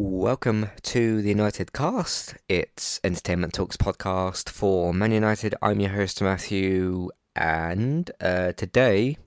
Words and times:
Welcome 0.00 0.70
to 0.82 1.22
the 1.22 1.28
United 1.28 1.72
Cast. 1.72 2.36
It's 2.48 3.00
Entertainment 3.02 3.52
Talks 3.54 3.76
podcast 3.76 4.48
for 4.48 4.94
Man 4.94 5.10
United. 5.10 5.56
I'm 5.60 5.80
your 5.80 5.90
host 5.90 6.22
Matthew, 6.22 7.10
and 7.34 8.08
uh, 8.20 8.52
today 8.52 9.18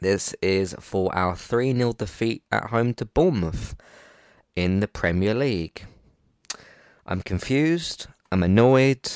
this 0.00 0.36
is 0.40 0.76
for 0.78 1.12
our 1.16 1.34
3 1.34 1.74
0 1.76 1.94
defeat 1.94 2.44
at 2.52 2.70
home 2.70 2.94
to 2.94 3.04
Bournemouth 3.04 3.74
in 4.54 4.78
the 4.78 4.86
Premier 4.86 5.34
League. 5.34 5.84
I'm 7.04 7.20
confused, 7.20 8.06
I'm 8.30 8.44
annoyed, 8.44 9.10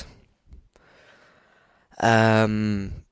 um, 2.01 3.05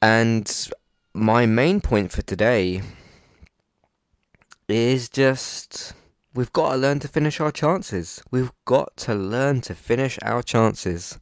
and 0.00 0.70
my 1.12 1.46
main 1.46 1.80
point 1.80 2.12
for 2.12 2.22
today 2.22 2.82
is 4.68 5.08
just 5.08 5.94
we've 6.34 6.52
got 6.52 6.72
to 6.72 6.76
learn 6.76 6.98
to 7.00 7.08
finish 7.08 7.40
our 7.40 7.52
chances. 7.52 8.22
We've 8.30 8.52
got 8.64 8.96
to 8.98 9.14
learn 9.14 9.60
to 9.62 9.74
finish 9.74 10.18
our 10.22 10.42
chances. 10.42 11.18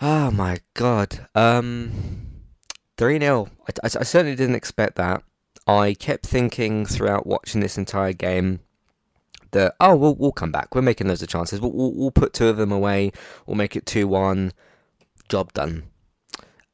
Oh 0.00 0.30
my 0.30 0.58
god. 0.74 1.28
Um 1.34 2.30
3 2.96 3.18
0. 3.18 3.48
I, 3.66 3.72
I, 3.82 3.86
I, 3.86 4.02
certainly 4.04 4.36
didn't 4.36 4.56
expect 4.56 4.96
that. 4.96 5.22
I 5.66 5.94
kept 5.94 6.26
thinking 6.26 6.84
throughout 6.84 7.26
watching 7.26 7.62
this 7.62 7.78
entire 7.78 8.12
game 8.12 8.60
that, 9.52 9.74
oh, 9.80 9.96
we'll, 9.96 10.14
we'll 10.16 10.32
come 10.32 10.52
back. 10.52 10.74
We're 10.74 10.82
making 10.82 11.08
loads 11.08 11.22
of 11.22 11.28
chances. 11.28 11.60
We'll, 11.62 11.72
we'll, 11.72 11.94
we'll 11.94 12.10
put 12.10 12.34
two 12.34 12.48
of 12.48 12.58
them 12.58 12.72
away. 12.72 13.12
We'll 13.46 13.56
make 13.56 13.74
it 13.74 13.86
2 13.86 14.06
1. 14.06 14.52
Job 15.30 15.52
done. 15.54 15.84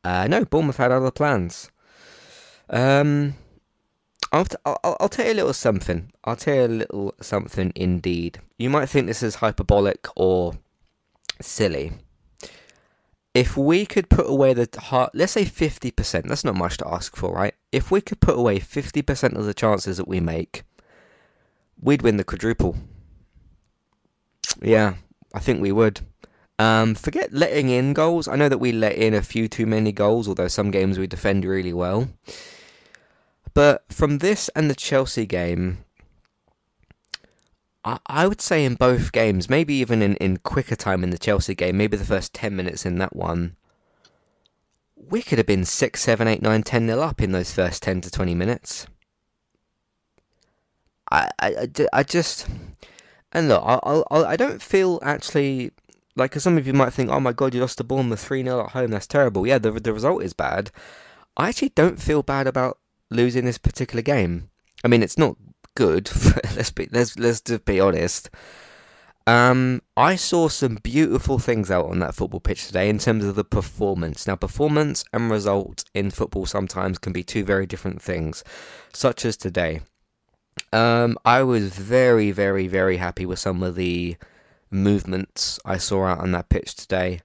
Uh, 0.02 0.26
no, 0.28 0.44
Bournemouth 0.44 0.78
had 0.78 0.90
other 0.90 1.10
plans. 1.10 1.70
Um, 2.70 3.34
I'll, 4.36 4.44
t- 4.44 4.56
I'll, 4.66 4.96
I'll 5.00 5.08
tell 5.08 5.24
you 5.24 5.32
a 5.32 5.34
little 5.34 5.52
something. 5.54 6.12
I'll 6.24 6.36
tell 6.36 6.54
you 6.54 6.64
a 6.64 6.68
little 6.68 7.14
something 7.22 7.72
indeed. 7.74 8.38
You 8.58 8.68
might 8.68 8.86
think 8.90 9.06
this 9.06 9.22
is 9.22 9.36
hyperbolic 9.36 10.06
or 10.14 10.58
silly. 11.40 11.92
If 13.32 13.56
we 13.56 13.86
could 13.86 14.10
put 14.10 14.28
away 14.28 14.52
the 14.52 14.68
heart, 14.78 15.12
let's 15.14 15.32
say 15.32 15.46
50%, 15.46 16.28
that's 16.28 16.44
not 16.44 16.54
much 16.54 16.76
to 16.78 16.88
ask 16.88 17.16
for, 17.16 17.32
right? 17.32 17.54
If 17.72 17.90
we 17.90 18.02
could 18.02 18.20
put 18.20 18.38
away 18.38 18.58
50% 18.60 19.36
of 19.36 19.46
the 19.46 19.54
chances 19.54 19.96
that 19.96 20.08
we 20.08 20.20
make, 20.20 20.64
we'd 21.80 22.02
win 22.02 22.18
the 22.18 22.24
quadruple. 22.24 22.76
Yeah, 24.60 24.96
I 25.32 25.38
think 25.38 25.62
we 25.62 25.72
would. 25.72 26.00
Um, 26.58 26.94
forget 26.94 27.32
letting 27.32 27.70
in 27.70 27.94
goals. 27.94 28.28
I 28.28 28.36
know 28.36 28.50
that 28.50 28.58
we 28.58 28.72
let 28.72 28.96
in 28.96 29.14
a 29.14 29.22
few 29.22 29.48
too 29.48 29.64
many 29.64 29.92
goals, 29.92 30.28
although 30.28 30.48
some 30.48 30.70
games 30.70 30.98
we 30.98 31.06
defend 31.06 31.46
really 31.46 31.72
well. 31.72 32.08
But 33.56 33.86
from 33.88 34.18
this 34.18 34.50
and 34.50 34.68
the 34.68 34.74
Chelsea 34.74 35.24
game, 35.24 35.78
I, 37.82 37.98
I 38.06 38.26
would 38.26 38.42
say 38.42 38.66
in 38.66 38.74
both 38.74 39.12
games, 39.12 39.48
maybe 39.48 39.72
even 39.76 40.02
in, 40.02 40.16
in 40.16 40.36
quicker 40.36 40.76
time 40.76 41.02
in 41.02 41.08
the 41.08 41.16
Chelsea 41.16 41.54
game, 41.54 41.78
maybe 41.78 41.96
the 41.96 42.04
first 42.04 42.34
10 42.34 42.54
minutes 42.54 42.84
in 42.84 42.98
that 42.98 43.16
one, 43.16 43.56
we 44.94 45.22
could 45.22 45.38
have 45.38 45.46
been 45.46 45.64
6, 45.64 45.98
7, 45.98 46.28
8, 46.28 46.42
9, 46.42 46.62
10 46.64 46.86
nil 46.86 47.02
up 47.02 47.22
in 47.22 47.32
those 47.32 47.50
first 47.50 47.82
10 47.82 48.02
to 48.02 48.10
20 48.10 48.34
minutes. 48.34 48.88
I, 51.10 51.30
I, 51.38 51.68
I 51.94 52.02
just. 52.02 52.46
And 53.32 53.48
look, 53.48 53.62
I, 53.64 53.78
I, 54.10 54.32
I 54.32 54.36
don't 54.36 54.60
feel 54.60 55.00
actually 55.02 55.70
like 56.14 56.32
cause 56.32 56.42
some 56.42 56.58
of 56.58 56.66
you 56.66 56.74
might 56.74 56.92
think, 56.92 57.08
oh 57.08 57.20
my 57.20 57.32
god, 57.32 57.54
you 57.54 57.62
lost 57.62 57.78
the 57.78 57.84
Bournemouth 57.84 58.22
3 58.22 58.42
0 58.42 58.64
at 58.64 58.72
home, 58.72 58.90
that's 58.90 59.06
terrible. 59.06 59.46
Yeah, 59.46 59.56
the, 59.56 59.70
the 59.70 59.94
result 59.94 60.22
is 60.22 60.34
bad. 60.34 60.70
I 61.38 61.48
actually 61.48 61.70
don't 61.70 61.98
feel 61.98 62.22
bad 62.22 62.46
about 62.46 62.80
losing 63.10 63.44
this 63.44 63.58
particular 63.58 64.02
game. 64.02 64.50
I 64.84 64.88
mean, 64.88 65.02
it's 65.02 65.18
not 65.18 65.36
good. 65.74 66.10
let's 66.56 66.70
be 66.70 66.88
let's 66.90 67.18
let's 67.18 67.40
just 67.40 67.64
be 67.64 67.80
honest. 67.80 68.30
Um, 69.28 69.82
I 69.96 70.14
saw 70.14 70.48
some 70.48 70.76
beautiful 70.76 71.40
things 71.40 71.68
out 71.68 71.86
on 71.86 71.98
that 71.98 72.14
football 72.14 72.38
pitch 72.38 72.66
today 72.66 72.88
in 72.88 72.98
terms 72.98 73.24
of 73.24 73.34
the 73.34 73.44
performance. 73.44 74.26
Now, 74.26 74.36
performance 74.36 75.04
and 75.12 75.30
result 75.30 75.84
in 75.94 76.12
football 76.12 76.46
sometimes 76.46 76.98
can 76.98 77.12
be 77.12 77.24
two 77.24 77.44
very 77.44 77.66
different 77.66 78.00
things, 78.00 78.44
such 78.92 79.24
as 79.24 79.36
today. 79.36 79.80
Um, 80.72 81.18
I 81.24 81.42
was 81.42 81.76
very, 81.76 82.30
very, 82.30 82.68
very 82.68 82.98
happy 82.98 83.26
with 83.26 83.40
some 83.40 83.64
of 83.64 83.74
the 83.74 84.16
movements 84.70 85.58
I 85.64 85.78
saw 85.78 86.04
out 86.04 86.20
on 86.20 86.30
that 86.32 86.48
pitch 86.48 86.76
today. 86.76 87.20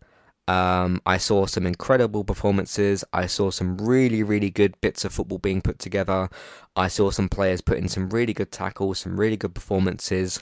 Um, 0.48 1.02
I 1.06 1.18
saw 1.18 1.46
some 1.46 1.66
incredible 1.66 2.24
performances. 2.24 3.04
I 3.14 3.28
saw 3.28 3.52
some 3.52 3.78
really, 3.78 4.24
really 4.24 4.50
good 4.50 4.80
bits 4.82 5.06
of 5.06 5.14
football 5.14 5.38
being 5.38 5.62
put 5.62 5.80
together. 5.80 6.30
I 6.76 6.88
saw 6.88 7.12
some 7.12 7.30
players 7.30 7.62
put 7.62 7.78
in 7.78 7.88
some 7.88 8.10
really 8.10 8.34
good 8.34 8.52
tackles, 8.52 9.00
some 9.00 9.20
really 9.20 9.38
good 9.38 9.54
performances. 9.54 10.42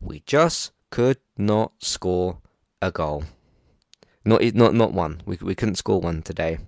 We 0.00 0.22
just 0.26 0.72
could 0.90 1.18
not 1.38 1.72
score 1.78 2.38
a 2.82 2.90
goal. 2.90 3.24
Not 4.24 4.42
not 4.54 4.74
not 4.74 4.92
one. 4.92 5.22
We 5.24 5.38
we 5.40 5.54
couldn't 5.54 5.76
score 5.76 6.00
one 6.00 6.22
today. 6.22 6.58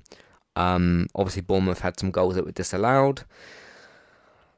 Um, 0.57 1.09
obviously, 1.15 1.43
Bournemouth 1.43 1.81
had 1.81 1.99
some 1.99 2.11
goals 2.11 2.37
that 2.37 2.45
were 2.45 2.53
disallowed. 2.53 3.25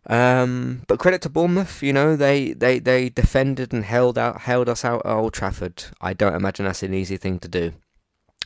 Um, 0.07 0.83
but 0.89 0.99
credit 0.99 1.21
to 1.23 1.29
Bournemouth, 1.29 1.83
you 1.83 1.93
know 1.93 2.17
they, 2.17 2.55
they, 2.55 2.79
they 2.79 3.11
defended 3.11 3.73
and 3.73 3.85
held 3.85 4.17
out 4.17 4.43
held 4.43 4.69
us 4.69 4.85
out 4.85 5.05
at 5.05 5.13
Old 5.13 5.35
Trafford. 5.35 5.85
I 6.01 6.15
don't 6.15 6.35
imagine 6.35 6.65
that's 6.65 6.83
an 6.83 6.95
easy 6.95 7.17
thing 7.17 7.39
to 7.41 7.49
do. 7.49 7.73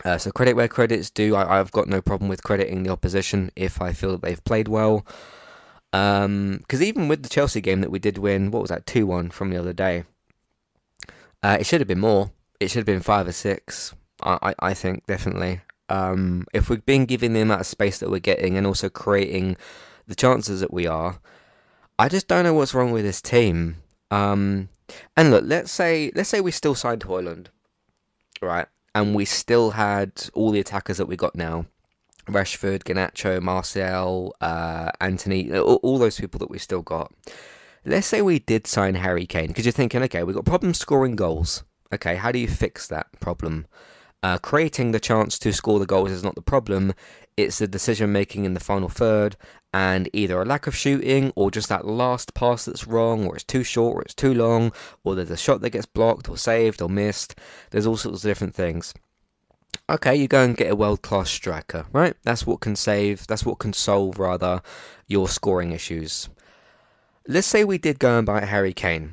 Uh, 0.04 0.18
so 0.18 0.30
credit 0.30 0.54
where 0.54 0.68
credit's 0.68 1.10
due. 1.10 1.36
I, 1.36 1.56
have 1.56 1.70
got 1.70 1.88
no 1.88 2.02
problem 2.02 2.28
with 2.28 2.42
crediting 2.42 2.82
the 2.82 2.90
opposition 2.90 3.50
if 3.54 3.80
I 3.80 3.92
feel 3.92 4.12
that 4.12 4.22
they've 4.22 4.44
played 4.44 4.68
well. 4.68 5.06
Because 5.92 6.24
um, 6.24 6.62
even 6.82 7.06
with 7.06 7.22
the 7.22 7.28
Chelsea 7.28 7.60
game 7.60 7.80
that 7.80 7.90
we 7.90 8.00
did 8.00 8.18
win, 8.18 8.50
what 8.50 8.62
was 8.62 8.70
that 8.70 8.86
two 8.86 9.06
one 9.06 9.30
from 9.30 9.50
the 9.50 9.56
other 9.56 9.72
day? 9.72 10.04
Uh, 11.42 11.58
it 11.60 11.66
should 11.66 11.80
have 11.80 11.88
been 11.88 12.00
more. 12.00 12.32
It 12.58 12.68
should 12.70 12.78
have 12.78 12.86
been 12.86 13.00
five 13.00 13.28
or 13.28 13.32
six. 13.32 13.94
I, 14.22 14.38
I, 14.42 14.54
I 14.70 14.74
think 14.74 15.06
definitely. 15.06 15.60
Um, 15.88 16.46
if 16.52 16.68
we've 16.68 16.84
been 16.84 17.04
giving 17.04 17.32
the 17.32 17.42
amount 17.42 17.60
of 17.60 17.66
space 17.66 17.98
that 17.98 18.10
we're 18.10 18.18
getting 18.18 18.56
and 18.56 18.66
also 18.66 18.88
creating 18.88 19.56
the 20.06 20.14
chances 20.14 20.60
that 20.60 20.72
we 20.72 20.86
are, 20.86 21.20
I 21.98 22.08
just 22.08 22.26
don't 22.26 22.44
know 22.44 22.54
what's 22.54 22.74
wrong 22.74 22.90
with 22.90 23.04
this 23.04 23.22
team. 23.22 23.76
Um, 24.10 24.68
and 25.16 25.30
look, 25.30 25.44
let's 25.46 25.70
say 25.70 26.10
let's 26.14 26.28
say 26.28 26.40
we 26.40 26.50
still 26.50 26.74
signed 26.74 27.02
Højlund, 27.02 27.46
right? 28.40 28.66
And 28.94 29.14
we 29.14 29.24
still 29.24 29.72
had 29.72 30.28
all 30.34 30.50
the 30.50 30.60
attackers 30.60 30.98
that 30.98 31.06
we 31.06 31.16
got 31.16 31.34
now. 31.34 31.66
Rashford, 32.26 32.84
Garnacho, 32.84 33.40
Martial, 33.42 34.34
uh, 34.40 34.90
Antony, 35.00 35.54
all, 35.54 35.76
all, 35.82 35.98
those 35.98 36.18
people 36.18 36.38
that 36.38 36.50
we 36.50 36.58
still 36.58 36.82
got. 36.82 37.12
Let's 37.84 38.06
say 38.06 38.22
we 38.22 38.38
did 38.38 38.66
sign 38.66 38.94
Harry 38.94 39.26
Kane, 39.26 39.48
because 39.48 39.66
you're 39.66 39.72
thinking, 39.72 40.02
okay, 40.04 40.22
we've 40.22 40.34
got 40.34 40.46
problems 40.46 40.78
scoring 40.78 41.16
goals. 41.16 41.64
Okay, 41.92 42.16
how 42.16 42.32
do 42.32 42.38
you 42.38 42.48
fix 42.48 42.86
that 42.86 43.08
problem? 43.20 43.66
Uh, 44.22 44.38
creating 44.38 44.92
the 44.92 45.00
chance 45.00 45.38
to 45.38 45.52
score 45.52 45.78
the 45.78 45.84
goals 45.84 46.10
is 46.10 46.22
not 46.22 46.34
the 46.34 46.40
problem. 46.40 46.94
It's 47.36 47.58
the 47.58 47.68
decision 47.68 48.10
making 48.10 48.46
in 48.46 48.54
the 48.54 48.60
final 48.60 48.88
third, 48.88 49.36
and 49.74 50.08
either 50.12 50.40
a 50.40 50.44
lack 50.44 50.68
of 50.68 50.76
shooting, 50.76 51.32
or 51.34 51.50
just 51.50 51.68
that 51.68 51.84
last 51.84 52.32
pass 52.32 52.64
that's 52.64 52.86
wrong, 52.86 53.26
or 53.26 53.34
it's 53.34 53.42
too 53.42 53.64
short, 53.64 53.96
or 53.96 54.02
it's 54.02 54.14
too 54.14 54.32
long, 54.32 54.72
or 55.02 55.16
there's 55.16 55.32
a 55.32 55.36
shot 55.36 55.62
that 55.62 55.70
gets 55.70 55.84
blocked, 55.84 56.28
or 56.28 56.38
saved, 56.38 56.80
or 56.80 56.88
missed. 56.88 57.34
There's 57.70 57.84
all 57.84 57.96
sorts 57.96 58.22
of 58.22 58.30
different 58.30 58.54
things. 58.54 58.94
Okay, 59.90 60.14
you 60.14 60.28
go 60.28 60.44
and 60.44 60.56
get 60.56 60.70
a 60.70 60.76
world 60.76 61.02
class 61.02 61.28
striker, 61.28 61.86
right? 61.92 62.14
That's 62.22 62.46
what 62.46 62.60
can 62.60 62.76
save, 62.76 63.26
that's 63.26 63.44
what 63.44 63.58
can 63.58 63.72
solve, 63.72 64.20
rather, 64.20 64.62
your 65.08 65.28
scoring 65.28 65.72
issues. 65.72 66.28
Let's 67.26 67.48
say 67.48 67.64
we 67.64 67.78
did 67.78 67.98
go 67.98 68.16
and 68.16 68.24
buy 68.24 68.44
Harry 68.44 68.74
Kane. 68.74 69.12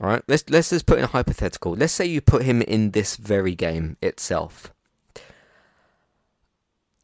All 0.00 0.06
right, 0.06 0.22
let's 0.28 0.48
let's 0.48 0.70
just 0.70 0.86
put 0.86 0.98
in 0.98 1.04
a 1.04 1.08
hypothetical. 1.08 1.72
Let's 1.72 1.92
say 1.92 2.06
you 2.06 2.20
put 2.20 2.44
him 2.44 2.62
in 2.62 2.92
this 2.92 3.16
very 3.16 3.56
game 3.56 3.96
itself. 4.00 4.72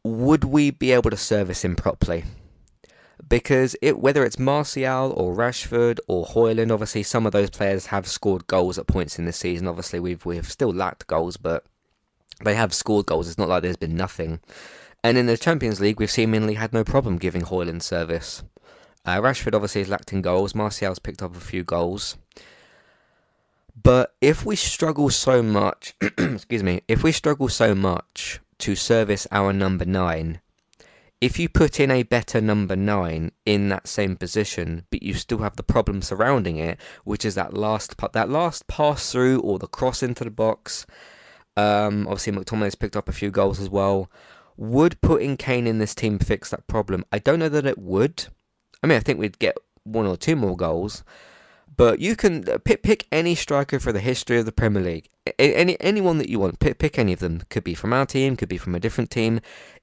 Would 0.07 0.45
we 0.45 0.71
be 0.71 0.91
able 0.93 1.09
to 1.09 1.17
service 1.17 1.65
him 1.65 1.75
properly? 1.75 2.23
Because 3.27 3.75
it, 3.81 3.99
whether 3.99 4.23
it's 4.23 4.39
Martial 4.39 5.11
or 5.11 5.35
Rashford 5.35 5.99
or 6.07 6.25
Højlund, 6.25 6.71
obviously 6.71 7.03
some 7.03 7.25
of 7.25 7.33
those 7.33 7.49
players 7.49 7.87
have 7.87 8.07
scored 8.07 8.47
goals 8.47 8.77
at 8.77 8.87
points 8.87 9.19
in 9.19 9.25
the 9.25 9.33
season. 9.33 9.67
Obviously, 9.67 9.99
we've 9.99 10.25
we've 10.25 10.49
still 10.49 10.73
lacked 10.73 11.07
goals, 11.07 11.35
but 11.35 11.65
they 12.43 12.55
have 12.55 12.73
scored 12.73 13.05
goals. 13.05 13.27
It's 13.27 13.37
not 13.37 13.49
like 13.49 13.63
there's 13.63 13.75
been 13.75 13.97
nothing. 13.97 14.39
And 15.03 15.17
in 15.17 15.25
the 15.25 15.37
Champions 15.37 15.81
League, 15.81 15.99
we've 15.99 16.09
seemingly 16.09 16.53
had 16.53 16.71
no 16.71 16.83
problem 16.83 17.17
giving 17.17 17.41
Højlund 17.41 17.81
service. 17.81 18.43
Uh, 19.05 19.17
Rashford 19.17 19.55
obviously 19.55 19.81
has 19.81 19.89
lacked 19.89 20.13
in 20.13 20.21
goals. 20.21 20.55
Martial's 20.55 20.99
picked 20.99 21.21
up 21.21 21.35
a 21.35 21.41
few 21.41 21.63
goals. 21.63 22.17
But 23.81 24.15
if 24.21 24.45
we 24.45 24.55
struggle 24.55 25.09
so 25.09 25.43
much, 25.43 25.95
excuse 26.01 26.63
me, 26.63 26.81
if 26.87 27.03
we 27.03 27.11
struggle 27.11 27.49
so 27.49 27.75
much 27.75 28.39
to 28.59 28.75
service 28.75 29.27
our 29.31 29.53
number 29.53 29.85
nine, 29.85 30.41
if 31.19 31.39
you 31.39 31.49
put 31.49 31.79
in 31.79 31.89
a 31.89 32.03
better 32.03 32.39
number 32.39 32.75
nine 32.75 33.31
in 33.45 33.69
that 33.69 33.87
same 33.87 34.15
position, 34.15 34.85
but 34.91 35.01
you 35.01 35.13
still 35.15 35.39
have 35.39 35.55
the 35.55 35.63
problem 35.63 36.01
surrounding 36.01 36.57
it, 36.57 36.79
which 37.05 37.25
is 37.25 37.35
that 37.35 37.55
last 37.55 37.95
that 38.13 38.29
last 38.29 38.67
pass 38.67 39.11
through 39.11 39.39
or 39.39 39.57
the 39.57 39.67
cross 39.67 40.03
into 40.03 40.23
the 40.23 40.29
box. 40.29 40.85
Um, 41.55 42.07
obviously, 42.07 42.33
McTominay's 42.33 42.75
picked 42.75 42.95
up 42.95 43.09
a 43.09 43.13
few 43.13 43.31
goals 43.31 43.59
as 43.59 43.69
well. 43.69 44.11
Would 44.57 45.01
putting 45.01 45.37
Kane 45.37 45.65
in 45.65 45.79
this 45.79 45.95
team 45.95 46.19
fix 46.19 46.51
that 46.51 46.67
problem? 46.67 47.03
I 47.11 47.17
don't 47.19 47.39
know 47.39 47.49
that 47.49 47.65
it 47.65 47.79
would. 47.79 48.27
I 48.83 48.87
mean, 48.87 48.97
I 48.97 49.01
think 49.01 49.19
we'd 49.19 49.39
get 49.39 49.57
one 49.83 50.05
or 50.05 50.17
two 50.17 50.35
more 50.35 50.55
goals, 50.55 51.03
But 51.77 51.99
you 51.99 52.15
can 52.15 52.49
uh, 52.49 52.57
pick 52.57 52.81
pick 52.81 53.05
any 53.11 53.35
striker 53.35 53.79
for 53.79 53.91
the 53.91 53.99
history 53.99 54.39
of 54.39 54.45
the 54.45 54.51
Premier 54.51 54.81
League. 54.81 55.09
Any 55.37 55.79
anyone 55.79 56.17
that 56.17 56.29
you 56.29 56.39
want. 56.39 56.59
Pick 56.59 56.79
pick 56.79 56.97
any 56.97 57.13
of 57.13 57.19
them. 57.19 57.43
Could 57.49 57.63
be 57.63 57.75
from 57.75 57.93
our 57.93 58.05
team. 58.05 58.35
Could 58.35 58.49
be 58.49 58.57
from 58.57 58.75
a 58.75 58.79
different 58.79 59.11
team. 59.11 59.39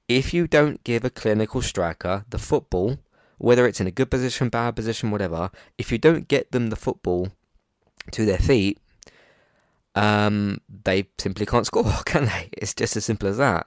If 0.08 0.34
you 0.34 0.46
don't 0.46 0.82
give 0.84 1.04
a 1.04 1.10
clinical 1.10 1.62
striker 1.62 2.24
the 2.28 2.38
football, 2.38 2.98
whether 3.38 3.66
it's 3.66 3.80
in 3.80 3.86
a 3.86 3.92
good 3.92 4.10
position, 4.10 4.48
bad 4.48 4.76
position, 4.76 5.10
whatever, 5.10 5.50
if 5.78 5.90
you 5.92 5.98
don't 5.98 6.28
get 6.28 6.50
them 6.50 6.68
the 6.68 6.76
football 6.76 7.28
to 8.10 8.26
their 8.26 8.38
feet, 8.38 8.78
um, 9.94 10.60
they 10.68 11.08
simply 11.18 11.46
can't 11.46 11.66
score, 11.70 11.84
can 12.04 12.26
they? 12.26 12.48
It's 12.52 12.74
just 12.74 12.96
as 12.96 13.04
simple 13.04 13.28
as 13.28 13.38
that. 13.38 13.66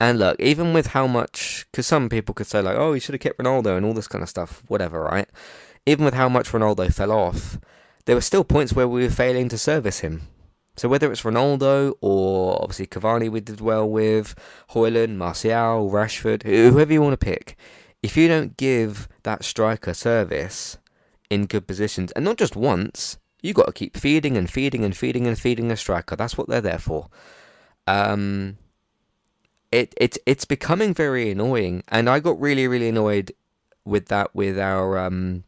And 0.00 0.18
look, 0.18 0.38
even 0.40 0.72
with 0.72 0.88
how 0.88 1.06
much, 1.06 1.66
because 1.70 1.86
some 1.86 2.08
people 2.08 2.34
could 2.34 2.46
say 2.46 2.60
like, 2.60 2.76
oh, 2.76 2.92
you 2.92 3.00
should 3.00 3.14
have 3.14 3.20
kept 3.20 3.38
Ronaldo 3.38 3.76
and 3.76 3.86
all 3.86 3.94
this 3.94 4.08
kind 4.08 4.22
of 4.22 4.28
stuff, 4.28 4.62
whatever, 4.68 5.00
right? 5.00 5.28
Even 5.88 6.04
with 6.04 6.14
how 6.14 6.28
much 6.28 6.50
Ronaldo 6.50 6.92
fell 6.92 7.10
off, 7.10 7.58
there 8.04 8.14
were 8.14 8.20
still 8.20 8.44
points 8.44 8.74
where 8.74 8.86
we 8.86 9.02
were 9.02 9.10
failing 9.10 9.48
to 9.48 9.56
service 9.56 10.00
him. 10.00 10.28
So 10.76 10.86
whether 10.86 11.10
it's 11.10 11.22
Ronaldo 11.22 11.94
or 12.02 12.62
obviously 12.62 12.86
Cavani, 12.86 13.30
we 13.30 13.40
did 13.40 13.62
well 13.62 13.88
with 13.88 14.34
Højlund, 14.70 15.16
Martial, 15.16 15.90
Rashford, 15.90 16.42
whoever 16.42 16.92
you 16.92 17.00
want 17.00 17.18
to 17.18 17.24
pick. 17.24 17.56
If 18.02 18.18
you 18.18 18.28
don't 18.28 18.56
give 18.58 19.08
that 19.22 19.44
striker 19.44 19.94
service 19.94 20.76
in 21.30 21.46
good 21.46 21.66
positions, 21.66 22.12
and 22.12 22.24
not 22.24 22.36
just 22.36 22.54
once, 22.54 23.16
you 23.42 23.54
got 23.54 23.66
to 23.66 23.72
keep 23.72 23.96
feeding 23.96 24.36
and 24.36 24.48
feeding 24.50 24.84
and 24.84 24.96
feeding 24.96 25.26
and 25.26 25.38
feeding 25.38 25.72
a 25.72 25.76
striker. 25.76 26.16
That's 26.16 26.36
what 26.36 26.48
they're 26.48 26.60
there 26.60 26.78
for. 26.78 27.08
Um, 27.86 28.58
it 29.72 29.94
it 29.96 30.18
it's 30.26 30.44
becoming 30.44 30.92
very 30.92 31.30
annoying, 31.30 31.82
and 31.88 32.10
I 32.10 32.20
got 32.20 32.38
really 32.38 32.68
really 32.68 32.88
annoyed 32.88 33.32
with 33.84 34.06
that 34.08 34.34
with 34.34 34.58
our 34.58 34.98
um, 34.98 35.44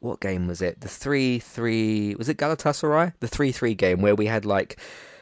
what 0.00 0.20
game 0.20 0.46
was 0.46 0.60
it? 0.62 0.80
The 0.80 0.88
three 0.88 1.38
three 1.38 2.14
was 2.16 2.28
it 2.28 2.38
Galatasaray? 2.38 3.14
The 3.20 3.28
three 3.28 3.52
three 3.52 3.74
game 3.74 4.00
where 4.00 4.14
we 4.14 4.26
had 4.26 4.44
like. 4.44 4.80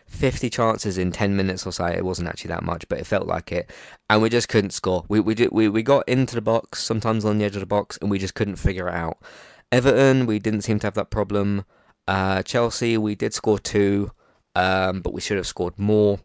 50 0.09 0.49
chances 0.49 0.97
in 0.97 1.13
10 1.13 1.37
minutes 1.37 1.67
or 1.67 1.71
so. 1.71 1.85
It 1.85 2.03
wasn't 2.03 2.29
actually 2.29 2.49
that 2.49 2.63
much, 2.63 2.89
but 2.89 2.99
it 2.99 3.07
felt 3.07 3.27
like 3.27 3.53
it. 3.53 3.71
And 4.09 4.23
we 4.23 4.31
just 4.31 4.49
couldn't 4.49 4.71
score. 4.71 5.05
We 5.07 5.21
we 5.21 5.35
did, 5.35 5.51
we, 5.53 5.69
we 5.69 5.83
got 5.83 6.09
into 6.09 6.35
the 6.35 6.41
box, 6.41 6.83
sometimes 6.83 7.27
on 7.27 7.37
the 7.37 7.45
edge 7.45 7.57
of 7.57 7.61
the 7.61 7.67
box, 7.67 7.99
and 8.01 8.11
we 8.11 8.19
just 8.19 8.35
couldn't 8.35 8.57
figure 8.57 8.89
it 8.89 8.95
out. 8.95 9.19
Everton, 9.71 10.25
we 10.25 10.39
didn't 10.39 10.63
seem 10.63 10.79
to 10.79 10.87
have 10.87 10.95
that 10.95 11.11
problem. 11.11 11.67
Uh, 12.07 12.43
Chelsea, 12.43 12.97
we 12.97 13.15
did 13.15 13.35
score 13.35 13.59
two, 13.59 14.11
um, 14.55 15.03
but 15.03 15.13
we 15.13 15.21
should 15.21 15.37
have 15.37 15.47
scored 15.47 15.79
more. 15.79 16.21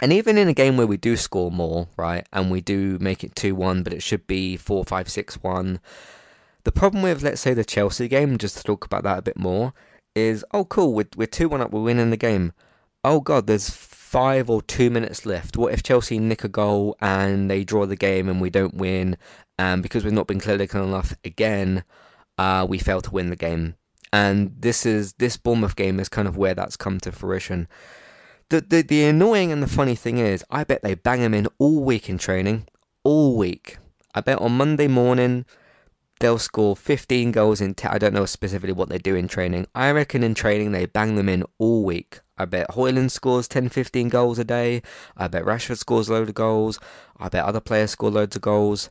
And 0.00 0.12
even 0.12 0.38
in 0.38 0.48
a 0.48 0.54
game 0.54 0.76
where 0.76 0.86
we 0.86 0.96
do 0.96 1.16
score 1.16 1.50
more, 1.50 1.88
right, 1.98 2.26
and 2.32 2.50
we 2.50 2.60
do 2.60 2.98
make 2.98 3.22
it 3.22 3.34
2 3.34 3.54
1, 3.54 3.82
but 3.82 3.92
it 3.92 4.02
should 4.02 4.26
be 4.26 4.56
4 4.56 4.84
5 4.84 5.08
6 5.08 5.42
1. 5.42 5.80
The 6.64 6.72
problem 6.72 7.02
with, 7.02 7.22
let's 7.22 7.40
say, 7.40 7.54
the 7.54 7.64
Chelsea 7.64 8.08
game, 8.08 8.38
just 8.38 8.56
to 8.58 8.62
talk 8.62 8.84
about 8.84 9.02
that 9.04 9.18
a 9.18 9.22
bit 9.22 9.38
more, 9.38 9.72
is 10.14 10.44
oh, 10.52 10.64
cool, 10.64 10.94
we're, 10.94 11.08
we're 11.16 11.26
2 11.26 11.48
1 11.48 11.60
up, 11.60 11.70
we're 11.70 11.82
winning 11.82 12.10
the 12.10 12.16
game. 12.16 12.52
Oh, 13.04 13.20
God, 13.20 13.46
there's 13.46 13.70
five 13.70 14.48
or 14.48 14.62
two 14.62 14.90
minutes 14.90 15.26
left. 15.26 15.56
What 15.56 15.72
if 15.72 15.82
Chelsea 15.82 16.18
nick 16.18 16.44
a 16.44 16.48
goal 16.48 16.96
and 17.00 17.50
they 17.50 17.64
draw 17.64 17.86
the 17.86 17.96
game 17.96 18.28
and 18.28 18.40
we 18.40 18.50
don't 18.50 18.74
win? 18.74 19.16
And 19.58 19.82
because 19.82 20.04
we've 20.04 20.12
not 20.12 20.26
been 20.26 20.40
clinical 20.40 20.84
enough 20.84 21.14
again, 21.24 21.84
uh, 22.38 22.66
we 22.68 22.78
fail 22.78 23.00
to 23.00 23.10
win 23.10 23.30
the 23.30 23.36
game 23.36 23.74
and 24.12 24.54
this 24.58 24.84
is 24.84 25.14
this 25.14 25.36
Bournemouth 25.36 25.74
game 25.74 25.98
is 25.98 26.08
kind 26.08 26.28
of 26.28 26.36
where 26.36 26.54
that's 26.54 26.76
come 26.76 27.00
to 27.00 27.12
fruition. 27.12 27.66
The, 28.50 28.60
the 28.60 28.82
the 28.82 29.04
annoying 29.04 29.50
and 29.50 29.62
the 29.62 29.68
funny 29.68 29.94
thing 29.94 30.18
is, 30.18 30.44
I 30.50 30.64
bet 30.64 30.82
they 30.82 30.94
bang 30.94 31.20
him 31.20 31.34
in 31.34 31.48
all 31.58 31.82
week 31.82 32.08
in 32.10 32.18
training, 32.18 32.68
all 33.02 33.36
week. 33.36 33.78
I 34.14 34.20
bet 34.20 34.38
on 34.38 34.56
Monday 34.56 34.88
morning 34.88 35.46
they'll 36.22 36.38
score 36.38 36.76
15 36.76 37.32
goals 37.32 37.60
in. 37.60 37.74
T- 37.74 37.88
I 37.88 37.98
don't 37.98 38.14
know 38.14 38.24
specifically 38.24 38.72
what 38.72 38.88
they 38.88 38.98
do 38.98 39.16
in 39.16 39.28
training. 39.28 39.66
I 39.74 39.90
reckon 39.90 40.22
in 40.22 40.34
training 40.34 40.70
they 40.70 40.86
bang 40.86 41.16
them 41.16 41.28
in 41.28 41.44
all 41.58 41.84
week. 41.84 42.20
I 42.38 42.44
bet 42.44 42.68
Højlund 42.70 43.10
scores 43.10 43.48
10, 43.48 43.68
15 43.68 44.08
goals 44.08 44.38
a 44.38 44.44
day. 44.44 44.82
I 45.16 45.28
bet 45.28 45.44
Rashford 45.44 45.78
scores 45.78 46.08
loads 46.08 46.28
of 46.28 46.34
goals. 46.34 46.78
I 47.18 47.28
bet 47.28 47.44
other 47.44 47.60
players 47.60 47.90
score 47.90 48.10
loads 48.10 48.36
of 48.36 48.42
goals. 48.42 48.88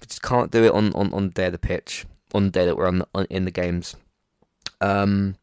We 0.00 0.06
just 0.06 0.22
can't 0.22 0.52
do 0.52 0.64
it 0.64 0.72
on, 0.72 0.92
on, 0.94 1.12
on 1.12 1.26
the 1.26 1.34
day 1.34 1.46
of 1.46 1.52
the 1.52 1.58
pitch, 1.58 2.06
on 2.32 2.44
the 2.44 2.50
day 2.50 2.64
that 2.64 2.76
we're 2.76 2.86
on, 2.86 3.02
on 3.12 3.26
in 3.28 3.44
the 3.44 3.50
games. 3.50 3.96
Um, 4.80 5.34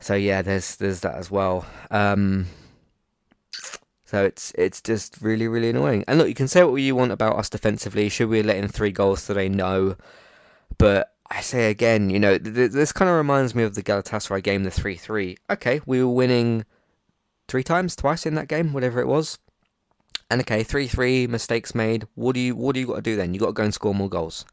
so 0.00 0.14
yeah, 0.14 0.40
there's 0.40 0.76
there's 0.76 1.00
that 1.00 1.16
as 1.16 1.30
well. 1.30 1.66
Um, 1.90 2.46
so 4.08 4.24
it's 4.24 4.52
it's 4.56 4.80
just 4.80 5.18
really 5.20 5.48
really 5.48 5.68
annoying. 5.68 6.02
And 6.08 6.18
look, 6.18 6.28
you 6.28 6.34
can 6.34 6.48
say 6.48 6.64
what 6.64 6.76
you 6.76 6.96
want 6.96 7.12
about 7.12 7.36
us 7.36 7.50
defensively. 7.50 8.08
Should 8.08 8.30
we 8.30 8.42
let 8.42 8.56
in 8.56 8.66
three 8.68 8.90
goals 8.90 9.26
today? 9.26 9.50
No, 9.50 9.96
but 10.78 11.12
I 11.30 11.42
say 11.42 11.68
again, 11.68 12.08
you 12.08 12.18
know, 12.18 12.38
th- 12.38 12.70
this 12.72 12.90
kind 12.90 13.10
of 13.10 13.16
reminds 13.18 13.54
me 13.54 13.64
of 13.64 13.74
the 13.74 13.82
Galatasaray 13.82 14.42
game, 14.42 14.64
the 14.64 14.70
three 14.70 14.96
three. 14.96 15.36
Okay, 15.50 15.82
we 15.84 16.02
were 16.02 16.10
winning 16.10 16.64
three 17.48 17.62
times, 17.62 17.94
twice 17.94 18.24
in 18.24 18.34
that 18.36 18.48
game, 18.48 18.72
whatever 18.72 18.98
it 18.98 19.08
was. 19.08 19.38
And 20.30 20.40
okay, 20.40 20.62
three 20.62 20.88
three 20.88 21.26
mistakes 21.26 21.74
made. 21.74 22.06
What 22.14 22.34
do 22.34 22.40
you 22.40 22.56
what 22.56 22.72
do 22.72 22.80
you 22.80 22.86
got 22.86 22.96
to 22.96 23.02
do 23.02 23.14
then? 23.14 23.34
You 23.34 23.40
got 23.40 23.48
to 23.48 23.52
go 23.52 23.64
and 23.64 23.74
score 23.74 23.94
more 23.94 24.08
goals. 24.08 24.46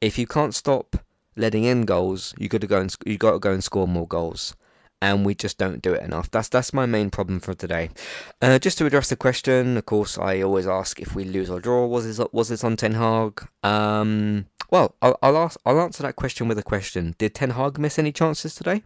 If 0.00 0.18
you 0.18 0.26
can't 0.26 0.54
stop 0.54 0.96
letting 1.36 1.62
in 1.62 1.84
goals, 1.84 2.34
you 2.38 2.48
got 2.48 2.62
to 2.62 2.66
go 2.66 2.80
and 2.80 2.92
you 3.06 3.18
got 3.18 3.32
to 3.32 3.38
go 3.38 3.52
and 3.52 3.62
score 3.62 3.86
more 3.86 4.08
goals, 4.08 4.56
and 5.00 5.24
we 5.24 5.34
just 5.34 5.58
don't 5.58 5.82
do 5.82 5.92
it 5.92 6.02
enough. 6.02 6.30
That's 6.30 6.48
that's 6.48 6.72
my 6.72 6.86
main 6.86 7.10
problem 7.10 7.40
for 7.40 7.54
today. 7.54 7.90
Uh, 8.42 8.58
just 8.58 8.78
to 8.78 8.86
address 8.86 9.08
the 9.08 9.16
question, 9.16 9.76
of 9.76 9.86
course, 9.86 10.18
I 10.18 10.42
always 10.42 10.66
ask 10.66 11.00
if 11.00 11.14
we 11.14 11.24
lose 11.24 11.50
or 11.50 11.60
draw. 11.60 11.86
Was 11.86 12.04
this 12.04 12.26
was 12.32 12.48
this 12.48 12.64
on 12.64 12.76
Ten 12.76 12.94
Hag? 12.94 13.46
Um, 13.62 14.46
well, 14.70 14.94
I'll, 15.00 15.18
I'll 15.22 15.36
ask 15.36 15.58
I'll 15.64 15.80
answer 15.80 16.02
that 16.02 16.16
question 16.16 16.48
with 16.48 16.58
a 16.58 16.62
question. 16.62 17.14
Did 17.18 17.34
Ten 17.34 17.50
Hag 17.50 17.78
miss 17.78 17.98
any 17.98 18.12
chances 18.12 18.54
today? 18.54 18.82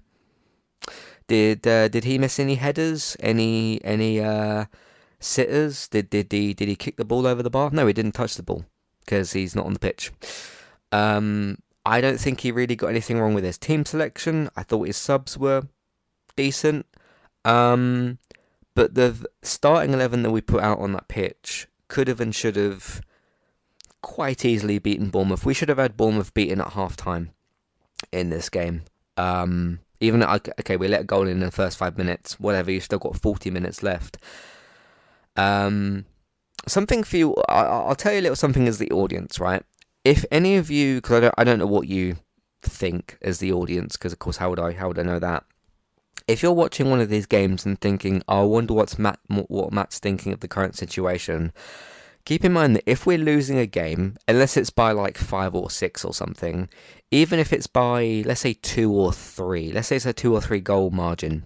Did 1.29 1.67
uh, 1.67 1.89
did 1.89 2.05
he 2.05 2.19
miss 2.19 2.39
any 2.39 2.57
headers? 2.57 3.17
Any 3.21 3.83
any 3.85 4.21
uh, 4.21 4.67
sitters? 5.19 5.89
Did 5.89 6.11
did 6.11 6.31
he 6.31 6.53
did 6.53 6.69
he 6.69 6.77
kick 6.77 6.97
the 6.97 7.05
ball 7.05 7.27
over 7.27 7.43
the 7.43 7.51
bar? 7.51 7.71
No, 7.73 7.87
he 7.87 7.93
didn't 7.93 8.13
touch 8.13 8.37
the 8.37 8.43
ball 8.43 8.65
because 9.01 9.33
he's 9.33 9.57
not 9.57 9.67
on 9.67 9.73
the 9.73 9.79
pitch. 9.79 10.13
Um, 10.91 11.59
I 11.85 12.01
don't 12.01 12.21
think 12.21 12.41
he 12.41 12.53
really 12.53 12.77
got 12.77 12.89
anything 12.89 13.19
wrong 13.19 13.35
with 13.35 13.45
his 13.45 13.59
team 13.59 13.85
selection. 13.85 14.51
I 14.57 14.63
thought 14.63 14.87
his 14.87 14.97
subs 14.97 15.37
were 15.37 15.63
decent. 16.37 16.87
Um, 17.45 18.19
but 18.75 18.95
the 18.95 19.27
starting 19.43 19.93
11 19.93 20.23
that 20.23 20.31
we 20.31 20.41
put 20.41 20.63
out 20.63 20.79
on 20.79 20.93
that 20.93 21.09
pitch 21.09 21.67
could 21.89 22.09
have 22.09 22.21
and 22.21 22.35
should 22.35 22.57
have 22.57 23.01
quite 24.01 24.45
easily 24.45 24.79
beaten 24.79 25.11
Bournemouth. 25.11 25.45
We 25.45 25.55
should 25.55 25.69
have 25.69 25.79
had 25.79 25.97
Bournemouth 25.97 26.33
beaten 26.35 26.61
at 26.61 26.73
half 26.73 26.97
time 26.97 27.31
in 28.11 28.31
this 28.31 28.49
game. 28.49 28.83
Um, 29.17 29.81
even 30.01 30.23
okay, 30.23 30.77
we 30.77 30.89
let 30.89 31.03
a 31.03 31.05
goal 31.05 31.29
in 31.29 31.41
the 31.41 31.51
first 31.51 31.79
five 31.79 31.97
minutes. 31.97 32.41
Whatever, 32.41 32.71
you've 32.71 32.85
still 32.85 32.99
got 32.99 33.21
40 33.21 33.51
minutes 33.51 33.83
left. 33.83 34.19
Um, 35.37 36.07
something 36.67 37.05
for 37.05 37.17
you. 37.17 37.35
I, 37.49 37.87
will 37.87 37.95
tell 37.95 38.13
you 38.13 38.21
a 38.21 38.23
little 38.23 38.37
something 38.37 38.67
as 38.67 38.79
the 38.79 38.91
audience, 38.91 39.39
right? 39.39 39.63
if 40.05 40.25
any 40.31 40.57
of 40.57 40.71
you, 40.71 40.97
because 40.97 41.17
I 41.17 41.21
don't, 41.21 41.35
I 41.39 41.45
don't 41.45 41.59
know 41.59 41.67
what 41.67 41.89
you 41.89 42.17
think 42.63 43.19
as 43.23 43.39
the 43.39 43.53
audience, 43.53 43.97
because 43.97 44.13
of 44.13 44.19
course, 44.19 44.37
how 44.37 44.51
would 44.51 44.59
I, 44.59 44.73
how 44.73 44.89
would 44.89 44.99
I 44.99 45.03
know 45.03 45.19
that? 45.19 45.45
If 46.29 46.43
you're 46.43 46.53
watching 46.53 46.91
one 46.91 47.01
of 47.01 47.09
these 47.09 47.27
games 47.27 47.67
and 47.67 47.81
thinking, 47.81 48.23
oh, 48.29 48.43
I 48.43 48.45
wonder 48.45 48.75
what's 48.75 48.99
Matt, 48.99 49.19
what 49.29 49.73
Matt's 49.73 49.99
thinking 49.99 50.33
of 50.33 50.41
the 50.41 50.49
current 50.49 50.77
situation, 50.77 51.53
keep 52.25 52.45
in 52.45 52.53
mind 52.53 52.77
that 52.77 52.91
if 52.91 53.07
we're 53.07 53.19
losing 53.19 53.59
a 53.59 53.67
game, 53.67 54.17
unless 54.29 54.57
it's 54.57 54.71
by 54.71 54.93
like 54.93 55.19
five 55.19 55.55
or 55.55 55.71
six 55.71 56.05
or 56.05 56.15
something, 56.15 56.69
even 57.11 57.39
if 57.39 57.53
it's 57.53 57.67
by, 57.67 58.23
let's 58.27 58.41
say, 58.41 58.55
two 58.55 58.93
or 58.93 59.13
three, 59.13 59.73
let's 59.73 59.89
say 59.89 59.97
it's 59.97 60.07
a 60.07 60.13
two 60.13 60.35
or 60.35 60.41
three 60.41 60.61
goal 60.61 60.91
margin, 60.91 61.45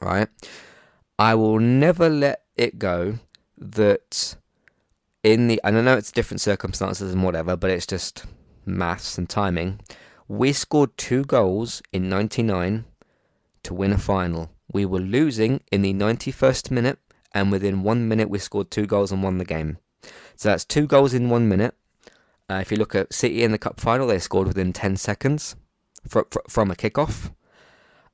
right? 0.00 0.28
I 1.18 1.34
will 1.34 1.60
never 1.60 2.08
let 2.08 2.42
it 2.56 2.78
go 2.78 3.18
that 3.58 4.36
in 5.22 5.48
the 5.48 5.60
and 5.64 5.78
I 5.78 5.80
know 5.80 5.96
it's 5.96 6.12
different 6.12 6.40
circumstances 6.40 7.12
and 7.12 7.22
whatever, 7.22 7.56
but 7.56 7.70
it's 7.70 7.86
just 7.86 8.24
maths 8.66 9.16
and 9.16 9.28
timing. 9.28 9.80
We 10.26 10.52
scored 10.52 10.96
two 10.96 11.24
goals 11.24 11.82
in 11.92 12.08
99 12.08 12.84
to 13.64 13.74
win 13.74 13.92
a 13.92 13.98
final. 13.98 14.50
We 14.72 14.86
were 14.86 15.00
losing 15.00 15.60
in 15.70 15.82
the 15.82 15.92
91st 15.92 16.70
minute, 16.70 16.98
and 17.32 17.50
within 17.50 17.82
one 17.82 18.08
minute 18.08 18.30
we 18.30 18.38
scored 18.38 18.70
two 18.70 18.86
goals 18.86 19.12
and 19.12 19.22
won 19.22 19.38
the 19.38 19.44
game. 19.44 19.78
So 20.36 20.48
that's 20.48 20.64
two 20.64 20.86
goals 20.86 21.14
in 21.14 21.30
one 21.30 21.48
minute. 21.48 21.74
Uh, 22.50 22.56
if 22.56 22.70
you 22.70 22.76
look 22.76 22.94
at 22.94 23.12
City 23.12 23.42
in 23.42 23.52
the 23.52 23.58
cup 23.58 23.80
final, 23.80 24.06
they 24.06 24.18
scored 24.18 24.46
within 24.46 24.72
10 24.72 24.96
seconds 24.96 25.56
from, 26.06 26.24
from 26.48 26.70
a 26.70 26.74
kickoff. 26.74 27.32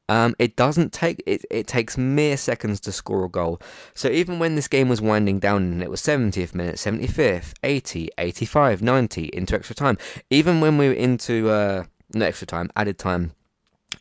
Um, 0.09 0.35
it 0.41 0.57
doesn't 0.57 0.93
take 0.93 1.23
it, 1.25 1.45
it 1.53 1.69
takes 1.69 1.97
mere 1.97 2.37
seconds 2.37 2.81
to 2.81 2.91
score 2.91 3.25
a 3.25 3.29
goal. 3.29 3.61
So 3.95 4.09
even 4.09 4.41
when 4.41 4.57
this 4.57 4.67
game 4.67 4.89
was 4.89 5.01
winding 5.01 5.39
down 5.39 5.63
and 5.63 5.83
it 5.85 5.91
was 5.91 6.03
70th 6.03 6.53
minute, 6.53 6.77
75th, 6.77 7.53
80, 7.63 8.11
85, 8.19 8.83
90 8.83 9.31
into 9.33 9.55
extra 9.55 9.77
time, 9.77 9.99
even 10.29 10.61
when 10.61 10.79
we 10.79 10.89
were 10.89 10.95
into 10.95 11.49
uh, 11.51 11.85
not 12.13 12.27
extra 12.27 12.47
time, 12.47 12.71
added 12.75 12.99
time, 12.99 13.33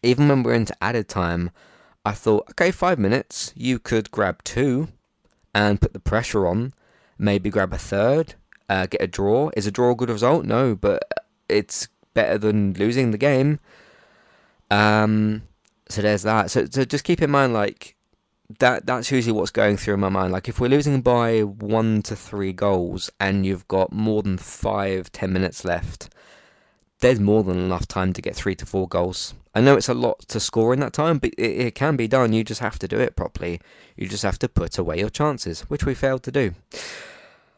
even 0.04 0.28
when 0.28 0.44
we 0.44 0.52
are 0.52 0.56
into 0.56 0.76
added 0.82 1.08
time, 1.08 1.52
I 2.06 2.12
thought, 2.12 2.48
okay, 2.52 2.72
five 2.72 2.98
minutes, 2.98 3.54
you 3.56 3.80
could 3.80 4.12
grab 4.12 4.44
two 4.44 4.90
and 5.54 5.82
put 5.82 5.94
the 5.94 6.00
pressure 6.00 6.48
on, 6.48 6.74
maybe 7.18 7.50
grab 7.50 7.74
a 7.74 7.78
third, 7.78 8.36
uh, 8.70 8.86
get 8.86 9.02
a 9.02 9.08
draw. 9.08 9.50
Is 9.56 9.68
a 9.68 9.72
draw 9.72 9.92
a 9.92 9.96
good 9.96 10.10
result? 10.10 10.46
No, 10.46 10.76
but 10.76 11.04
it's 11.50 11.88
better 12.14 12.38
than 12.38 12.74
losing 12.74 13.12
the 13.12 13.18
game. 13.18 13.60
Um, 14.72 15.44
so 15.90 16.02
there's 16.02 16.24
that. 16.24 16.52
So, 16.52 16.66
so 16.70 16.86
just 16.86 17.04
keep 17.04 17.22
in 17.22 17.32
mind, 17.32 17.54
like 17.54 17.96
that. 18.60 18.86
That's 18.86 19.12
usually 19.12 19.34
what's 19.34 19.52
going 19.52 19.78
through 19.78 19.98
my 19.98 20.10
mind. 20.10 20.32
Like 20.32 20.48
if 20.48 20.60
we're 20.60 20.68
losing 20.68 21.02
by 21.02 21.42
one 21.42 22.02
to 22.04 22.16
three 22.16 22.54
goals, 22.54 23.12
and 23.20 23.46
you've 23.46 23.68
got 23.68 23.92
more 23.92 24.22
than 24.22 24.38
five, 24.38 25.12
ten 25.12 25.34
minutes 25.34 25.66
left, 25.66 26.14
there's 27.00 27.20
more 27.20 27.44
than 27.44 27.58
enough 27.58 27.88
time 27.88 28.14
to 28.14 28.22
get 28.22 28.36
three 28.36 28.56
to 28.56 28.66
four 28.66 28.88
goals. 28.88 29.34
I 29.60 29.62
know 29.62 29.76
it's 29.76 29.90
a 29.90 29.94
lot 29.94 30.20
to 30.30 30.40
score 30.40 30.74
in 30.74 30.80
that 30.80 30.94
time, 30.94 31.18
but 31.18 31.34
it, 31.34 31.68
it 31.68 31.76
can 31.76 31.98
be 31.98 32.08
done. 32.08 32.32
You 32.32 32.46
just 32.46 32.62
have 32.62 32.80
to 32.80 32.88
do 32.88 32.98
it 32.98 33.18
properly. 33.18 33.60
You 33.98 34.08
just 34.08 34.24
have 34.24 34.40
to 34.40 34.48
put 34.48 34.78
away 34.78 35.00
your 35.00 35.10
chances, 35.10 35.64
which 35.64 35.86
we 35.86 35.94
failed 35.94 36.24
to 36.24 36.32
do. 36.32 36.54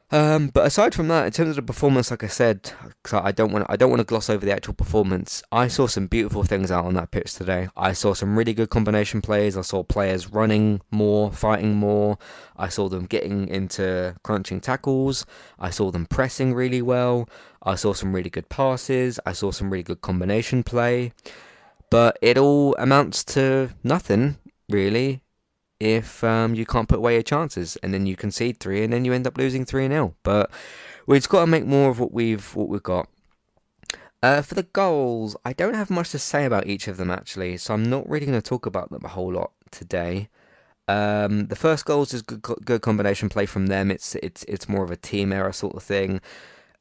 Um, 0.10 0.48
but 0.48 0.65
aside 0.65 0.96
from 0.96 1.10
that, 1.10 1.27
in 1.27 1.31
terms 1.31 1.51
of 1.51 1.55
the 1.58 1.62
performance, 1.62 2.10
like 2.10 2.24
I 2.24 2.27
said, 2.27 2.72
I 3.13 3.31
don't 3.31 3.51
want 3.51 3.67
I 3.70 3.75
don't 3.75 3.91
want 3.91 4.00
to 4.00 4.03
gloss 4.03 4.31
over 4.31 4.43
the 4.43 4.51
actual 4.51 4.74
performance. 4.74 5.43
I 5.51 5.67
saw 5.67 5.86
some 5.86 6.08
beautiful 6.08 6.43
things 6.43 6.72
out 6.72 6.86
on 6.86 6.96
that 6.96 7.12
pitch 7.12 7.36
today. 7.36 7.70
I 7.77 7.93
saw 7.93 8.15
some 8.15 8.36
really 8.36 8.55
good 8.55 8.72
combination 8.72 9.22
plays. 9.22 9.55
I 9.55 9.62
saw 9.62 9.84
players 9.84 10.27
running 10.27 10.81
more, 10.89 11.31
fighting 11.31 11.75
more. 11.75 12.17
I 12.58 12.70
saw 12.70 12.89
them 12.89 13.05
getting 13.05 13.48
into 13.48 14.15
crunching 14.24 14.60
tackles. 14.60 15.27
I 15.60 15.70
saw 15.70 15.91
them 15.91 16.08
pressing 16.08 16.55
really 16.55 16.81
well. 16.81 17.29
I 17.62 17.75
saw 17.75 17.93
some 17.93 18.12
really 18.12 18.31
good 18.31 18.50
passes. 18.50 19.20
I 19.24 19.34
saw 19.34 19.51
some 19.51 19.70
really 19.70 19.84
good 19.84 20.01
combination 20.01 20.63
play. 20.63 21.12
But 21.91 22.17
it 22.24 22.39
all 22.39 22.75
amounts 22.79 23.24
to 23.36 23.69
nothing, 23.83 24.38
really 24.67 25.21
if 25.81 26.24
um, 26.24 26.53
you 26.53 26.63
can't 26.63 26.88
put 26.88 27.00
away 27.00 27.13
your 27.13 27.24
chances, 27.24 27.75
and 27.77 27.91
then 27.91 28.05
you 28.05 28.15
concede 28.15 28.60
three, 28.60 28.83
and 28.83 28.93
then 28.93 29.03
you 29.03 29.13
end 29.13 29.25
up 29.25 29.36
losing 29.36 29.65
three 29.65 29.88
0 29.88 30.13
But 30.21 30.51
we've 31.07 31.27
got 31.27 31.41
to 31.41 31.48
make 31.48 31.65
more 31.65 31.89
of 31.89 32.00
what 32.00 32.13
we've 32.13 32.55
what 32.55 32.69
we've 32.69 32.83
got. 32.83 33.10
Uh, 34.21 34.43
for 34.43 34.53
the 34.53 34.63
goals, 34.63 35.36
I 35.43 35.53
don't 35.53 35.74
have 35.74 35.89
much 35.89 36.12
to 36.12 36.19
say 36.19 36.45
about 36.45 36.67
each 36.67 36.88
of 36.88 36.98
them 36.98 37.10
actually, 37.10 37.57
so 37.57 37.74
I'm 37.74 37.81
not 37.81 38.07
really 38.07 38.27
going 38.27 38.39
to 38.39 38.48
talk 38.48 38.67
about 38.67 38.91
them 38.91 39.03
a 39.03 39.07
whole 39.07 39.33
lot 39.33 39.53
today. 39.71 40.29
Um, 40.88 41.48
the 41.48 41.55
first 41.55 41.86
goal 41.86 42.03
is 42.03 42.21
good, 42.21 42.43
good 42.63 42.81
combination 42.83 43.27
play 43.27 43.48
from 43.48 43.65
them. 43.65 43.89
It's 43.89 44.13
it's 44.15 44.43
it's 44.48 44.69
more 44.69 44.83
of 44.83 44.91
a 44.91 44.98
team 44.98 45.33
error 45.33 45.51
sort 45.51 45.75
of 45.75 45.81
thing. 45.81 46.21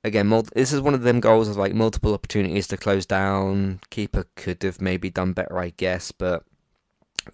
Again, 0.02 0.30
this 0.54 0.72
is 0.72 0.80
one 0.80 0.94
of 0.94 1.02
them 1.02 1.20
goals 1.20 1.48
of 1.48 1.56
like 1.56 1.74
multiple 1.74 2.14
opportunities 2.14 2.66
to 2.68 2.78
close 2.78 3.04
down. 3.04 3.80
Keeper 3.90 4.24
could 4.34 4.62
have 4.62 4.80
maybe 4.80 5.10
done 5.10 5.34
better, 5.34 5.58
I 5.58 5.70
guess, 5.76 6.10
but 6.10 6.44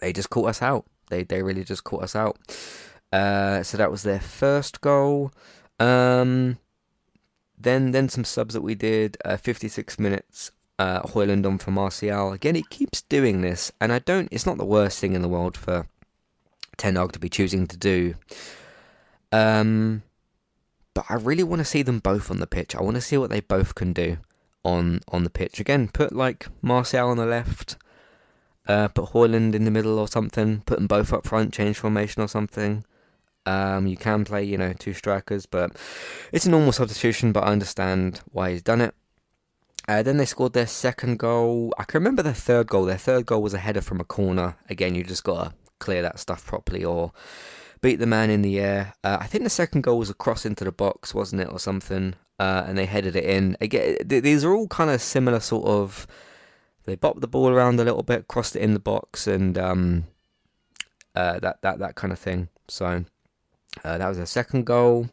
they 0.00 0.12
just 0.12 0.30
caught 0.30 0.48
us 0.48 0.62
out. 0.62 0.84
They 1.08 1.22
they 1.22 1.42
really 1.42 1.62
just 1.62 1.84
caught 1.84 2.02
us 2.02 2.16
out. 2.16 2.38
Uh, 3.12 3.62
so 3.62 3.76
that 3.76 3.90
was 3.90 4.02
their 4.02 4.20
first 4.20 4.80
goal. 4.80 5.30
Um, 5.78 6.58
then 7.56 7.92
then 7.92 8.08
some 8.08 8.24
subs 8.24 8.54
that 8.54 8.62
we 8.62 8.74
did. 8.74 9.16
Uh, 9.24 9.36
56 9.36 9.98
minutes. 9.98 10.50
Uh, 10.78 11.00
Højlund 11.02 11.46
on 11.46 11.58
for 11.58 11.70
Martial. 11.70 12.32
Again, 12.32 12.54
he 12.54 12.64
keeps 12.68 13.00
doing 13.02 13.40
this, 13.40 13.72
and 13.80 13.92
I 13.92 14.00
don't. 14.00 14.28
It's 14.30 14.44
not 14.44 14.58
the 14.58 14.64
worst 14.64 14.98
thing 14.98 15.14
in 15.14 15.22
the 15.22 15.28
world 15.28 15.56
for 15.56 15.86
Ten 16.76 16.96
Hag 16.96 17.12
to 17.12 17.18
be 17.18 17.30
choosing 17.30 17.66
to 17.68 17.76
do. 17.78 18.14
Um, 19.32 20.02
but 20.96 21.04
I 21.10 21.14
really 21.16 21.42
want 21.42 21.60
to 21.60 21.64
see 21.64 21.82
them 21.82 21.98
both 21.98 22.30
on 22.30 22.40
the 22.40 22.46
pitch. 22.46 22.74
I 22.74 22.80
want 22.80 22.94
to 22.94 23.02
see 23.02 23.18
what 23.18 23.28
they 23.28 23.40
both 23.40 23.74
can 23.74 23.92
do 23.92 24.16
on 24.64 25.00
on 25.08 25.24
the 25.24 25.30
pitch. 25.30 25.60
Again, 25.60 25.88
put 25.88 26.10
like 26.10 26.46
Martial 26.62 27.10
on 27.10 27.18
the 27.18 27.26
left, 27.26 27.76
uh, 28.66 28.88
put 28.88 29.10
Højlund 29.10 29.54
in 29.54 29.66
the 29.66 29.70
middle 29.70 29.98
or 29.98 30.08
something. 30.08 30.62
Put 30.64 30.78
them 30.78 30.86
both 30.86 31.12
up 31.12 31.26
front, 31.26 31.52
change 31.52 31.78
formation 31.78 32.22
or 32.22 32.28
something. 32.28 32.82
Um, 33.44 33.86
you 33.86 33.98
can 33.98 34.24
play, 34.24 34.42
you 34.42 34.56
know, 34.56 34.72
two 34.72 34.94
strikers, 34.94 35.44
but 35.44 35.76
it's 36.32 36.46
a 36.46 36.50
normal 36.50 36.72
substitution. 36.72 37.30
But 37.30 37.44
I 37.44 37.52
understand 37.52 38.22
why 38.32 38.52
he's 38.52 38.62
done 38.62 38.80
it. 38.80 38.94
Uh, 39.86 40.02
then 40.02 40.16
they 40.16 40.24
scored 40.24 40.54
their 40.54 40.66
second 40.66 41.18
goal. 41.18 41.74
I 41.78 41.84
can 41.84 42.00
remember 42.00 42.22
their 42.22 42.32
third 42.32 42.68
goal. 42.68 42.86
Their 42.86 42.96
third 42.96 43.26
goal 43.26 43.42
was 43.42 43.52
a 43.52 43.58
header 43.58 43.82
from 43.82 44.00
a 44.00 44.04
corner. 44.04 44.56
Again, 44.70 44.94
you 44.94 45.04
just 45.04 45.24
gotta 45.24 45.52
clear 45.78 46.00
that 46.00 46.18
stuff 46.18 46.46
properly, 46.46 46.86
or 46.86 47.12
beat 47.80 47.96
the 47.96 48.06
man 48.06 48.30
in 48.30 48.42
the 48.42 48.58
air. 48.58 48.94
Uh, 49.04 49.18
I 49.20 49.26
think 49.26 49.44
the 49.44 49.50
second 49.50 49.82
goal 49.82 49.98
was 49.98 50.10
a 50.10 50.14
cross 50.14 50.46
into 50.46 50.64
the 50.64 50.72
box, 50.72 51.14
wasn't 51.14 51.42
it, 51.42 51.48
or 51.50 51.58
something? 51.58 52.14
Uh, 52.38 52.64
and 52.66 52.76
they 52.76 52.86
headed 52.86 53.16
it 53.16 53.24
in. 53.24 53.56
Again, 53.60 53.96
th- 54.08 54.22
these 54.22 54.44
are 54.44 54.54
all 54.54 54.68
kind 54.68 54.90
of 54.90 55.00
similar 55.00 55.40
sort 55.40 55.66
of 55.66 56.06
they 56.86 56.96
bopped 56.96 57.20
the 57.20 57.28
ball 57.28 57.48
around 57.48 57.80
a 57.80 57.84
little 57.84 58.04
bit, 58.04 58.28
crossed 58.28 58.56
it 58.56 58.62
in 58.62 58.72
the 58.72 58.80
box, 58.80 59.26
and 59.26 59.58
um, 59.58 60.04
uh, 61.14 61.38
that 61.40 61.60
that 61.62 61.78
that 61.80 61.96
kind 61.96 62.12
of 62.12 62.18
thing. 62.18 62.48
So 62.68 63.04
uh, 63.84 63.98
that 63.98 64.08
was 64.08 64.16
their 64.16 64.26
second 64.26 64.66
goal. 64.66 65.08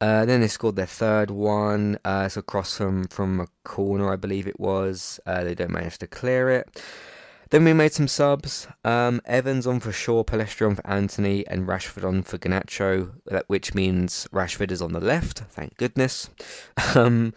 Uh, 0.00 0.24
then 0.24 0.40
they 0.40 0.48
scored 0.48 0.76
their 0.76 0.86
third 0.86 1.30
one. 1.30 1.98
Uh, 2.04 2.24
it's 2.26 2.36
a 2.36 2.42
cross 2.42 2.76
from 2.76 3.04
from 3.08 3.40
a 3.40 3.46
corner, 3.64 4.12
I 4.12 4.16
believe 4.16 4.46
it 4.46 4.60
was. 4.60 5.18
They 5.26 5.54
don't 5.54 5.72
manage 5.72 5.98
to 5.98 6.06
clear 6.06 6.50
it. 6.50 6.82
Then 7.50 7.64
we 7.64 7.72
made 7.72 7.92
some 7.92 8.06
subs. 8.08 8.68
Um, 8.84 9.20
Evans 9.24 9.66
on 9.66 9.80
for 9.80 9.90
Shaw, 9.90 10.22
Pellistri 10.22 10.68
on 10.68 10.76
for 10.76 10.86
Antony, 10.86 11.44
and 11.48 11.66
Rashford 11.66 12.06
on 12.06 12.22
for 12.22 12.38
Garnacho, 12.38 13.12
which 13.48 13.74
means 13.74 14.28
Rashford 14.32 14.70
is 14.70 14.80
on 14.80 14.92
the 14.92 15.00
left. 15.00 15.40
Thank 15.50 15.76
goodness. 15.76 16.30
Um, 16.94 17.34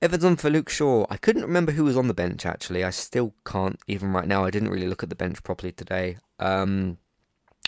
Evans 0.00 0.24
on 0.24 0.34
for 0.34 0.50
Luke 0.50 0.68
Shaw. 0.68 1.06
I 1.08 1.16
couldn't 1.16 1.42
remember 1.42 1.70
who 1.70 1.84
was 1.84 1.96
on 1.96 2.08
the 2.08 2.14
bench 2.14 2.44
actually. 2.44 2.82
I 2.82 2.90
still 2.90 3.34
can't 3.46 3.78
even 3.86 4.12
right 4.12 4.26
now. 4.26 4.44
I 4.44 4.50
didn't 4.50 4.70
really 4.70 4.88
look 4.88 5.04
at 5.04 5.08
the 5.08 5.14
bench 5.14 5.40
properly 5.44 5.70
today. 5.70 6.18
Um, 6.40 6.98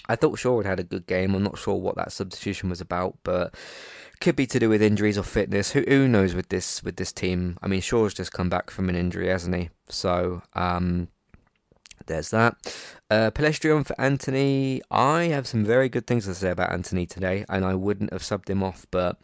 I 0.08 0.16
thought 0.16 0.38
Shaw 0.38 0.58
had 0.58 0.66
had 0.66 0.80
a 0.80 0.84
good 0.84 1.06
game. 1.06 1.34
I'm 1.34 1.44
not 1.44 1.58
sure 1.58 1.76
what 1.76 1.94
that 1.94 2.10
substitution 2.10 2.68
was 2.70 2.80
about, 2.80 3.18
but 3.22 3.54
could 4.20 4.34
be 4.34 4.46
to 4.48 4.58
do 4.58 4.68
with 4.68 4.82
injuries 4.82 5.16
or 5.16 5.22
fitness. 5.22 5.70
Who, 5.70 5.84
who 5.86 6.08
knows 6.08 6.34
with 6.34 6.48
this 6.48 6.82
with 6.82 6.96
this 6.96 7.12
team? 7.12 7.56
I 7.62 7.68
mean, 7.68 7.80
Shaw's 7.80 8.14
just 8.14 8.32
come 8.32 8.48
back 8.48 8.68
from 8.68 8.88
an 8.88 8.96
injury, 8.96 9.28
hasn't 9.28 9.54
he? 9.54 9.70
So 9.88 10.42
um, 10.54 11.08
there's 12.06 12.30
that. 12.30 12.56
Uh, 13.10 13.30
for 13.30 14.00
Antony. 14.00 14.82
I 14.90 15.24
have 15.24 15.46
some 15.46 15.64
very 15.64 15.88
good 15.88 16.06
things 16.06 16.24
to 16.26 16.34
say 16.34 16.50
about 16.50 16.72
Antony 16.72 17.06
today, 17.06 17.44
and 17.48 17.64
I 17.64 17.74
wouldn't 17.74 18.12
have 18.12 18.22
subbed 18.22 18.48
him 18.48 18.62
off, 18.62 18.86
but 18.90 19.18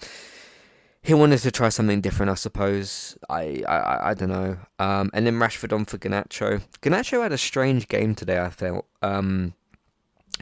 he 1.02 1.14
wanted 1.14 1.38
to 1.38 1.50
try 1.50 1.70
something 1.70 2.00
different, 2.00 2.30
I 2.30 2.34
suppose. 2.34 3.16
I 3.28 3.62
I, 3.66 4.10
I 4.10 4.14
don't 4.14 4.28
know. 4.28 4.58
Um, 4.78 5.10
and 5.14 5.26
then 5.26 5.38
Rashford 5.38 5.72
on 5.72 5.84
for 5.84 5.98
Garnacho. 5.98 6.62
Garnacho 6.82 7.22
had 7.22 7.32
a 7.32 7.38
strange 7.38 7.88
game 7.88 8.14
today. 8.14 8.38
I 8.38 8.50
felt 8.50 8.86
um, 9.02 9.54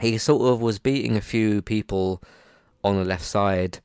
he 0.01 0.17
sort 0.17 0.41
of 0.53 0.61
was 0.61 0.79
beating 0.79 1.15
a 1.15 1.21
few 1.21 1.61
people 1.61 2.21
on 2.83 2.97
the 2.97 3.05
left 3.05 3.25
side, 3.25 3.79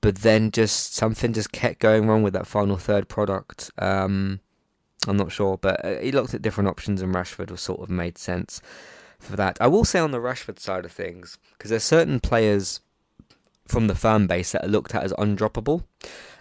but 0.00 0.16
then 0.16 0.50
just 0.50 0.94
something 0.94 1.32
just 1.32 1.52
kept 1.52 1.80
going 1.80 2.06
wrong 2.06 2.22
with 2.22 2.34
that 2.34 2.46
final 2.46 2.76
third 2.76 3.08
product. 3.08 3.70
Um, 3.78 4.40
I'm 5.08 5.16
not 5.16 5.32
sure, 5.32 5.58
but 5.58 5.84
uh, 5.84 5.98
he 5.98 6.12
looked 6.12 6.34
at 6.34 6.42
different 6.42 6.68
options, 6.68 7.02
and 7.02 7.14
Rashford 7.14 7.50
was 7.50 7.60
sort 7.60 7.80
of 7.80 7.90
made 7.90 8.18
sense 8.18 8.60
for 9.18 9.36
that. 9.36 9.56
I 9.60 9.66
will 9.66 9.84
say 9.84 9.98
on 9.98 10.10
the 10.10 10.18
Rashford 10.18 10.58
side 10.58 10.84
of 10.84 10.92
things, 10.92 11.38
because 11.56 11.70
there's 11.70 11.82
certain 11.82 12.20
players 12.20 12.80
from 13.66 13.86
the 13.86 13.94
fan 13.94 14.26
base 14.26 14.52
that 14.52 14.64
are 14.64 14.68
looked 14.68 14.94
at 14.94 15.02
as 15.02 15.12
undroppable. 15.14 15.84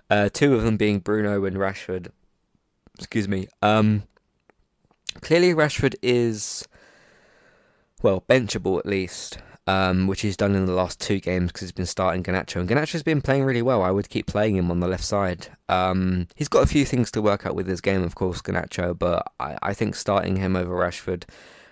Uh, 0.09 0.29
two 0.29 0.53
of 0.53 0.63
them 0.63 0.77
being 0.77 0.99
Bruno 0.99 1.45
and 1.45 1.55
Rashford. 1.57 2.11
Excuse 2.97 3.27
me. 3.27 3.47
Um, 3.61 4.03
clearly, 5.21 5.53
Rashford 5.53 5.95
is 6.01 6.67
well 8.01 8.23
benchable 8.27 8.77
at 8.79 8.85
least, 8.85 9.37
um, 9.67 10.07
which 10.07 10.21
he's 10.21 10.37
done 10.37 10.55
in 10.55 10.65
the 10.65 10.73
last 10.73 10.99
two 10.99 11.19
games 11.19 11.51
because 11.51 11.61
he's 11.61 11.71
been 11.71 11.85
starting 11.85 12.23
Garnacho, 12.23 12.59
and 12.59 12.69
Garnacho's 12.69 13.03
been 13.03 13.21
playing 13.21 13.43
really 13.43 13.61
well. 13.61 13.83
I 13.83 13.91
would 13.91 14.09
keep 14.09 14.27
playing 14.27 14.55
him 14.55 14.71
on 14.71 14.79
the 14.79 14.87
left 14.87 15.03
side. 15.03 15.47
Um, 15.69 16.27
he's 16.35 16.47
got 16.47 16.63
a 16.63 16.67
few 16.67 16.85
things 16.85 17.11
to 17.11 17.21
work 17.21 17.45
out 17.45 17.55
with 17.55 17.67
his 17.67 17.81
game, 17.81 18.03
of 18.03 18.15
course, 18.15 18.41
Garnacho, 18.41 18.97
but 18.97 19.31
I, 19.39 19.57
I 19.61 19.73
think 19.73 19.95
starting 19.95 20.35
him 20.35 20.55
over 20.55 20.73
Rashford 20.73 21.23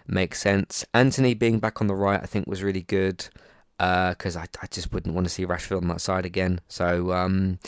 makes 0.08 0.40
sense. 0.40 0.86
Antony 0.94 1.34
being 1.34 1.60
back 1.60 1.82
on 1.82 1.88
the 1.88 1.96
right, 1.96 2.22
I 2.22 2.26
think, 2.26 2.48
was 2.48 2.64
really 2.64 2.82
good 2.84 3.28
because 3.78 4.36
uh, 4.36 4.42
I, 4.42 4.46
I 4.62 4.68
just 4.70 4.92
wouldn't 4.92 5.16
want 5.16 5.26
to 5.26 5.34
see 5.34 5.46
Rashford 5.46 5.82
on 5.82 5.88
that 5.88 6.02
side 6.02 6.26
again. 6.26 6.60
So, 6.68 7.14
um, 7.14 7.60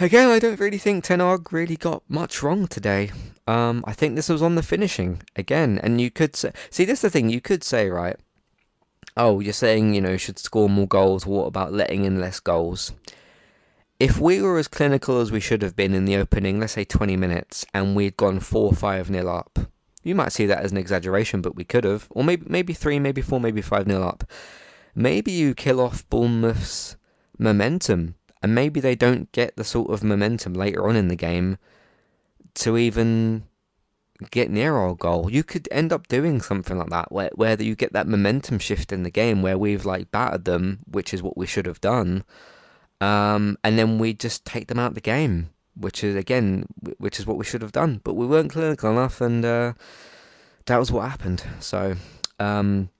again, 0.00 0.30
I 0.30 0.38
don't 0.38 0.58
really 0.58 0.78
think 0.78 1.04
Ten 1.04 1.20
really 1.50 1.76
got 1.76 2.02
much 2.08 2.42
wrong 2.42 2.66
today. 2.66 3.10
Um, 3.46 3.84
I 3.86 3.92
think 3.92 4.16
this 4.16 4.28
was 4.28 4.42
on 4.42 4.54
the 4.54 4.62
finishing 4.62 5.22
again, 5.36 5.78
and 5.82 6.00
you 6.00 6.10
could 6.10 6.34
say, 6.34 6.52
see, 6.70 6.84
this 6.84 6.98
is 6.98 7.02
the 7.02 7.10
thing 7.10 7.28
you 7.28 7.40
could 7.40 7.62
say, 7.62 7.88
right? 7.88 8.16
Oh, 9.16 9.40
you're 9.40 9.52
saying 9.52 9.94
you 9.94 10.00
know 10.00 10.16
should 10.16 10.38
score 10.38 10.68
more 10.68 10.88
goals. 10.88 11.26
What 11.26 11.46
about 11.46 11.72
letting 11.72 12.04
in 12.04 12.20
less 12.20 12.40
goals? 12.40 12.92
If 14.00 14.18
we 14.18 14.42
were 14.42 14.58
as 14.58 14.68
clinical 14.68 15.20
as 15.20 15.30
we 15.30 15.40
should 15.40 15.62
have 15.62 15.76
been 15.76 15.94
in 15.94 16.06
the 16.06 16.16
opening, 16.16 16.58
let's 16.58 16.72
say 16.72 16.84
20 16.84 17.16
minutes, 17.16 17.64
and 17.72 17.94
we'd 17.94 18.16
gone 18.16 18.40
4 18.40 18.72
5 18.72 19.10
nil 19.10 19.28
up, 19.28 19.58
you 20.02 20.14
might 20.14 20.32
see 20.32 20.46
that 20.46 20.60
as 20.60 20.72
an 20.72 20.78
exaggeration, 20.78 21.40
but 21.40 21.54
we 21.54 21.64
could 21.64 21.84
have. 21.84 22.08
Or 22.10 22.24
maybe 22.24 22.44
maybe 22.48 22.72
3, 22.72 22.98
maybe 22.98 23.22
4, 23.22 23.38
maybe 23.38 23.62
5 23.62 23.86
nil 23.86 24.02
up 24.02 24.24
maybe 24.94 25.32
you 25.32 25.54
kill 25.54 25.80
off 25.80 26.08
Bournemouth's 26.08 26.96
momentum, 27.38 28.14
and 28.42 28.54
maybe 28.54 28.80
they 28.80 28.94
don't 28.94 29.30
get 29.32 29.56
the 29.56 29.64
sort 29.64 29.90
of 29.90 30.02
momentum 30.02 30.54
later 30.54 30.86
on 30.88 30.96
in 30.96 31.08
the 31.08 31.16
game 31.16 31.58
to 32.54 32.76
even 32.76 33.44
get 34.30 34.50
near 34.50 34.76
our 34.76 34.94
goal. 34.94 35.30
You 35.30 35.42
could 35.42 35.68
end 35.70 35.92
up 35.92 36.08
doing 36.08 36.40
something 36.40 36.78
like 36.78 36.90
that, 36.90 37.12
where 37.12 37.30
where 37.34 37.60
you 37.60 37.74
get 37.74 37.92
that 37.92 38.06
momentum 38.06 38.58
shift 38.58 38.92
in 38.92 39.02
the 39.02 39.10
game, 39.10 39.42
where 39.42 39.58
we've 39.58 39.84
like 39.84 40.10
battered 40.10 40.44
them, 40.44 40.80
which 40.90 41.12
is 41.12 41.22
what 41.22 41.36
we 41.36 41.46
should 41.46 41.66
have 41.66 41.80
done, 41.80 42.24
um, 43.00 43.58
and 43.64 43.78
then 43.78 43.98
we 43.98 44.14
just 44.14 44.44
take 44.44 44.68
them 44.68 44.78
out 44.78 44.88
of 44.88 44.94
the 44.94 45.00
game, 45.00 45.50
which 45.76 46.02
is 46.04 46.16
again, 46.16 46.66
which 46.98 47.18
is 47.18 47.26
what 47.26 47.36
we 47.36 47.44
should 47.44 47.62
have 47.62 47.72
done, 47.72 48.00
but 48.04 48.14
we 48.14 48.26
weren't 48.26 48.52
clinical 48.52 48.90
enough, 48.90 49.20
and. 49.20 49.44
Uh, 49.44 49.72
that 50.66 50.78
was 50.78 50.92
what 50.92 51.08
happened. 51.08 51.44
So, 51.60 51.96
um, 52.38 52.90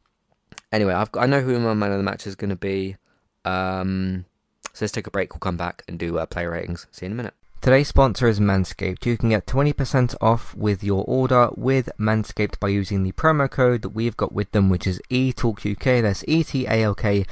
anyway, 0.71 0.95
I've 0.95 1.12
got, 1.12 1.23
I 1.23 1.26
know 1.26 1.41
who 1.41 1.59
my 1.61 1.75
man 1.75 1.93
of 1.93 1.99
the 1.99 2.05
match 2.05 2.26
is 2.26 2.35
going 2.35 2.50
to 2.50 2.57
be. 2.57 2.97
Um, 3.45 4.25
so 4.73 4.85
let's 4.85 4.93
take 4.93 5.07
a 5.07 5.11
break. 5.11 5.33
We'll 5.33 5.41
come 5.41 5.57
back 5.57 5.83
and 5.88 5.99
do 5.99 6.19
uh, 6.19 6.26
player 6.26 6.50
ratings. 6.50 6.87
See 6.91 7.07
you 7.07 7.09
in 7.09 7.12
a 7.12 7.17
minute. 7.17 7.35
Today's 7.62 7.87
sponsor 7.87 8.26
is 8.26 8.40
Manscaped. 8.40 9.07
You 9.07 9.16
can 9.16 9.28
get 9.28 9.47
20% 9.47 10.16
off 10.21 10.52
with 10.57 10.83
your 10.83 11.04
order 11.07 11.49
with 11.57 11.90
Manscaped 11.97 12.59
by 12.59 12.66
using 12.66 13.04
the 13.04 13.12
promo 13.12 13.49
code 13.49 13.83
that 13.83 13.90
we've 13.90 14.16
got 14.16 14.33
with 14.33 14.50
them, 14.50 14.69
which 14.69 14.85
is 14.85 15.00
ETALKUK. 15.11 16.02
That's 16.02 16.25
E 16.26 16.42
T 16.42 16.66
A 16.66 16.83
L 16.83 16.97
K 16.97 17.25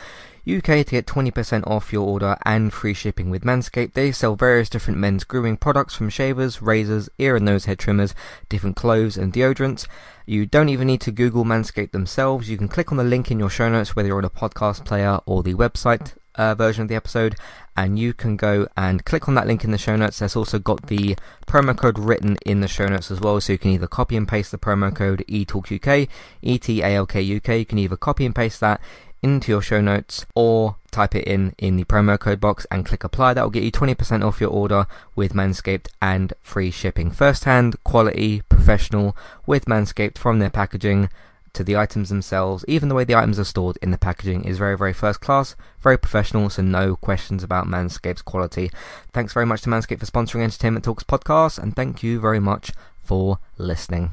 UK 0.47 0.63
to 0.63 0.85
get 0.85 1.07
20% 1.07 1.67
off 1.67 1.93
your 1.93 2.07
order 2.07 2.37
and 2.47 2.73
free 2.73 2.95
shipping 2.95 3.29
with 3.29 3.43
Manscaped. 3.43 3.95
They 3.95 4.13
sell 4.13 4.37
various 4.37 4.69
different 4.69 5.01
men's 5.01 5.25
grooming 5.25 5.57
products 5.57 5.97
from 5.97 6.09
shavers, 6.11 6.63
razors, 6.63 7.09
ear 7.19 7.35
and 7.35 7.45
nose 7.45 7.65
hair 7.65 7.75
trimmers, 7.75 8.15
different 8.49 8.77
clothes 8.77 9.17
and 9.17 9.33
deodorants. 9.33 9.89
You 10.27 10.47
don't 10.47 10.69
even 10.69 10.87
need 10.87 11.01
to 11.01 11.11
Google 11.11 11.45
Manscaped 11.45 11.91
themselves. 11.91 12.49
You 12.49 12.57
can 12.57 12.69
click 12.69 12.93
on 12.93 12.99
the 12.99 13.03
link 13.03 13.33
in 13.33 13.41
your 13.41 13.51
show 13.51 13.69
notes, 13.69 13.97
whether 13.97 14.07
you're 14.07 14.19
on 14.19 14.25
a 14.25 14.31
podcast 14.31 14.85
player 14.85 15.19
or 15.27 15.43
the 15.43 15.55
website 15.55 16.13
uh, 16.35 16.55
version 16.55 16.83
of 16.83 16.89
the 16.89 16.95
episode, 16.95 17.37
and 17.77 17.99
you 17.99 18.13
can 18.13 18.37
go 18.37 18.67
and 18.77 19.05
click 19.05 19.29
on 19.29 19.35
that 19.35 19.47
link 19.47 19.65
in 19.65 19.71
the 19.71 19.79
show 19.79 19.97
notes. 19.97 20.19
There's 20.19 20.37
also 20.37 20.59
got 20.59 20.87
the 20.87 21.17
promo 21.47 21.77
code 21.77 21.99
written 21.99 22.37
in 22.47 22.61
the 22.61 22.69
show 22.69 22.87
notes 22.87 23.11
as 23.11 23.21
well, 23.21 23.41
so 23.41 23.53
you 23.53 23.59
can 23.59 23.71
either 23.71 23.87
copy 23.87 24.17
and 24.17 24.29
paste 24.29 24.51
the 24.51 24.59
promo 24.59 24.95
code 24.95 25.25
ETALKUK, 25.29 26.09
E-T-A-L-K-U-K. 26.43 27.59
You 27.59 27.67
can 27.67 27.79
either 27.79 27.97
copy 27.97 28.27
and 28.27 28.35
paste 28.35 28.61
that 28.61 28.81
into 29.23 29.53
your 29.53 29.63
show 29.63 29.81
notes 29.81 30.25
or 30.35 30.77
type 30.91 31.15
it 31.15 31.25
in 31.25 31.55
in 31.59 31.77
the 31.77 31.85
promo 31.85 32.19
code 32.19 32.41
box 32.41 32.67
and 32.71 32.87
click 32.87 33.05
apply. 33.05 33.35
That 33.35 33.43
will 33.43 33.51
get 33.51 33.63
you 33.63 33.73
20% 33.73 34.25
off 34.25 34.41
your 34.41 34.51
order 34.51 34.87
with 35.15 35.35
Manscaped 35.35 35.89
and 36.01 36.33
free 36.41 36.71
shipping. 36.71 37.11
First 37.11 37.45
hand, 37.45 37.77
quality, 37.85 38.43
professional 38.49 39.17
with 39.47 39.67
Manscaped 39.67 40.19
from 40.19 40.39
their 40.39 40.51
packaging 40.51 41.11
to 41.53 41.65
the 41.65 41.77
items 41.77 42.09
themselves. 42.09 42.65
Even 42.69 42.89
the 42.89 42.95
way 42.95 43.05
the 43.05 43.15
items 43.15 43.39
are 43.39 43.45
stored 43.45 43.79
in 43.83 43.91
the 43.91 43.99
packaging 43.99 44.45
is 44.45 44.59
very, 44.59 44.77
very 44.77 44.93
first 44.93 45.21
class, 45.21 45.57
very 45.81 45.99
professional, 45.99 46.51
so 46.51 46.63
no 46.63 46.97
questions 46.97 47.43
about 47.43 47.67
Manscaped's 47.67 48.23
quality. 48.23 48.71
Thanks 49.13 49.33
very 49.33 49.47
much 49.47 49.63
to 49.63 49.71
Manscaped 49.71 50.01
for 50.01 50.07
sponsoring 50.07 50.43
Entertainment 50.43 50.85
Talks 50.85 51.05
podcast, 51.05 51.59
and 51.59 51.75
thank 51.75 52.03
you 52.03 52.21
very 52.21 52.41
much 52.41 52.73
for 53.03 53.39
listening. 53.59 54.13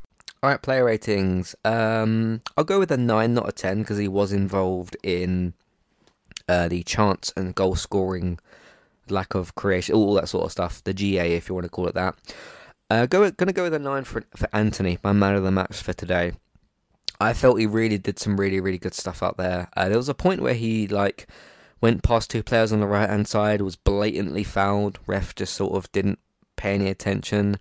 All 0.43 0.49
right, 0.49 0.61
player 0.61 0.85
ratings. 0.85 1.55
Um, 1.63 2.41
I'll 2.57 2.63
go 2.63 2.79
with 2.79 2.91
a 2.91 2.97
nine, 2.97 3.35
not 3.35 3.47
a 3.47 3.51
ten, 3.51 3.81
because 3.81 3.99
he 3.99 4.07
was 4.07 4.31
involved 4.31 4.97
in 5.03 5.53
uh, 6.49 6.67
the 6.67 6.81
chance 6.81 7.31
and 7.37 7.53
goal 7.53 7.75
scoring, 7.75 8.39
lack 9.07 9.35
of 9.35 9.53
creation, 9.53 9.93
all 9.93 10.15
that 10.15 10.29
sort 10.29 10.45
of 10.45 10.51
stuff. 10.51 10.83
The 10.83 10.95
GA, 10.95 11.35
if 11.35 11.47
you 11.47 11.53
want 11.53 11.65
to 11.65 11.69
call 11.69 11.87
it 11.87 11.93
that. 11.93 12.15
Uh, 12.89 13.05
go, 13.05 13.29
gonna 13.29 13.53
go 13.53 13.63
with 13.63 13.75
a 13.75 13.79
nine 13.79 14.03
for 14.03 14.23
for 14.35 14.49
Antony, 14.51 14.97
my 15.03 15.13
man 15.13 15.35
of 15.35 15.43
the 15.43 15.51
match 15.51 15.77
for 15.77 15.93
today. 15.93 16.33
I 17.19 17.33
felt 17.33 17.59
he 17.59 17.67
really 17.67 17.99
did 17.99 18.17
some 18.17 18.39
really 18.39 18.59
really 18.59 18.79
good 18.79 18.95
stuff 18.95 19.21
out 19.21 19.37
there. 19.37 19.69
Uh, 19.77 19.89
there 19.89 19.97
was 19.97 20.09
a 20.09 20.15
point 20.15 20.41
where 20.41 20.55
he 20.55 20.87
like 20.87 21.27
went 21.81 22.01
past 22.01 22.31
two 22.31 22.41
players 22.41 22.73
on 22.73 22.79
the 22.79 22.87
right 22.87 23.07
hand 23.07 23.27
side, 23.27 23.61
was 23.61 23.75
blatantly 23.75 24.43
fouled. 24.43 24.97
Ref 25.05 25.35
just 25.35 25.53
sort 25.53 25.75
of 25.75 25.91
didn't 25.91 26.17
pay 26.55 26.73
any 26.73 26.87
attention. 26.87 27.57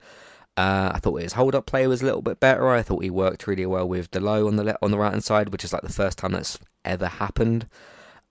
Uh, 0.60 0.92
I 0.94 0.98
thought 0.98 1.22
his 1.22 1.32
hold 1.32 1.54
up 1.54 1.64
play 1.64 1.86
was 1.86 2.02
a 2.02 2.04
little 2.04 2.20
bit 2.20 2.38
better. 2.38 2.68
I 2.68 2.82
thought 2.82 3.02
he 3.02 3.08
worked 3.08 3.46
really 3.46 3.64
well 3.64 3.88
with 3.88 4.10
Dalot 4.10 4.46
on 4.46 4.56
the 4.56 4.64
le- 4.64 4.78
on 4.82 4.90
the 4.90 4.98
right 4.98 5.10
hand 5.10 5.24
side, 5.24 5.48
which 5.48 5.64
is 5.64 5.72
like 5.72 5.80
the 5.80 5.88
first 5.88 6.18
time 6.18 6.32
that's 6.32 6.58
ever 6.84 7.06
happened. 7.06 7.66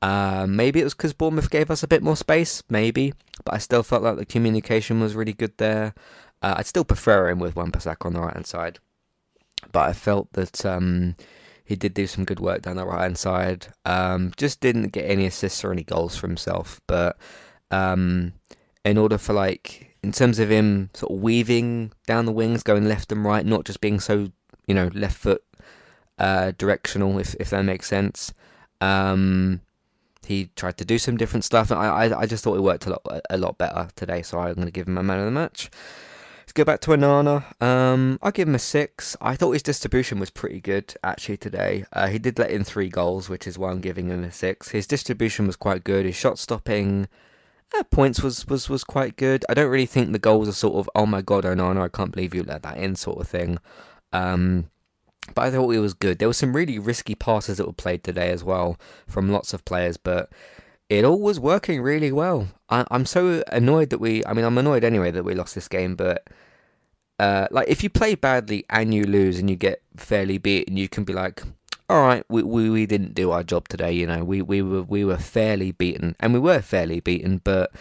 Uh, 0.04 0.46
maybe 0.48 0.80
it 0.80 0.84
was 0.84 0.94
because 0.94 1.12
Bournemouth 1.12 1.50
gave 1.50 1.72
us 1.72 1.82
a 1.82 1.88
bit 1.88 2.04
more 2.04 2.16
space, 2.16 2.62
maybe, 2.70 3.16
but 3.46 3.56
I 3.56 3.58
still 3.58 3.82
felt 3.82 4.04
like 4.04 4.18
the 4.18 4.28
communication 4.28 5.00
was 5.00 5.16
really 5.16 5.34
good 5.34 5.58
there. 5.58 5.96
Uh, 6.44 6.54
I'd 6.58 6.68
still 6.68 6.86
prefer 6.86 7.30
him 7.30 7.40
with 7.40 7.56
Wan-Bissaka 7.56 8.06
on 8.06 8.14
the 8.14 8.22
right 8.22 8.36
hand 8.36 8.46
side, 8.46 8.78
but 9.72 9.90
I 9.90 9.94
felt 9.94 10.32
that 10.34 10.64
um, 10.68 11.16
he 11.66 11.76
did 11.76 11.96
do 11.96 12.06
some 12.06 12.26
good 12.26 12.40
work 12.40 12.62
down 12.62 12.76
the 12.76 12.86
right 12.86 13.02
hand 13.02 13.18
side. 13.18 13.70
Um, 13.86 14.34
just 14.38 14.60
didn't 14.60 14.90
get 14.90 15.10
any 15.10 15.26
assists 15.26 15.66
or 15.66 15.72
any 15.72 15.84
goals 15.84 16.16
for 16.16 16.28
himself, 16.28 16.80
but 16.86 17.18
um, 17.72 18.34
in 18.86 19.00
order 19.00 19.18
for 19.18 19.34
like 19.34 19.89
in 20.02 20.12
terms 20.12 20.40
of 20.40 20.50
him 20.50 20.90
sort 20.94 21.12
of 21.12 21.20
weaving 21.20 21.92
down 22.08 22.26
the 22.26 22.32
wings, 22.32 22.64
going 22.64 22.88
left 22.88 23.12
and 23.12 23.24
right, 23.26 23.46
not 23.46 23.66
just 23.66 23.82
being 23.82 24.00
so 24.00 24.32
you 24.68 24.76
know 24.76 24.90
left 24.94 25.18
foot 25.18 25.44
uh, 26.18 26.52
directional, 26.58 27.18
if 27.20 27.36
if 27.40 27.50
that 27.50 27.64
makes 27.64 27.88
sense. 27.88 28.34
Um, 28.82 29.62
he 30.26 30.50
tried 30.56 30.78
to 30.78 30.86
do 30.86 30.98
some 31.00 31.18
different 31.18 31.44
stuff. 31.44 31.72
I, 31.72 31.88
I 32.06 32.22
I 32.22 32.26
just 32.26 32.44
thought 32.44 32.58
it 32.58 32.62
worked 32.62 32.86
a 32.86 32.92
lot 32.92 33.22
a 33.30 33.38
lot 33.38 33.58
better 33.58 33.90
today, 33.96 34.22
so 34.22 34.40
I'm 34.40 34.54
going 34.54 34.68
to 34.68 34.72
give 34.72 34.88
him 34.88 34.98
a 34.98 35.04
man 35.04 35.20
of 35.20 35.26
the 35.26 35.32
match. 35.32 35.70
Let's 36.42 36.54
go 36.54 36.64
back 36.64 36.80
to 36.82 36.92
Onana. 36.92 37.62
Um, 37.62 38.18
I'll 38.24 38.32
give 38.32 38.48
him 38.48 38.56
a 38.56 38.60
six. 38.60 39.16
I 39.22 39.36
thought 39.36 39.52
his 39.52 39.62
distribution 39.62 40.20
was 40.20 40.32
pretty 40.32 40.60
good 40.60 40.96
actually 41.04 41.38
today. 41.38 41.86
Uh, 41.94 42.08
he 42.08 42.18
did 42.18 42.40
let 42.40 42.50
in 42.50 42.64
three 42.64 42.90
goals, 42.90 43.30
which 43.30 43.46
is 43.46 43.60
why 43.60 43.70
I'm 43.70 43.82
giving 43.82 44.10
him 44.10 44.24
a 44.24 44.32
six. 44.32 44.70
His 44.70 44.88
distribution 44.88 45.46
was 45.46 45.56
quite 45.56 45.84
good. 45.84 46.08
His 46.08 46.16
shot 46.16 46.40
stopping 46.40 47.08
uh, 47.78 47.84
points 47.84 48.22
was, 48.22 48.48
was 48.48 48.70
was 48.70 48.84
quite 48.84 49.16
good. 49.16 49.46
I 49.50 49.54
don't 49.54 49.70
really 49.70 49.86
think 49.86 50.12
the 50.12 50.20
goals 50.20 50.50
are 50.50 50.54
sort 50.54 50.76
of 50.76 50.90
oh 50.96 51.06
my 51.06 51.22
god 51.22 51.44
Onana 51.44 51.82
I 51.82 51.88
can't 51.90 52.12
believe 52.12 52.34
you 52.34 52.44
let 52.44 52.64
that 52.64 52.78
in 52.78 52.96
sort 52.96 53.20
of 53.20 53.28
thing. 53.28 53.60
Um, 54.12 54.70
but 55.36 55.44
I 55.44 55.52
thought 55.52 55.70
it 55.74 55.80
was 55.80 55.94
good. 55.94 56.20
There 56.20 56.28
were 56.28 56.34
some 56.34 56.56
really 56.56 56.80
risky 56.80 57.16
passes 57.16 57.58
that 57.58 57.68
were 57.68 57.74
played 57.74 58.04
today 58.04 58.32
as 58.32 58.44
well 58.44 58.80
from 59.08 59.32
lots 59.32 59.54
of 59.54 59.66
players, 59.66 59.98
but 59.98 60.32
it 60.90 61.06
all 61.06 61.20
was 61.20 61.40
working 61.40 61.82
really 61.82 62.12
well. 62.12 62.48
I, 62.70 62.86
am 62.92 63.06
so 63.06 63.44
annoyed 63.52 63.92
that 63.92 64.00
we. 64.00 64.26
I 64.26 64.34
mean, 64.34 64.46
I'm 64.46 64.58
annoyed 64.58 64.84
anyway 64.84 65.12
that 65.12 65.24
we 65.24 65.36
lost 65.36 65.56
this 65.56 65.68
game, 65.68 65.96
but 65.96 66.28
uh, 67.20 67.48
like 67.52 67.68
if 67.68 67.84
you 67.84 67.90
play 67.90 68.16
badly 68.16 68.66
and 68.70 68.94
you 68.94 69.04
lose 69.04 69.40
and 69.40 69.50
you 69.50 69.56
get 69.56 69.82
fairly 69.98 70.38
beaten, 70.38 70.78
you 70.78 70.90
can 70.90 71.04
be 71.04 71.14
like, 71.14 71.44
all 71.90 72.06
right, 72.06 72.24
we, 72.30 72.44
we, 72.44 72.70
we 72.70 72.86
didn't 72.86 73.16
do 73.16 73.32
our 73.32 73.44
job 73.44 73.68
today. 73.68 73.92
You 73.92 74.06
know, 74.06 74.24
we, 74.24 74.42
we 74.42 74.62
were 74.62 74.84
we 74.84 75.04
were 75.04 75.18
fairly 75.18 75.72
beaten, 75.72 76.16
and 76.20 76.34
we 76.34 76.40
were 76.40 76.62
fairly 76.62 77.00
beaten, 77.00 77.42
but 77.44 77.72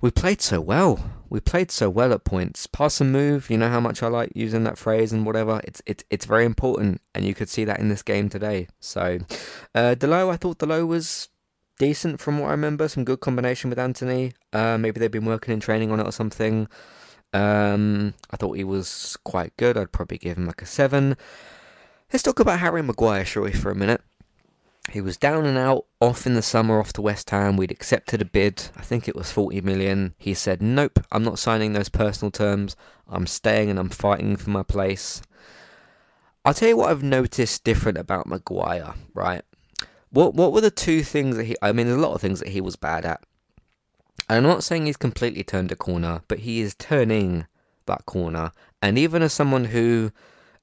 we 0.00 0.10
played 0.10 0.40
so 0.40 0.60
well. 0.60 1.12
We 1.28 1.40
played 1.40 1.72
so 1.72 1.90
well 1.90 2.12
at 2.12 2.24
points. 2.24 2.68
Pass 2.68 3.00
and 3.00 3.10
move, 3.10 3.50
you 3.50 3.58
know 3.58 3.68
how 3.68 3.80
much 3.80 4.02
I 4.02 4.06
like 4.06 4.30
using 4.36 4.62
that 4.64 4.78
phrase 4.78 5.12
and 5.12 5.26
whatever. 5.26 5.60
It's 5.64 5.82
it's 5.84 6.04
it's 6.10 6.26
very 6.26 6.44
important, 6.44 7.00
and 7.14 7.24
you 7.24 7.34
could 7.34 7.48
see 7.48 7.64
that 7.64 7.80
in 7.80 7.88
this 7.88 8.02
game 8.02 8.28
today. 8.28 8.68
So, 8.78 9.18
uh, 9.74 9.96
Dalot, 9.98 10.32
I 10.32 10.36
thought 10.36 10.58
Dalot 10.58 10.86
was 10.86 11.28
decent 11.78 12.20
from 12.20 12.38
what 12.38 12.48
I 12.48 12.52
remember. 12.52 12.86
Some 12.86 13.04
good 13.04 13.20
combination 13.20 13.68
with 13.68 13.80
Antony. 13.80 14.32
Uh, 14.52 14.78
maybe 14.78 15.00
they've 15.00 15.10
been 15.10 15.24
working 15.24 15.52
in 15.52 15.58
training 15.58 15.90
on 15.90 15.98
it 15.98 16.06
or 16.06 16.12
something. 16.12 16.68
Um, 17.32 18.14
I 18.30 18.36
thought 18.36 18.52
he 18.56 18.62
was 18.62 19.16
quite 19.24 19.56
good. 19.56 19.76
I'd 19.76 19.90
probably 19.90 20.18
give 20.18 20.36
him 20.36 20.46
like 20.46 20.62
a 20.62 20.66
seven. 20.66 21.16
Let's 22.12 22.22
talk 22.22 22.40
about 22.40 22.60
Harry 22.60 22.82
Maguire, 22.82 23.24
shall 23.24 23.42
we, 23.42 23.52
for 23.52 23.70
a 23.70 23.74
minute? 23.74 24.00
He 24.90 25.00
was 25.00 25.16
down 25.16 25.46
and 25.46 25.56
out, 25.56 25.86
off 26.00 26.26
in 26.26 26.34
the 26.34 26.42
summer, 26.42 26.78
off 26.78 26.92
to 26.92 27.02
West 27.02 27.30
Ham. 27.30 27.56
We'd 27.56 27.70
accepted 27.70 28.20
a 28.20 28.26
bid. 28.26 28.68
I 28.76 28.82
think 28.82 29.08
it 29.08 29.16
was 29.16 29.32
40 29.32 29.62
million. 29.62 30.14
He 30.18 30.34
said, 30.34 30.62
Nope, 30.62 31.00
I'm 31.10 31.24
not 31.24 31.38
signing 31.38 31.72
those 31.72 31.88
personal 31.88 32.30
terms. 32.30 32.76
I'm 33.08 33.26
staying 33.26 33.70
and 33.70 33.78
I'm 33.78 33.88
fighting 33.88 34.36
for 34.36 34.50
my 34.50 34.62
place. 34.62 35.22
I'll 36.44 36.54
tell 36.54 36.68
you 36.68 36.76
what 36.76 36.90
I've 36.90 37.02
noticed 37.02 37.64
different 37.64 37.96
about 37.96 38.26
Maguire, 38.26 38.94
right? 39.14 39.42
What 40.10 40.34
what 40.34 40.52
were 40.52 40.60
the 40.60 40.70
two 40.70 41.02
things 41.02 41.36
that 41.36 41.44
he 41.44 41.56
I 41.62 41.72
mean 41.72 41.86
there's 41.86 41.98
a 41.98 42.00
lot 42.00 42.14
of 42.14 42.20
things 42.20 42.38
that 42.40 42.50
he 42.50 42.60
was 42.60 42.76
bad 42.76 43.06
at. 43.06 43.24
And 44.28 44.38
I'm 44.38 44.52
not 44.52 44.62
saying 44.62 44.86
he's 44.86 44.96
completely 44.96 45.42
turned 45.42 45.72
a 45.72 45.76
corner, 45.76 46.22
but 46.28 46.40
he 46.40 46.60
is 46.60 46.74
turning 46.74 47.46
that 47.86 48.06
corner. 48.06 48.52
And 48.80 48.98
even 48.98 49.22
as 49.22 49.32
someone 49.32 49.64
who 49.64 50.12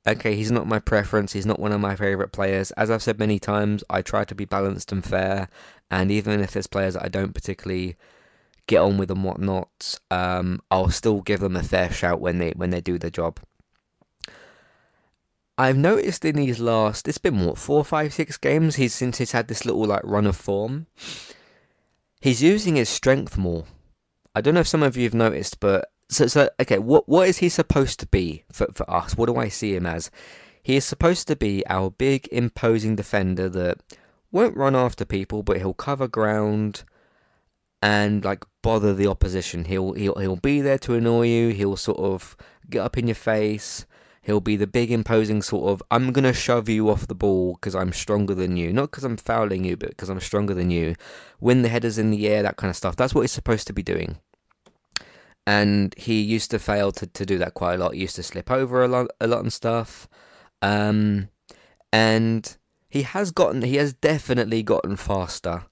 okay, 0.07 0.35
he's 0.35 0.51
not 0.51 0.67
my 0.67 0.79
preference, 0.79 1.33
he's 1.33 1.45
not 1.45 1.59
one 1.59 1.71
of 1.71 1.81
my 1.81 1.95
favourite 1.95 2.31
players. 2.31 2.71
As 2.71 2.89
I've 2.89 3.03
said 3.03 3.19
many 3.19 3.39
times, 3.39 3.83
I 3.89 4.01
try 4.01 4.23
to 4.25 4.35
be 4.35 4.45
balanced 4.45 4.91
and 4.91 5.03
fair, 5.03 5.49
and 5.89 6.11
even 6.11 6.39
if 6.39 6.51
there's 6.51 6.67
players 6.67 6.93
that 6.95 7.03
I 7.03 7.09
don't 7.09 7.33
particularly 7.33 7.95
get 8.67 8.81
on 8.81 8.97
with 8.97 9.11
and 9.11 9.23
whatnot, 9.23 9.99
um, 10.09 10.61
I'll 10.71 10.89
still 10.89 11.21
give 11.21 11.39
them 11.39 11.55
a 11.55 11.63
fair 11.63 11.91
shout 11.91 12.21
when 12.21 12.37
they 12.39 12.51
when 12.51 12.69
they 12.69 12.81
do 12.81 12.97
the 12.97 13.11
job. 13.11 13.39
I've 15.57 15.77
noticed 15.77 16.25
in 16.25 16.37
these 16.37 16.59
last, 16.59 17.07
it's 17.07 17.19
been 17.19 17.45
what 17.45 17.57
four, 17.57 17.85
five, 17.85 18.13
six 18.13 18.37
games. 18.37 18.77
He's 18.77 18.95
since 18.95 19.19
he's 19.19 19.33
had 19.33 19.47
this 19.47 19.65
little 19.65 19.85
like 19.85 20.01
run 20.03 20.25
of 20.25 20.35
form. 20.35 20.87
He's 22.19 22.41
using 22.41 22.77
his 22.77 22.89
strength 22.89 23.37
more. 23.37 23.65
I 24.33 24.41
don't 24.41 24.53
know 24.53 24.61
if 24.61 24.67
some 24.67 24.81
of 24.81 24.95
you 24.95 25.03
have 25.03 25.13
noticed, 25.13 25.59
but 25.59 25.90
so 26.11 26.27
so 26.27 26.49
okay. 26.59 26.77
What 26.77 27.07
what 27.09 27.27
is 27.27 27.39
he 27.39 27.49
supposed 27.49 27.99
to 28.01 28.07
be 28.07 28.43
for 28.51 28.67
for 28.73 28.89
us? 28.89 29.17
What 29.17 29.27
do 29.27 29.37
I 29.37 29.47
see 29.47 29.75
him 29.75 29.85
as? 29.85 30.11
He 30.61 30.75
is 30.75 30.85
supposed 30.85 31.27
to 31.27 31.35
be 31.35 31.65
our 31.67 31.89
big, 31.89 32.27
imposing 32.31 32.95
defender 32.95 33.49
that 33.49 33.79
won't 34.31 34.55
run 34.55 34.75
after 34.75 35.05
people, 35.05 35.41
but 35.41 35.57
he'll 35.57 35.73
cover 35.73 36.07
ground 36.07 36.83
and 37.81 38.23
like 38.23 38.45
bother 38.61 38.93
the 38.93 39.07
opposition. 39.07 39.65
He'll 39.65 39.93
he'll 39.93 40.15
he'll 40.15 40.35
be 40.35 40.61
there 40.61 40.77
to 40.79 40.93
annoy 40.95 41.27
you. 41.27 41.49
He'll 41.49 41.77
sort 41.77 41.99
of 41.99 42.37
get 42.69 42.81
up 42.81 42.97
in 42.97 43.07
your 43.07 43.15
face. 43.15 43.85
He'll 44.23 44.39
be 44.39 44.55
the 44.55 44.67
big 44.67 44.91
imposing 44.91 45.41
sort 45.41 45.71
of, 45.71 45.81
I'm 45.89 46.11
going 46.11 46.25
to 46.25 46.33
shove 46.33 46.69
you 46.69 46.91
off 46.91 47.07
the 47.07 47.15
ball 47.15 47.55
because 47.55 47.73
I'm 47.73 47.91
stronger 47.91 48.35
than 48.35 48.55
you. 48.55 48.71
Not 48.71 48.91
because 48.91 49.03
I'm 49.03 49.17
fouling 49.17 49.63
you, 49.63 49.75
but 49.75 49.89
because 49.89 50.09
I'm 50.09 50.19
stronger 50.19 50.53
than 50.53 50.69
you. 50.69 50.93
Win 51.39 51.63
the 51.63 51.69
headers 51.69 51.97
in 51.97 52.11
the 52.11 52.27
air, 52.27 52.43
that 52.43 52.57
kind 52.57 52.69
of 52.69 52.75
stuff. 52.75 52.95
That's 52.95 53.15
what 53.15 53.21
he's 53.21 53.31
supposed 53.31 53.65
to 53.65 53.73
be 53.73 53.81
doing. 53.81 54.19
And 55.47 55.93
he 55.97 56.21
used 56.21 56.51
to 56.51 56.59
fail 56.59 56.91
to, 56.93 57.07
to 57.07 57.25
do 57.25 57.37
that 57.39 57.55
quite 57.55 57.75
a 57.75 57.77
lot. 57.77 57.95
He 57.95 58.01
used 58.01 58.15
to 58.17 58.23
slip 58.23 58.51
over 58.51 58.83
a 58.83 58.87
lot, 58.87 59.07
a 59.19 59.27
lot 59.27 59.41
and 59.41 59.51
stuff. 59.51 60.07
Um, 60.61 61.29
and 61.91 62.57
he 62.89 63.01
has 63.01 63.31
gotten, 63.31 63.61
he 63.63 63.77
has 63.77 63.93
definitely 63.93 64.63
gotten 64.63 64.95
faster. 64.95 65.63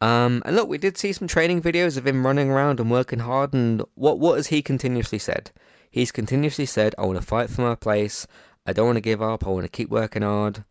Um, 0.00 0.42
and 0.44 0.54
look, 0.54 0.68
we 0.68 0.78
did 0.78 0.98
see 0.98 1.12
some 1.12 1.28
training 1.28 1.62
videos 1.62 1.96
of 1.96 2.06
him 2.06 2.26
running 2.26 2.50
around 2.50 2.80
and 2.80 2.90
working 2.90 3.20
hard. 3.20 3.54
And 3.54 3.82
what 3.94 4.18
what 4.18 4.36
has 4.36 4.48
he 4.48 4.60
continuously 4.60 5.18
said? 5.18 5.50
He's 5.90 6.12
continuously 6.12 6.66
said, 6.66 6.94
I 6.98 7.06
want 7.06 7.18
to 7.18 7.26
fight 7.26 7.48
for 7.48 7.62
my 7.62 7.74
place. 7.74 8.26
I 8.66 8.72
don't 8.72 8.86
want 8.86 8.96
to 8.96 9.00
give 9.00 9.22
up. 9.22 9.46
I 9.46 9.50
want 9.50 9.64
to 9.64 9.70
keep 9.70 9.88
working 9.88 10.22
hard. 10.22 10.64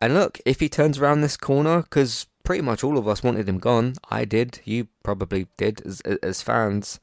And 0.00 0.14
look, 0.14 0.40
if 0.46 0.60
he 0.60 0.68
turns 0.68 0.98
around 0.98 1.20
this 1.20 1.36
corner, 1.36 1.82
because 1.82 2.26
pretty 2.42 2.62
much 2.62 2.82
all 2.82 2.96
of 2.96 3.06
us 3.06 3.22
wanted 3.22 3.48
him 3.48 3.58
gone. 3.58 3.94
I 4.10 4.24
did. 4.24 4.60
You 4.64 4.88
probably 5.02 5.48
did 5.56 5.82
as, 5.82 6.00
as 6.00 6.42
fans. 6.42 6.98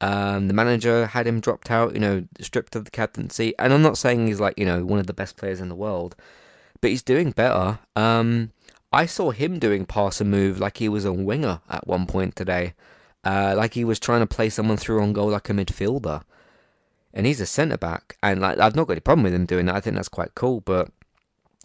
Um, 0.00 0.48
the 0.48 0.54
manager 0.54 1.06
had 1.06 1.26
him 1.26 1.40
dropped 1.40 1.70
out, 1.70 1.94
you 1.94 2.00
know, 2.00 2.24
stripped 2.40 2.76
of 2.76 2.84
the 2.84 2.90
captaincy. 2.90 3.54
And 3.58 3.72
I'm 3.72 3.82
not 3.82 3.98
saying 3.98 4.26
he's 4.26 4.40
like, 4.40 4.58
you 4.58 4.66
know, 4.66 4.84
one 4.84 4.98
of 4.98 5.06
the 5.06 5.14
best 5.14 5.36
players 5.36 5.60
in 5.60 5.68
the 5.68 5.74
world, 5.74 6.16
but 6.80 6.90
he's 6.90 7.02
doing 7.02 7.30
better. 7.30 7.78
Um, 7.96 8.52
I 8.92 9.06
saw 9.06 9.30
him 9.30 9.58
doing 9.58 9.86
pass 9.86 10.20
and 10.20 10.30
move 10.30 10.60
like 10.60 10.76
he 10.76 10.88
was 10.88 11.04
a 11.04 11.12
winger 11.12 11.60
at 11.70 11.86
one 11.86 12.06
point 12.06 12.36
today. 12.36 12.74
Uh, 13.24 13.54
like 13.56 13.74
he 13.74 13.84
was 13.84 13.98
trying 13.98 14.20
to 14.20 14.26
play 14.26 14.50
someone 14.50 14.76
through 14.76 15.02
on 15.02 15.12
goal 15.14 15.30
like 15.30 15.48
a 15.48 15.52
midfielder 15.52 16.22
and 17.14 17.26
he's 17.26 17.40
a 17.40 17.46
centre 17.46 17.78
back, 17.78 18.18
and 18.22 18.40
like 18.40 18.58
I've 18.58 18.74
not 18.74 18.88
got 18.88 18.94
any 18.94 19.00
problem 19.00 19.22
with 19.22 19.32
him 19.32 19.46
doing 19.46 19.66
that. 19.66 19.76
I 19.76 19.80
think 19.80 19.96
that's 19.96 20.08
quite 20.08 20.34
cool, 20.34 20.60
but 20.60 20.90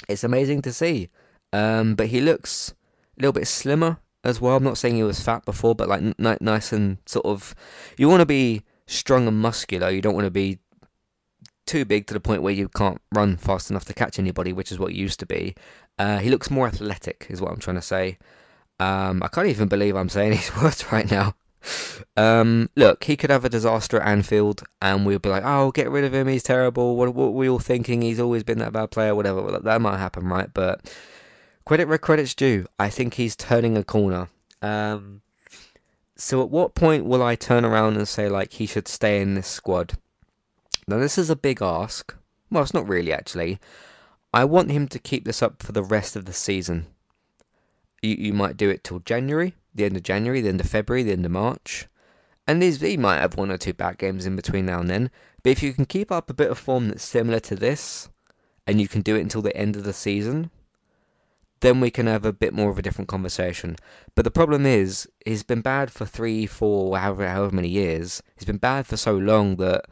it's 0.07 0.23
amazing 0.23 0.61
to 0.61 0.71
see. 0.71 1.09
Um, 1.51 1.95
but 1.95 2.07
he 2.07 2.21
looks 2.21 2.73
a 3.17 3.21
little 3.21 3.33
bit 3.33 3.47
slimmer 3.47 3.97
as 4.23 4.41
well. 4.41 4.55
I'm 4.55 4.63
not 4.63 4.77
saying 4.77 4.95
he 4.95 5.03
was 5.03 5.21
fat 5.21 5.45
before, 5.45 5.75
but 5.75 5.89
like 5.89 6.01
n- 6.01 6.37
nice 6.41 6.71
and 6.71 6.97
sort 7.05 7.25
of. 7.25 7.55
You 7.97 8.09
want 8.09 8.21
to 8.21 8.25
be 8.25 8.63
strong 8.87 9.27
and 9.27 9.39
muscular. 9.39 9.89
You 9.89 10.01
don't 10.01 10.15
want 10.15 10.25
to 10.25 10.31
be 10.31 10.59
too 11.65 11.85
big 11.85 12.07
to 12.07 12.13
the 12.13 12.19
point 12.19 12.41
where 12.41 12.53
you 12.53 12.67
can't 12.67 12.99
run 13.13 13.37
fast 13.37 13.69
enough 13.69 13.85
to 13.85 13.93
catch 13.93 14.17
anybody, 14.17 14.51
which 14.51 14.71
is 14.71 14.79
what 14.79 14.91
he 14.91 14.97
used 14.97 15.19
to 15.19 15.25
be. 15.25 15.55
Uh, 15.99 16.17
he 16.17 16.29
looks 16.29 16.49
more 16.49 16.67
athletic, 16.67 17.27
is 17.29 17.41
what 17.41 17.51
I'm 17.51 17.59
trying 17.59 17.75
to 17.75 17.81
say. 17.81 18.17
Um, 18.79 19.21
I 19.21 19.27
can't 19.27 19.47
even 19.47 19.67
believe 19.67 19.95
I'm 19.95 20.09
saying 20.09 20.31
these 20.31 20.55
words 20.55 20.91
right 20.91 21.09
now. 21.09 21.35
Um, 22.15 22.69
look, 22.75 23.03
he 23.03 23.17
could 23.17 23.29
have 23.29 23.45
a 23.45 23.49
disaster 23.49 23.99
at 23.99 24.07
Anfield, 24.07 24.63
and 24.81 25.05
we'll 25.05 25.19
be 25.19 25.29
like, 25.29 25.43
"Oh, 25.45 25.71
get 25.71 25.89
rid 25.89 26.05
of 26.05 26.13
him. 26.13 26.27
He's 26.27 26.43
terrible." 26.43 26.95
What, 26.95 27.13
what 27.13 27.33
were 27.33 27.37
we 27.37 27.49
all 27.49 27.59
thinking? 27.59 28.01
He's 28.01 28.19
always 28.19 28.43
been 28.43 28.59
that 28.59 28.73
bad 28.73 28.91
player, 28.91 29.13
whatever. 29.13 29.59
That 29.59 29.81
might 29.81 29.97
happen, 29.97 30.25
right? 30.27 30.49
But 30.53 30.91
credit 31.65 31.87
where 31.87 31.97
credit's 31.97 32.35
due. 32.35 32.65
I 32.77 32.89
think 32.89 33.13
he's 33.13 33.35
turning 33.35 33.77
a 33.77 33.83
corner. 33.83 34.29
Um, 34.61 35.21
so, 36.15 36.41
at 36.41 36.49
what 36.49 36.75
point 36.75 37.05
will 37.05 37.23
I 37.23 37.35
turn 37.35 37.63
around 37.63 37.97
and 37.97 38.07
say 38.07 38.27
like 38.27 38.53
he 38.53 38.65
should 38.65 38.87
stay 38.87 39.21
in 39.21 39.35
this 39.35 39.47
squad? 39.47 39.93
Now, 40.87 40.97
this 40.97 41.17
is 41.17 41.29
a 41.29 41.35
big 41.35 41.61
ask. 41.61 42.15
Well, 42.51 42.63
it's 42.63 42.73
not 42.73 42.87
really 42.87 43.13
actually. 43.13 43.59
I 44.33 44.45
want 44.45 44.71
him 44.71 44.87
to 44.89 44.99
keep 44.99 45.25
this 45.25 45.41
up 45.41 45.63
for 45.63 45.71
the 45.71 45.83
rest 45.83 46.15
of 46.15 46.25
the 46.25 46.33
season. 46.33 46.87
You, 48.01 48.15
you 48.15 48.33
might 48.33 48.57
do 48.57 48.69
it 48.69 48.83
till 48.83 48.99
January 48.99 49.55
the 49.73 49.85
end 49.85 49.97
of 49.97 50.03
January, 50.03 50.41
the 50.41 50.49
end 50.49 50.61
of 50.61 50.69
February, 50.69 51.03
the 51.03 51.11
end 51.11 51.25
of 51.25 51.31
March. 51.31 51.87
And 52.47 52.61
these, 52.61 52.81
he 52.81 52.97
might 52.97 53.19
have 53.19 53.37
one 53.37 53.51
or 53.51 53.57
two 53.57 53.73
bad 53.73 53.97
games 53.97 54.25
in 54.25 54.35
between 54.35 54.65
now 54.65 54.79
and 54.79 54.89
then. 54.89 55.11
But 55.43 55.51
if 55.51 55.63
you 55.63 55.73
can 55.73 55.85
keep 55.85 56.11
up 56.11 56.29
a 56.29 56.33
bit 56.33 56.51
of 56.51 56.57
form 56.57 56.87
that's 56.87 57.03
similar 57.03 57.39
to 57.41 57.55
this, 57.55 58.09
and 58.65 58.81
you 58.81 58.87
can 58.87 59.01
do 59.01 59.15
it 59.15 59.21
until 59.21 59.41
the 59.41 59.55
end 59.55 59.75
of 59.75 59.83
the 59.83 59.93
season, 59.93 60.51
then 61.61 61.79
we 61.79 61.91
can 61.91 62.07
have 62.07 62.25
a 62.25 62.33
bit 62.33 62.53
more 62.53 62.69
of 62.69 62.79
a 62.79 62.81
different 62.81 63.07
conversation. 63.07 63.75
But 64.15 64.23
the 64.23 64.31
problem 64.31 64.65
is, 64.65 65.07
he's 65.25 65.43
been 65.43 65.61
bad 65.61 65.91
for 65.91 66.05
three, 66.05 66.45
four, 66.45 66.97
however, 66.97 67.27
however 67.27 67.55
many 67.55 67.69
years. 67.69 68.23
He's 68.35 68.45
been 68.45 68.57
bad 68.57 68.87
for 68.87 68.97
so 68.97 69.17
long 69.17 69.57
that, 69.57 69.85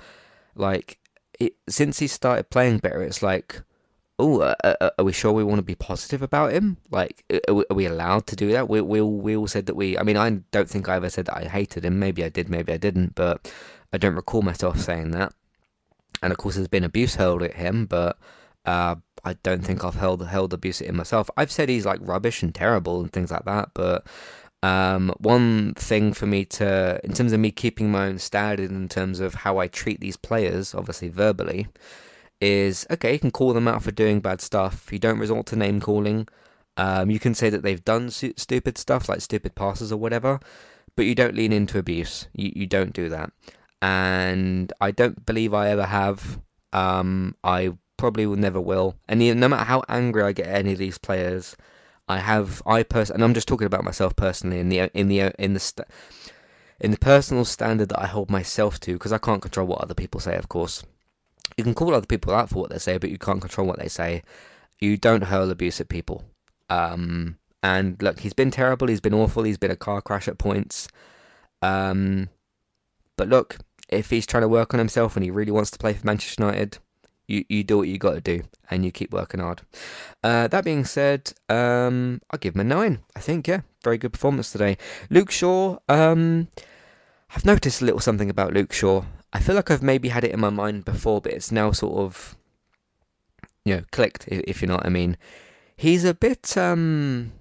like, 0.56 1.00
it, 1.40 1.56
since 1.68 2.00
he 2.00 2.08
started 2.08 2.50
playing 2.50 2.80
better, 2.80 3.04
it's 3.04 3.22
like, 3.22 3.62
oh, 4.20 4.42
uh, 4.42 4.90
are 4.98 5.06
we 5.06 5.12
sure 5.12 5.32
we 5.32 5.44
want 5.44 5.60
to 5.60 5.64
be 5.64 5.76
positive 5.76 6.22
about 6.22 6.52
him? 6.52 6.78
Like, 6.90 7.24
are 7.48 7.54
we, 7.54 7.64
are 7.70 7.76
we 7.76 7.86
allowed 7.86 8.26
to 8.28 8.36
do 8.36 8.52
that? 8.54 8.68
We, 8.68 8.82
we, 8.82 9.02
we 9.02 9.38
all 9.38 9.48
said 9.48 9.68
that 9.68 9.76
we, 9.76 9.98
I 9.98 10.04
mean, 10.04 10.18
I 10.18 10.30
don't 10.52 10.70
think 10.70 10.90
I 10.90 10.96
ever 10.96 11.10
said 11.10 11.26
that 11.26 11.38
I 11.38 11.44
hated 11.48 11.86
him. 11.86 12.00
Maybe 12.00 12.24
I 12.24 12.30
did, 12.30 12.50
maybe 12.50 12.74
I 12.74 12.78
didn't, 12.78 13.14
but 13.14 13.54
I 13.94 13.98
don't 13.98 14.16
recall 14.16 14.42
myself 14.42 14.80
saying 14.80 15.12
that. 15.12 15.34
And 16.24 16.32
of 16.32 16.40
course, 16.40 16.56
there's 16.56 16.68
been 16.68 16.84
abuse 16.84 17.16
hurled 17.16 17.44
at 17.44 17.54
him, 17.54 17.86
but 17.86 18.18
uh, 18.66 18.96
I 19.28 19.34
don't 19.44 19.64
think 19.64 19.84
I've 19.84 19.96
held 19.96 20.26
held 20.26 20.54
abuse 20.54 20.82
at 20.82 20.88
him 20.88 20.96
myself. 20.96 21.30
I've 21.36 21.52
said 21.52 21.68
he's 21.68 21.86
like 21.86 22.00
rubbish 22.02 22.42
and 22.42 22.56
terrible 22.56 23.02
and 23.02 23.12
things 23.12 23.30
like 23.30 23.44
that, 23.44 23.72
but 23.74 24.08
um, 24.64 25.14
one 25.20 25.74
thing 25.76 26.14
for 26.14 26.26
me 26.26 26.46
to, 26.46 27.00
in 27.04 27.14
terms 27.14 27.34
of 27.34 27.40
me 27.40 27.52
keeping 27.52 27.92
my 27.92 28.08
own 28.08 28.20
standard 28.20 28.72
in 28.72 28.90
terms 28.90 29.20
of 29.20 29.36
how 29.36 29.60
I 29.60 29.68
treat 29.68 30.00
these 30.00 30.18
players, 30.18 30.74
obviously 30.74 31.10
verbally, 31.10 31.68
is 32.42 32.88
okay, 32.90 33.14
you 33.14 33.20
can 33.20 33.32
call 33.32 33.54
them 33.54 33.68
out 33.68 33.84
for 33.84 33.92
doing 33.92 34.20
bad 34.20 34.42
stuff. 34.42 34.92
You 34.92 35.00
don't 35.00 35.20
resort 35.20 35.46
to 35.48 35.56
name 35.56 35.82
calling. 35.82 36.28
Um, 36.78 37.10
you 37.10 37.20
can 37.20 37.34
say 37.34 37.50
that 37.50 37.64
they've 37.64 37.84
done 37.84 38.10
su- 38.10 38.34
stupid 38.38 38.78
stuff, 38.78 39.10
like 39.10 39.22
stupid 39.22 39.56
passes 39.56 39.92
or 39.92 39.98
whatever, 39.98 40.40
but 40.96 41.06
you 41.06 41.16
don't 41.16 41.36
lean 41.36 41.52
into 41.52 41.80
abuse. 41.80 42.28
You, 42.34 42.52
you 42.56 42.68
don't 42.68 42.94
do 42.94 43.10
that. 43.10 43.32
And 43.82 44.72
I 44.80 44.92
don't 44.92 45.26
believe 45.26 45.54
I 45.54 45.70
ever 45.70 45.86
have. 45.86 46.40
Um, 46.74 47.36
I 47.44 47.74
probably 47.98 48.26
will 48.26 48.38
never 48.38 48.62
will. 48.62 48.96
And 49.08 49.20
no 49.40 49.48
matter 49.48 49.66
how 49.66 49.84
angry 49.90 50.24
I 50.24 50.32
get 50.32 50.48
at 50.48 50.56
any 50.60 50.74
of 50.74 50.80
these 50.80 50.98
players, 50.98 51.56
I 52.08 52.20
have 52.20 52.62
I 52.66 52.84
person 52.84 53.16
and 53.16 53.24
I'm 53.24 53.34
just 53.34 53.48
talking 53.48 53.68
about 53.68 53.84
myself 53.84 54.16
personally 54.16 54.60
in 54.60 54.70
the 54.70 54.90
in 54.98 55.08
the 55.10 55.34
in 55.40 55.54
the 55.54 55.60
st- 55.60 55.88
in 56.80 56.92
the 56.92 56.98
personal 56.98 57.46
standard 57.46 57.90
that 57.90 58.00
I 58.00 58.08
hold 58.08 58.30
myself 58.32 58.80
to 58.82 58.94
because 58.94 59.12
I 59.12 59.18
can't 59.18 59.42
control 59.42 59.68
what 59.68 59.82
other 59.82 59.96
people 59.96 60.20
say, 60.22 60.36
of 60.36 60.48
course. 60.50 60.84
You 61.58 61.64
can 61.64 61.74
call 61.74 61.94
other 61.96 62.06
people 62.06 62.34
out 62.34 62.50
for 62.50 62.60
what 62.60 62.70
they 62.70 62.78
say, 62.78 62.98
but 62.98 63.10
you 63.10 63.18
can't 63.18 63.42
control 63.42 63.68
what 63.68 63.80
they 63.80 63.88
say. 63.90 64.24
You 64.80 64.98
don't 64.98 65.24
hurl 65.24 65.50
abuse 65.52 65.82
at 65.82 65.90
people. 65.90 66.24
Um, 66.70 67.38
and 67.64 68.02
look, 68.02 68.20
he's 68.20 68.34
been 68.34 68.52
terrible. 68.52 68.88
He's 68.88 69.02
been 69.02 69.14
awful. 69.14 69.44
He's 69.44 69.58
been 69.58 69.72
a 69.72 69.76
car 69.76 70.02
crash 70.02 70.28
at 70.28 70.38
points. 70.38 70.88
Um, 71.62 72.30
But 73.18 73.30
look, 73.30 73.58
if 73.90 74.10
he's 74.10 74.26
trying 74.28 74.44
to 74.44 74.48
work 74.48 74.74
on 74.74 74.80
himself 74.80 75.16
and 75.16 75.24
he 75.26 75.32
really 75.32 75.52
wants 75.52 75.72
to 75.72 75.80
play 75.80 75.94
for 75.94 76.06
Manchester 76.06 76.44
United, 76.44 76.78
you, 77.28 77.44
you 77.50 77.64
do 77.64 77.78
what 77.78 77.88
you 77.88 77.98
got 77.98 78.14
to 78.14 78.22
do 78.22 78.44
and 78.70 78.84
you 78.86 78.92
keep 78.92 79.12
working 79.12 79.40
hard. 79.40 79.62
Uh, 80.24 80.48
that 80.48 80.64
being 80.64 80.86
said, 80.86 81.34
um, 81.50 82.22
I'll 82.32 82.40
give 82.40 82.56
him 82.56 82.62
a 82.62 82.64
nine. 82.64 83.00
I 83.16 83.20
think, 83.20 83.48
yeah, 83.48 83.62
very 83.84 83.98
good 83.98 84.14
performance 84.14 84.52
today. 84.52 84.78
Luke 85.10 85.32
Shaw, 85.32 85.78
um, 85.90 86.48
I've 87.36 87.46
noticed 87.46 87.82
a 87.82 87.86
little 87.86 88.00
something 88.00 88.30
about 88.30 88.54
Luke 88.54 88.74
Shaw. 88.74 89.04
I 89.34 89.40
feel 89.40 89.56
like 89.56 89.70
I've 89.70 89.84
maybe 89.84 90.10
had 90.10 90.24
it 90.24 90.32
in 90.32 90.40
my 90.40 90.50
mind 90.50 90.86
before, 90.86 91.22
but 91.22 91.34
it's 91.34 91.52
now 91.52 91.72
sort 91.72 92.00
of, 92.00 92.38
you 93.66 93.76
know, 93.76 93.84
clicked, 93.92 94.28
if 94.30 94.62
you 94.62 94.68
know 94.68 94.76
what 94.76 94.86
I 94.86 94.90
mean. 94.90 95.18
He's 95.76 96.06
a 96.06 96.14
bit, 96.14 96.58
um, 96.58 97.34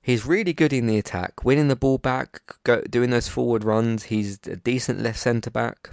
he's 0.00 0.26
really 0.26 0.54
good 0.54 0.72
in 0.72 0.86
the 0.86 0.98
attack, 0.98 1.44
winning 1.44 1.68
the 1.68 1.76
ball 1.76 1.98
back, 1.98 2.40
go, 2.64 2.80
doing 2.80 3.10
those 3.10 3.28
forward 3.28 3.64
runs. 3.64 4.04
He's 4.04 4.40
a 4.46 4.56
decent 4.56 5.00
left 5.00 5.18
centre 5.18 5.50
back. 5.50 5.90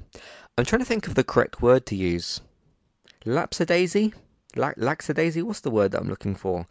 I'm 0.58 0.65
trying 0.65 0.79
to 0.79 0.86
think 0.86 1.08
of 1.08 1.15
the 1.15 1.23
correct 1.23 1.62
word 1.62 1.86
to 1.88 1.95
use. 1.95 2.39
Lapsadaisy? 3.26 4.14
La- 4.56 4.74
laxadaisy? 4.74 5.44
What's 5.44 5.62
the 5.62 5.72
word 5.72 5.92
that 5.92 6.02
I'm 6.02 6.10
looking 6.10 6.36
for? 6.36 6.68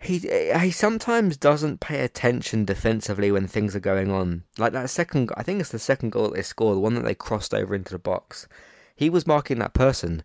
He 0.00 0.18
he 0.18 0.70
sometimes 0.72 1.36
doesn't 1.36 1.80
pay 1.80 2.00
attention 2.00 2.64
defensively 2.64 3.30
when 3.30 3.46
things 3.46 3.76
are 3.76 3.80
going 3.80 4.10
on. 4.10 4.42
Like 4.58 4.72
that 4.72 4.90
second, 4.90 5.30
I 5.36 5.44
think 5.44 5.60
it's 5.60 5.70
the 5.70 5.78
second 5.78 6.10
goal 6.10 6.30
they 6.30 6.42
scored, 6.42 6.76
the 6.76 6.80
one 6.80 6.94
that 6.94 7.04
they 7.04 7.14
crossed 7.14 7.54
over 7.54 7.72
into 7.74 7.92
the 7.92 8.00
box. 8.00 8.48
He 8.96 9.08
was 9.08 9.28
marking 9.28 9.60
that 9.60 9.74
person, 9.74 10.24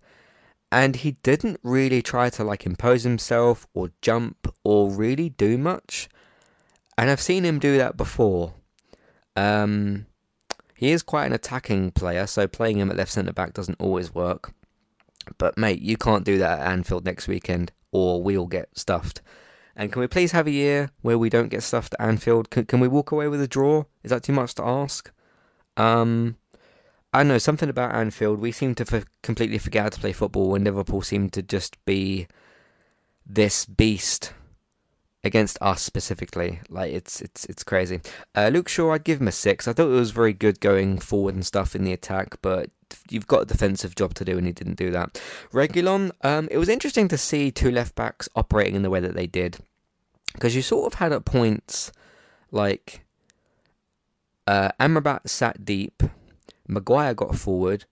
and 0.71 0.95
he 0.95 1.11
didn't 1.23 1.59
really 1.61 2.01
try 2.01 2.31
to 2.31 2.43
like 2.43 2.65
impose 2.65 3.03
himself 3.03 3.67
or 3.75 3.91
jump 4.01 4.51
or 4.63 4.89
really 4.89 5.29
do 5.29 5.59
much. 5.59 6.09
And 6.97 7.11
I've 7.11 7.21
seen 7.21 7.45
him 7.45 7.59
do 7.59 7.77
that 7.77 7.95
before. 7.97 8.55
Um, 9.35 10.07
he 10.73 10.91
is 10.91 11.03
quite 11.03 11.27
an 11.27 11.33
attacking 11.33 11.91
player, 11.91 12.25
so 12.25 12.47
playing 12.47 12.79
him 12.79 12.89
at 12.89 12.97
left 12.97 13.11
centre 13.11 13.33
back 13.33 13.53
doesn't 13.53 13.79
always 13.79 14.13
work. 14.13 14.53
But 15.37 15.57
mate, 15.57 15.81
you 15.81 15.97
can't 15.97 16.25
do 16.25 16.37
that 16.39 16.59
at 16.59 16.67
Anfield 16.67 17.05
next 17.05 17.27
weekend, 17.27 17.71
or 17.91 18.21
we'll 18.21 18.47
get 18.47 18.69
stuffed. 18.77 19.21
And 19.75 19.91
can 19.91 19.99
we 19.99 20.07
please 20.07 20.31
have 20.31 20.47
a 20.47 20.51
year 20.51 20.89
where 21.01 21.17
we 21.17 21.29
don't 21.29 21.49
get 21.49 21.63
stuffed 21.63 21.93
at 21.99 22.05
Anfield? 22.05 22.49
Can, 22.49 22.65
can 22.65 22.79
we 22.79 22.87
walk 22.87 23.11
away 23.11 23.27
with 23.27 23.41
a 23.41 23.47
draw? 23.47 23.83
Is 24.03 24.09
that 24.09 24.23
too 24.23 24.33
much 24.33 24.55
to 24.55 24.63
ask? 24.63 25.11
Um, 25.77 26.37
I 27.13 27.23
know 27.23 27.37
something 27.37 27.69
about 27.69 27.93
Anfield. 27.93 28.39
We 28.39 28.51
seem 28.51 28.73
to 28.75 28.85
f- 28.91 29.05
completely 29.21 29.59
forget 29.59 29.83
how 29.83 29.89
to 29.89 29.99
play 29.99 30.13
football, 30.13 30.55
and 30.55 30.63
Liverpool 30.63 31.01
seem 31.01 31.29
to 31.31 31.43
just 31.43 31.83
be 31.85 32.27
this 33.25 33.65
beast 33.65 34.33
against 35.23 35.57
us 35.61 35.81
specifically. 35.81 36.59
Like 36.69 36.93
it's 36.93 37.21
it's 37.21 37.45
it's 37.45 37.63
crazy. 37.63 38.01
Uh, 38.35 38.49
Luke 38.53 38.69
Shaw, 38.69 38.93
I'd 38.93 39.03
give 39.03 39.21
him 39.21 39.27
a 39.27 39.31
six. 39.31 39.67
I 39.67 39.73
thought 39.73 39.87
it 39.87 39.99
was 39.99 40.11
very 40.11 40.33
good 40.33 40.59
going 40.59 40.99
forward 40.99 41.35
and 41.35 41.45
stuff 41.45 41.75
in 41.75 41.83
the 41.83 41.93
attack, 41.93 42.37
but 42.41 42.69
you've 43.09 43.27
got 43.27 43.43
a 43.43 43.45
defensive 43.45 43.95
job 43.95 44.13
to 44.15 44.25
do, 44.25 44.37
and 44.37 44.47
he 44.47 44.53
didn't 44.53 44.77
do 44.77 44.91
that. 44.91 45.21
Reguilón, 45.51 46.11
um, 46.23 46.47
it 46.51 46.57
was 46.57 46.69
interesting 46.69 47.07
to 47.09 47.17
see 47.17 47.51
two 47.51 47.71
left 47.71 47.95
backs 47.95 48.29
operating 48.35 48.75
in 48.75 48.83
the 48.83 48.89
way 48.89 48.99
that 48.99 49.15
they 49.15 49.27
did, 49.27 49.57
because 50.33 50.55
you 50.55 50.61
sort 50.61 50.91
of 50.91 50.99
had 50.99 51.11
at 51.11 51.25
points 51.25 51.91
like 52.51 53.05
uh, 54.45 54.69
Amrabat 54.79 55.27
sat 55.27 55.65
deep, 55.65 56.01
Maguire 56.67 57.13
got 57.13 57.35
forward, 57.35 57.85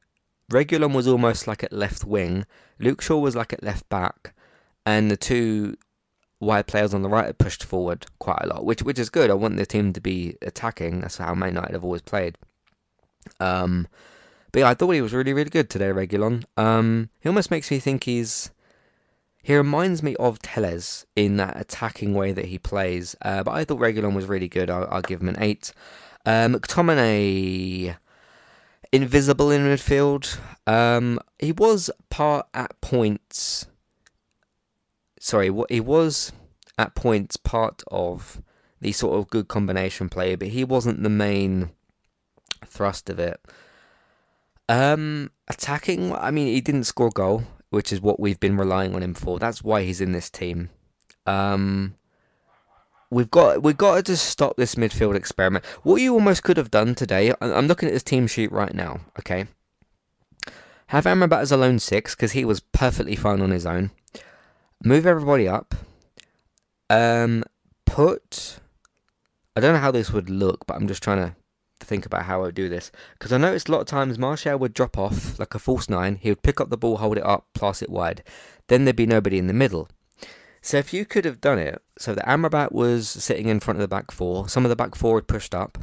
Reguilón 0.51 0.93
was 0.93 1.07
almost 1.07 1.47
like 1.47 1.63
at 1.63 1.73
left 1.73 2.05
wing, 2.05 2.45
Luke 2.79 3.01
Shaw 3.01 3.17
was 3.17 3.35
like 3.35 3.51
at 3.51 3.63
left 3.63 3.89
back, 3.89 4.33
and 4.85 5.11
the 5.11 5.17
two 5.17 5.75
wide 6.45 6.67
players 6.67 6.93
on 6.93 7.01
the 7.01 7.09
right 7.09 7.25
had 7.25 7.37
pushed 7.37 7.63
forward 7.63 8.05
quite 8.19 8.39
a 8.41 8.47
lot, 8.47 8.65
which 8.65 8.83
which 8.83 8.99
is 8.99 9.09
good. 9.09 9.29
I 9.29 9.33
want 9.33 9.57
the 9.57 9.65
team 9.65 9.93
to 9.93 10.01
be 10.01 10.37
attacking. 10.41 11.01
That's 11.01 11.17
how 11.17 11.33
Man 11.33 11.49
United 11.49 11.73
have 11.73 11.83
always 11.83 12.01
played. 12.01 12.37
Um, 13.39 13.87
but 14.51 14.59
yeah, 14.59 14.69
I 14.69 14.73
thought 14.73 14.91
he 14.91 15.01
was 15.01 15.13
really, 15.13 15.33
really 15.33 15.49
good 15.49 15.69
today, 15.69 15.89
Reguilón. 15.89 16.45
Um, 16.55 17.09
he 17.19 17.27
almost 17.27 17.51
makes 17.51 17.69
me 17.69 17.79
think 17.79 18.05
he's. 18.05 18.51
He 19.43 19.55
reminds 19.55 20.01
me 20.01 20.15
of 20.15 20.39
Telles 20.39 21.05
in 21.15 21.37
that 21.37 21.59
attacking 21.59 22.13
way 22.13 22.31
that 22.31 22.45
he 22.45 22.57
plays. 22.57 23.15
Uh, 23.21 23.43
but 23.43 23.51
I 23.51 23.63
thought 23.63 23.79
Reguilón 23.79 24.15
was 24.15 24.25
really 24.25 24.47
good. 24.47 24.69
I'll, 24.69 24.87
I'll 24.89 25.01
give 25.01 25.21
him 25.21 25.29
an 25.29 25.35
8. 25.39 25.71
Uh, 26.25 26.47
McTominay, 26.47 27.95
invisible 28.91 29.51
in 29.51 29.61
midfield. 29.61 30.39
Um, 30.65 31.19
he 31.37 31.51
was 31.51 31.91
part 32.09 32.47
at 32.53 32.79
points. 32.81 33.67
Sorry, 35.25 35.49
he 35.69 35.79
was 35.79 36.31
at 36.77 36.93
points 36.93 37.35
part 37.35 37.81
of 37.87 38.43
the 38.79 38.91
sort 38.91 39.17
of 39.17 39.27
good 39.31 39.47
combination 39.47 40.07
play, 40.07 40.35
but 40.35 40.49
he 40.49 40.63
wasn't 40.63 41.01
the 41.01 41.09
main 41.09 41.71
thrust 42.63 43.09
of 43.09 43.17
it. 43.17 43.41
Um, 44.69 45.31
attacking. 45.47 46.13
I 46.13 46.29
mean, 46.29 46.45
he 46.45 46.61
didn't 46.61 46.83
score 46.83 47.07
a 47.07 47.09
goal, 47.09 47.43
which 47.71 47.91
is 47.91 47.99
what 47.99 48.19
we've 48.19 48.39
been 48.39 48.55
relying 48.55 48.93
on 48.93 49.01
him 49.01 49.15
for. 49.15 49.39
That's 49.39 49.63
why 49.63 49.81
he's 49.81 49.99
in 49.99 50.11
this 50.11 50.29
team. 50.29 50.69
Um, 51.25 51.95
we've 53.09 53.31
got 53.31 53.63
we've 53.63 53.75
got 53.75 53.95
to 53.95 54.03
just 54.03 54.27
stop 54.27 54.57
this 54.57 54.75
midfield 54.75 55.15
experiment. 55.15 55.65
What 55.81 56.01
you 56.01 56.13
almost 56.13 56.43
could 56.43 56.57
have 56.57 56.69
done 56.69 56.93
today. 56.93 57.33
I'm 57.41 57.65
looking 57.65 57.87
at 57.87 57.93
his 57.93 58.03
team 58.03 58.27
sheet 58.27 58.51
right 58.51 58.75
now. 58.75 58.99
Okay, 59.17 59.47
have 60.87 61.05
Amrabat 61.05 61.39
as 61.39 61.51
a 61.51 61.57
lone 61.57 61.79
six 61.79 62.13
because 62.13 62.33
he 62.33 62.45
was 62.45 62.59
perfectly 62.59 63.15
fine 63.15 63.41
on 63.41 63.49
his 63.49 63.65
own. 63.65 63.89
Move 64.85 65.07
everybody 65.07 65.47
up. 65.47 65.73
Um, 66.91 67.43
put. 67.87 68.59
I 69.55 69.59
don't 69.59 69.73
know 69.73 69.79
how 69.79 69.89
this 69.89 70.11
would 70.11 70.29
look, 70.29 70.67
but 70.67 70.75
I'm 70.75 70.87
just 70.87 71.01
trying 71.01 71.17
to 71.17 71.35
think 71.79 72.05
about 72.05 72.25
how 72.25 72.41
I 72.41 72.45
would 72.45 72.55
do 72.55 72.69
this 72.69 72.91
because 73.13 73.33
I 73.33 73.37
noticed 73.37 73.67
a 73.67 73.71
lot 73.71 73.81
of 73.81 73.87
times 73.87 74.19
Martial 74.19 74.59
would 74.59 74.75
drop 74.75 74.95
off 74.95 75.39
like 75.39 75.55
a 75.55 75.59
false 75.59 75.89
nine. 75.89 76.17
He 76.21 76.29
would 76.29 76.43
pick 76.43 76.61
up 76.61 76.69
the 76.69 76.77
ball, 76.77 76.97
hold 76.97 77.17
it 77.17 77.25
up, 77.25 77.47
pass 77.55 77.81
it 77.81 77.89
wide. 77.89 78.23
Then 78.67 78.85
there'd 78.85 78.95
be 78.95 79.07
nobody 79.07 79.39
in 79.39 79.47
the 79.47 79.53
middle. 79.53 79.89
So 80.61 80.77
if 80.77 80.93
you 80.93 81.03
could 81.03 81.25
have 81.25 81.41
done 81.41 81.57
it, 81.57 81.81
so 81.97 82.13
the 82.13 82.21
Amrabat 82.21 82.71
was 82.71 83.09
sitting 83.09 83.47
in 83.47 83.61
front 83.61 83.79
of 83.79 83.81
the 83.81 83.87
back 83.87 84.11
four, 84.11 84.47
some 84.47 84.65
of 84.65 84.69
the 84.69 84.75
back 84.75 84.93
four 84.93 85.17
had 85.17 85.27
pushed 85.27 85.55
up, 85.55 85.79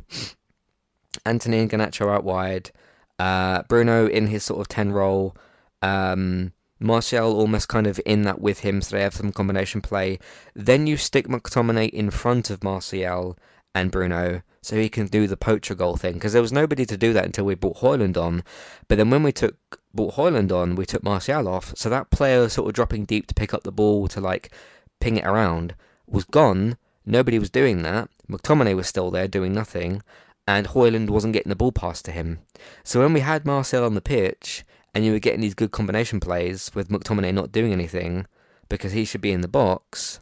Antony 1.26 1.58
and 1.58 1.70
Garnacho 1.70 2.08
out 2.08 2.22
wide, 2.22 2.70
uh, 3.18 3.64
Bruno 3.68 4.06
in 4.06 4.28
his 4.28 4.44
sort 4.44 4.60
of 4.60 4.68
ten 4.68 4.92
role, 4.92 5.36
um, 5.82 6.52
Martial 6.82 7.34
almost 7.34 7.68
kind 7.68 7.86
of 7.86 8.00
in 8.04 8.22
that 8.22 8.40
with 8.40 8.60
him, 8.60 8.82
so 8.82 8.96
they 8.96 9.02
have 9.02 9.14
some 9.14 9.32
combination 9.32 9.80
play. 9.80 10.18
Then 10.54 10.86
you 10.86 10.96
stick 10.96 11.28
McTominay 11.28 11.90
in 11.90 12.10
front 12.10 12.50
of 12.50 12.64
Martial 12.64 13.38
and 13.74 13.90
Bruno 13.90 14.42
so 14.60 14.76
he 14.76 14.88
can 14.88 15.06
do 15.06 15.26
the 15.26 15.36
poacher 15.36 15.74
goal 15.74 15.96
thing 15.96 16.14
because 16.14 16.32
there 16.32 16.42
was 16.42 16.52
nobody 16.52 16.86
to 16.86 16.96
do 16.96 17.12
that 17.12 17.24
until 17.24 17.44
we 17.44 17.54
brought 17.54 17.78
Højlund 17.78 18.16
on. 18.16 18.44
But 18.88 18.98
then 18.98 19.10
when 19.10 19.22
we 19.22 19.32
took 19.32 19.80
brought 19.92 20.14
Højlund 20.14 20.52
on, 20.52 20.76
we 20.76 20.86
took 20.86 21.02
Martial 21.02 21.48
off, 21.48 21.72
so 21.76 21.90
that 21.90 22.10
player 22.10 22.48
sort 22.48 22.68
of 22.68 22.74
dropping 22.74 23.04
deep 23.04 23.26
to 23.26 23.34
pick 23.34 23.52
up 23.52 23.64
the 23.64 23.72
ball 23.72 24.08
to 24.08 24.20
like 24.20 24.52
ping 25.00 25.16
it 25.16 25.26
around 25.26 25.74
was 26.06 26.24
gone. 26.24 26.76
Nobody 27.04 27.38
was 27.38 27.50
doing 27.50 27.82
that. 27.82 28.08
McTominay 28.30 28.76
was 28.76 28.86
still 28.86 29.10
there 29.10 29.26
doing 29.26 29.52
nothing, 29.52 30.02
and 30.46 30.68
Højlund 30.68 31.10
wasn't 31.10 31.32
getting 31.32 31.50
the 31.50 31.56
ball 31.56 31.72
passed 31.72 32.04
to 32.04 32.12
him. 32.12 32.38
So 32.84 33.00
when 33.00 33.12
we 33.12 33.20
had 33.20 33.44
Martial 33.44 33.84
on 33.84 33.94
the 33.94 34.00
pitch 34.00 34.64
and 34.94 35.04
you 35.04 35.12
were 35.12 35.18
getting 35.18 35.40
these 35.40 35.54
good 35.54 35.70
combination 35.70 36.20
plays 36.20 36.70
with 36.74 36.88
McTominay 36.88 37.32
not 37.32 37.52
doing 37.52 37.72
anything 37.72 38.26
because 38.68 38.92
he 38.92 39.04
should 39.04 39.20
be 39.20 39.32
in 39.32 39.40
the 39.40 39.48
box, 39.48 40.20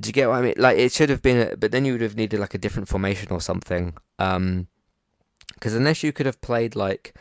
do 0.00 0.08
you 0.08 0.12
get 0.12 0.28
what 0.28 0.36
I 0.36 0.42
mean? 0.42 0.54
Like 0.56 0.78
it 0.78 0.92
should 0.92 1.10
have 1.10 1.22
been, 1.22 1.52
a, 1.52 1.56
but 1.56 1.72
then 1.72 1.84
you 1.84 1.92
would 1.92 2.00
have 2.00 2.16
needed 2.16 2.40
like 2.40 2.54
a 2.54 2.58
different 2.58 2.88
formation 2.88 3.28
or 3.30 3.40
something. 3.40 3.94
Um, 4.18 4.68
because 5.54 5.74
unless 5.74 6.02
you 6.02 6.12
could 6.12 6.26
have 6.26 6.40
played 6.40 6.74
like 6.74 7.14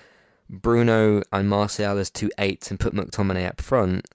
Bruno 0.50 1.22
and 1.34 1.50
Martial 1.50 1.98
as 1.98 2.10
two 2.10 2.32
eights 2.38 2.72
and 2.72 2.80
put 2.80 2.94
McTominay 2.94 3.48
up 3.48 3.60
front, 3.60 4.06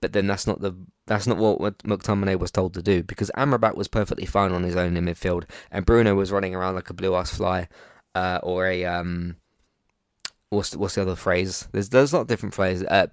but 0.00 0.12
then 0.12 0.26
that's 0.26 0.46
not 0.46 0.60
the 0.60 0.74
that's 1.06 1.26
not 1.26 1.36
what 1.36 1.78
McTominay 1.78 2.38
was 2.38 2.50
told 2.50 2.74
to 2.74 2.82
do 2.82 3.02
because 3.02 3.30
Amrabat 3.36 3.76
was 3.76 3.88
perfectly 3.88 4.26
fine 4.26 4.52
on 4.52 4.64
his 4.64 4.74
own 4.74 4.96
in 4.96 5.04
midfield 5.04 5.44
and 5.70 5.86
Bruno 5.86 6.14
was 6.14 6.32
running 6.32 6.54
around 6.54 6.74
like 6.74 6.90
a 6.90 6.94
blue 6.94 7.14
ass 7.14 7.36
fly, 7.36 7.68
uh, 8.14 8.40
or 8.42 8.66
a 8.66 8.84
um, 8.84 9.36
what's 10.56 10.74
what's 10.74 10.96
the 10.96 11.02
other 11.02 11.16
phrase? 11.16 11.68
There's 11.72 11.90
there's 11.90 12.12
a 12.12 12.16
lot 12.16 12.22
of 12.22 12.28
different 12.28 12.54
phrases, 12.54 12.86
uh, 12.88 13.06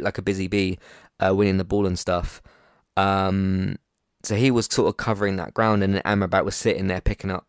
like 0.00 0.18
a 0.18 0.22
busy 0.22 0.48
bee, 0.48 0.78
uh, 1.20 1.34
winning 1.34 1.56
the 1.56 1.64
ball 1.64 1.86
and 1.86 1.98
stuff. 1.98 2.42
Um, 2.96 3.76
so 4.22 4.34
he 4.34 4.50
was 4.50 4.66
sort 4.66 4.88
of 4.88 4.96
covering 4.96 5.36
that 5.36 5.54
ground, 5.54 5.82
and 5.82 5.94
then 5.94 6.02
Amrabat 6.02 6.44
was 6.44 6.56
sitting 6.56 6.88
there 6.88 7.00
picking 7.00 7.30
up 7.30 7.46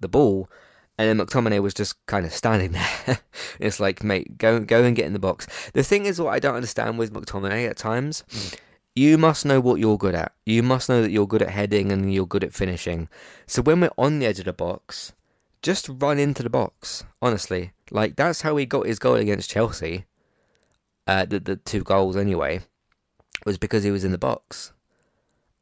the 0.00 0.08
ball, 0.08 0.48
and 0.96 1.08
then 1.08 1.26
McTominay 1.26 1.60
was 1.60 1.74
just 1.74 1.94
kind 2.06 2.24
of 2.24 2.32
standing 2.32 2.72
there. 3.06 3.20
it's 3.60 3.80
like, 3.80 4.02
mate, 4.02 4.38
go 4.38 4.60
go 4.60 4.84
and 4.84 4.96
get 4.96 5.06
in 5.06 5.12
the 5.12 5.18
box. 5.18 5.46
The 5.74 5.82
thing 5.82 6.06
is, 6.06 6.20
what 6.20 6.32
I 6.32 6.38
don't 6.38 6.54
understand 6.54 6.98
with 6.98 7.12
McTominay 7.12 7.68
at 7.68 7.76
times, 7.76 8.24
you 8.94 9.18
must 9.18 9.44
know 9.44 9.60
what 9.60 9.80
you're 9.80 9.98
good 9.98 10.14
at. 10.14 10.32
You 10.46 10.62
must 10.62 10.88
know 10.88 11.02
that 11.02 11.10
you're 11.10 11.26
good 11.26 11.42
at 11.42 11.50
heading 11.50 11.92
and 11.92 12.12
you're 12.12 12.26
good 12.26 12.44
at 12.44 12.54
finishing. 12.54 13.08
So 13.46 13.62
when 13.62 13.80
we're 13.80 13.90
on 13.98 14.18
the 14.18 14.26
edge 14.26 14.38
of 14.38 14.46
the 14.46 14.52
box, 14.52 15.12
just 15.62 15.88
run 15.88 16.18
into 16.18 16.42
the 16.42 16.50
box. 16.50 17.04
Honestly, 17.20 17.72
like 17.90 18.16
that's 18.16 18.42
how 18.42 18.56
he 18.56 18.66
got 18.66 18.86
his 18.86 18.98
goal 18.98 19.14
against 19.14 19.50
Chelsea. 19.50 20.04
Uh, 21.06 21.24
the 21.24 21.40
the 21.40 21.56
two 21.56 21.82
goals 21.82 22.16
anyway, 22.16 22.60
was 23.46 23.58
because 23.58 23.84
he 23.84 23.90
was 23.90 24.04
in 24.04 24.12
the 24.12 24.18
box. 24.18 24.72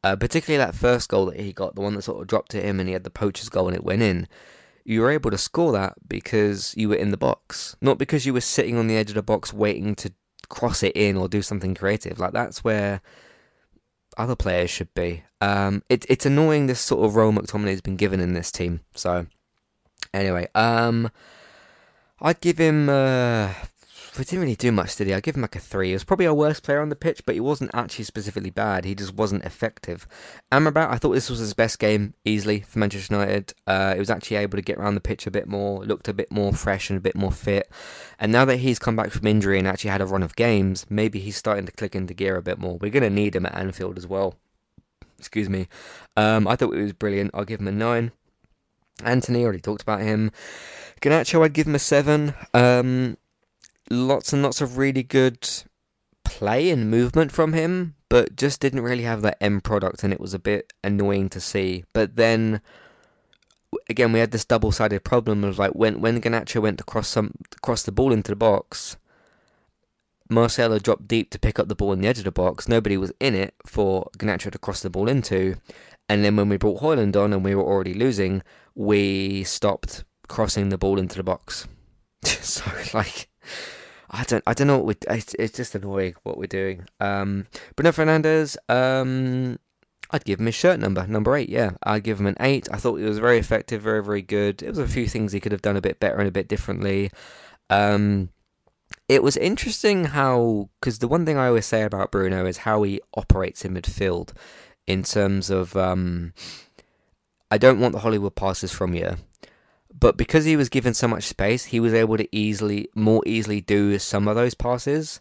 Uh, 0.03 0.15
particularly 0.15 0.63
that 0.63 0.75
first 0.75 1.09
goal 1.09 1.25
that 1.25 1.39
he 1.39 1.51
got, 1.51 1.75
the 1.75 1.81
one 1.81 1.95
that 1.95 2.03
sort 2.03 2.21
of 2.21 2.27
dropped 2.27 2.51
to 2.51 2.61
him 2.61 2.79
and 2.79 2.87
he 2.87 2.93
had 2.93 3.03
the 3.03 3.09
poacher's 3.09 3.49
goal 3.49 3.67
and 3.67 3.75
it 3.75 3.83
went 3.83 4.01
in. 4.01 4.27
you 4.85 5.01
were 5.01 5.11
able 5.11 5.29
to 5.31 5.37
score 5.37 5.73
that 5.73 5.93
because 6.07 6.73
you 6.77 6.87
were 6.87 6.95
in 6.95 7.11
the 7.11 7.17
box, 7.17 7.75
not 7.81 7.97
because 7.97 8.25
you 8.25 8.33
were 8.33 8.39
sitting 8.39 8.77
on 8.77 8.87
the 8.87 8.95
edge 8.95 9.09
of 9.09 9.15
the 9.15 9.23
box 9.23 9.51
waiting 9.51 9.95
to 9.95 10.13
cross 10.47 10.81
it 10.81 10.95
in 10.95 11.17
or 11.17 11.27
do 11.27 11.41
something 11.41 11.75
creative. 11.75 12.19
Like 12.19 12.31
that's 12.31 12.63
where 12.63 13.01
other 14.17 14.35
players 14.35 14.69
should 14.69 14.93
be. 14.93 15.23
Um, 15.41 15.83
it, 15.89 16.05
it's 16.07 16.25
annoying 16.25 16.67
this 16.67 16.79
sort 16.79 17.05
of 17.05 17.15
role 17.15 17.33
McTominay 17.33 17.71
has 17.71 17.81
been 17.81 17.97
given 17.97 18.21
in 18.21 18.33
this 18.33 18.51
team. 18.51 18.81
So 18.95 19.27
anyway, 20.13 20.47
um, 20.55 21.11
I'd 22.21 22.41
give 22.41 22.57
him. 22.57 22.89
Uh, 22.89 23.53
we 24.17 24.23
didn't 24.23 24.39
really 24.39 24.55
do 24.55 24.71
much, 24.71 24.95
did 24.95 25.07
he? 25.07 25.13
I 25.13 25.19
give 25.19 25.35
him 25.35 25.43
like 25.43 25.55
a 25.55 25.59
three. 25.59 25.89
He 25.89 25.93
was 25.93 26.03
probably 26.03 26.25
our 26.25 26.33
worst 26.33 26.63
player 26.63 26.81
on 26.81 26.89
the 26.89 26.95
pitch, 26.95 27.21
but 27.25 27.35
he 27.35 27.41
wasn't 27.41 27.69
actually 27.73 28.05
specifically 28.05 28.49
bad. 28.49 28.83
He 28.83 28.95
just 28.95 29.13
wasn't 29.13 29.45
effective. 29.45 30.07
Amrabat, 30.51 30.89
I 30.89 30.97
thought 30.97 31.13
this 31.13 31.29
was 31.29 31.37
his 31.37 31.53
best 31.53 31.77
game 31.77 32.15
easily 32.25 32.61
for 32.61 32.79
Manchester 32.79 33.13
United. 33.13 33.53
Uh, 33.67 33.93
he 33.93 33.99
was 33.99 34.09
actually 34.09 34.37
able 34.37 34.57
to 34.57 34.63
get 34.63 34.77
around 34.77 34.95
the 34.95 35.01
pitch 35.01 35.27
a 35.27 35.31
bit 35.31 35.47
more, 35.47 35.83
looked 35.85 36.07
a 36.07 36.13
bit 36.13 36.31
more 36.31 36.51
fresh 36.51 36.89
and 36.89 36.97
a 36.97 37.01
bit 37.01 37.15
more 37.15 37.31
fit. 37.31 37.69
And 38.19 38.31
now 38.31 38.45
that 38.45 38.57
he's 38.57 38.79
come 38.79 38.95
back 38.95 39.11
from 39.11 39.27
injury 39.27 39.59
and 39.59 39.67
actually 39.67 39.91
had 39.91 40.01
a 40.01 40.07
run 40.07 40.23
of 40.23 40.35
games, 40.35 40.87
maybe 40.89 41.19
he's 41.19 41.37
starting 41.37 41.67
to 41.67 41.71
click 41.71 41.95
into 41.95 42.15
gear 42.15 42.37
a 42.37 42.41
bit 42.41 42.57
more. 42.57 42.77
We're 42.77 42.91
going 42.91 43.03
to 43.03 43.09
need 43.11 43.35
him 43.35 43.45
at 43.45 43.55
Anfield 43.55 43.99
as 43.99 44.07
well. 44.07 44.35
Excuse 45.19 45.49
me. 45.49 45.67
Um, 46.15 46.47
I 46.47 46.55
thought 46.55 46.73
it 46.73 46.81
was 46.81 46.93
brilliant. 46.93 47.31
I'll 47.33 47.45
give 47.45 47.59
him 47.59 47.67
a 47.67 47.71
nine. 47.71 48.11
Antony 49.03 49.43
already 49.43 49.59
talked 49.59 49.83
about 49.83 50.01
him. 50.01 50.31
Garnacho, 51.01 51.43
I'd 51.43 51.53
give 51.53 51.67
him 51.67 51.75
a 51.75 51.79
seven. 51.79 52.33
Um, 52.53 53.17
lots 53.89 54.33
and 54.33 54.41
lots 54.41 54.61
of 54.61 54.77
really 54.77 55.03
good 55.03 55.47
play 56.23 56.69
and 56.69 56.89
movement 56.91 57.31
from 57.31 57.53
him, 57.53 57.95
but 58.09 58.35
just 58.35 58.59
didn't 58.59 58.81
really 58.81 59.03
have 59.03 59.21
that 59.21 59.37
end 59.41 59.63
product, 59.63 60.03
and 60.03 60.11
it 60.11 60.19
was 60.19 60.33
a 60.33 60.39
bit 60.39 60.73
annoying 60.83 61.29
to 61.29 61.39
see. 61.39 61.83
But 61.93 62.15
then 62.15 62.61
again, 63.89 64.11
we 64.11 64.19
had 64.19 64.31
this 64.31 64.45
double-sided 64.45 65.03
problem 65.03 65.43
of 65.43 65.59
like 65.59 65.71
when 65.71 66.01
when 66.01 66.21
Garnacho 66.21 66.61
went 66.61 66.77
to 66.79 66.83
cross 66.83 67.07
some 67.07 67.31
cross 67.61 67.83
the 67.83 67.91
ball 67.91 68.11
into 68.11 68.31
the 68.31 68.35
box, 68.35 68.97
Martial 70.29 70.79
dropped 70.79 71.07
deep 71.07 71.29
to 71.31 71.39
pick 71.39 71.59
up 71.59 71.67
the 71.67 71.75
ball 71.75 71.93
in 71.93 72.01
the 72.01 72.07
edge 72.07 72.19
of 72.19 72.25
the 72.25 72.31
box. 72.31 72.67
Nobody 72.67 72.97
was 72.97 73.11
in 73.19 73.35
it 73.35 73.53
for 73.65 74.09
Garnacho 74.17 74.51
to 74.51 74.59
cross 74.59 74.81
the 74.81 74.89
ball 74.89 75.07
into, 75.07 75.55
and 76.09 76.23
then 76.23 76.35
when 76.35 76.49
we 76.49 76.57
brought 76.57 76.81
Hojlund 76.81 77.15
on 77.15 77.33
and 77.33 77.43
we 77.43 77.55
were 77.55 77.63
already 77.63 77.93
losing, 77.93 78.43
we 78.75 79.43
stopped 79.43 80.03
crossing 80.27 80.69
the 80.69 80.77
ball 80.77 80.99
into 80.99 81.17
the 81.17 81.23
box. 81.23 81.67
so 82.23 82.63
like 82.93 83.27
I 84.09 84.23
don't 84.23 84.43
I 84.47 84.53
don't 84.53 84.67
know 84.67 84.77
what 84.77 84.85
we 84.85 84.95
it's, 85.09 85.33
it's 85.35 85.57
just 85.57 85.75
annoying 85.75 86.15
what 86.23 86.37
we're 86.37 86.47
doing. 86.47 86.87
Um, 86.99 87.47
Bruno 87.75 87.91
Fernandes. 87.91 88.57
um, 88.69 89.59
I'd 90.09 90.23
give 90.23 90.39
him 90.39 90.45
his 90.45 90.55
shirt 90.55 90.79
number, 90.79 91.05
number 91.05 91.35
eight. 91.35 91.49
Yeah, 91.49 91.71
I'd 91.83 92.03
give 92.03 92.19
him 92.19 92.27
an 92.27 92.37
eight. 92.39 92.69
I 92.71 92.77
thought 92.77 92.95
he 92.95 93.03
was 93.03 93.19
very 93.19 93.37
effective, 93.37 93.81
very 93.81 94.03
very 94.03 94.21
good. 94.21 94.63
It 94.63 94.69
was 94.69 94.79
a 94.79 94.87
few 94.87 95.07
things 95.07 95.31
he 95.31 95.39
could 95.39 95.51
have 95.51 95.61
done 95.61 95.77
a 95.77 95.81
bit 95.81 95.99
better 95.99 96.17
and 96.17 96.27
a 96.27 96.31
bit 96.31 96.47
differently. 96.47 97.11
Um, 97.69 98.29
it 99.09 99.21
was 99.21 99.35
interesting 99.37 100.05
how 100.05 100.69
because 100.79 100.99
the 100.99 101.07
one 101.07 101.25
thing 101.25 101.37
I 101.37 101.47
always 101.47 101.65
say 101.65 101.83
about 101.83 102.11
Bruno 102.11 102.45
is 102.45 102.59
how 102.59 102.83
he 102.83 103.01
operates 103.15 103.65
in 103.65 103.73
midfield, 103.73 104.31
in 104.85 105.03
terms 105.03 105.49
of 105.49 105.75
um, 105.75 106.33
I 107.51 107.57
don't 107.57 107.79
want 107.79 107.93
the 107.93 107.99
Hollywood 107.99 108.35
passes 108.35 108.71
from 108.71 108.93
you. 108.93 109.15
But 109.99 110.17
because 110.17 110.45
he 110.45 110.55
was 110.55 110.69
given 110.69 110.93
so 110.93 111.07
much 111.07 111.23
space, 111.23 111.65
he 111.65 111.79
was 111.79 111.93
able 111.93 112.17
to 112.17 112.35
easily, 112.35 112.89
more 112.93 113.23
easily 113.25 113.61
do 113.61 113.97
some 113.97 114.27
of 114.27 114.35
those 114.35 114.53
passes. 114.53 115.19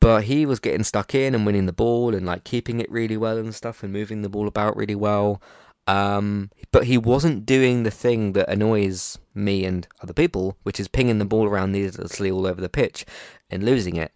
But 0.00 0.24
he 0.24 0.46
was 0.46 0.60
getting 0.60 0.84
stuck 0.84 1.14
in 1.14 1.34
and 1.34 1.46
winning 1.46 1.66
the 1.66 1.72
ball 1.72 2.14
and 2.14 2.26
like 2.26 2.44
keeping 2.44 2.80
it 2.80 2.90
really 2.90 3.16
well 3.16 3.38
and 3.38 3.54
stuff 3.54 3.82
and 3.82 3.92
moving 3.92 4.22
the 4.22 4.28
ball 4.28 4.48
about 4.48 4.76
really 4.76 4.94
well. 4.94 5.42
Um, 5.86 6.50
but 6.72 6.84
he 6.84 6.96
wasn't 6.96 7.44
doing 7.44 7.82
the 7.82 7.90
thing 7.90 8.32
that 8.32 8.48
annoys 8.48 9.18
me 9.34 9.64
and 9.64 9.86
other 10.02 10.14
people, 10.14 10.56
which 10.62 10.80
is 10.80 10.88
pinging 10.88 11.18
the 11.18 11.24
ball 11.24 11.46
around 11.46 11.72
needlessly 11.72 12.30
all 12.30 12.46
over 12.46 12.60
the 12.60 12.68
pitch 12.68 13.04
and 13.50 13.62
losing 13.62 13.96
it. 13.96 14.12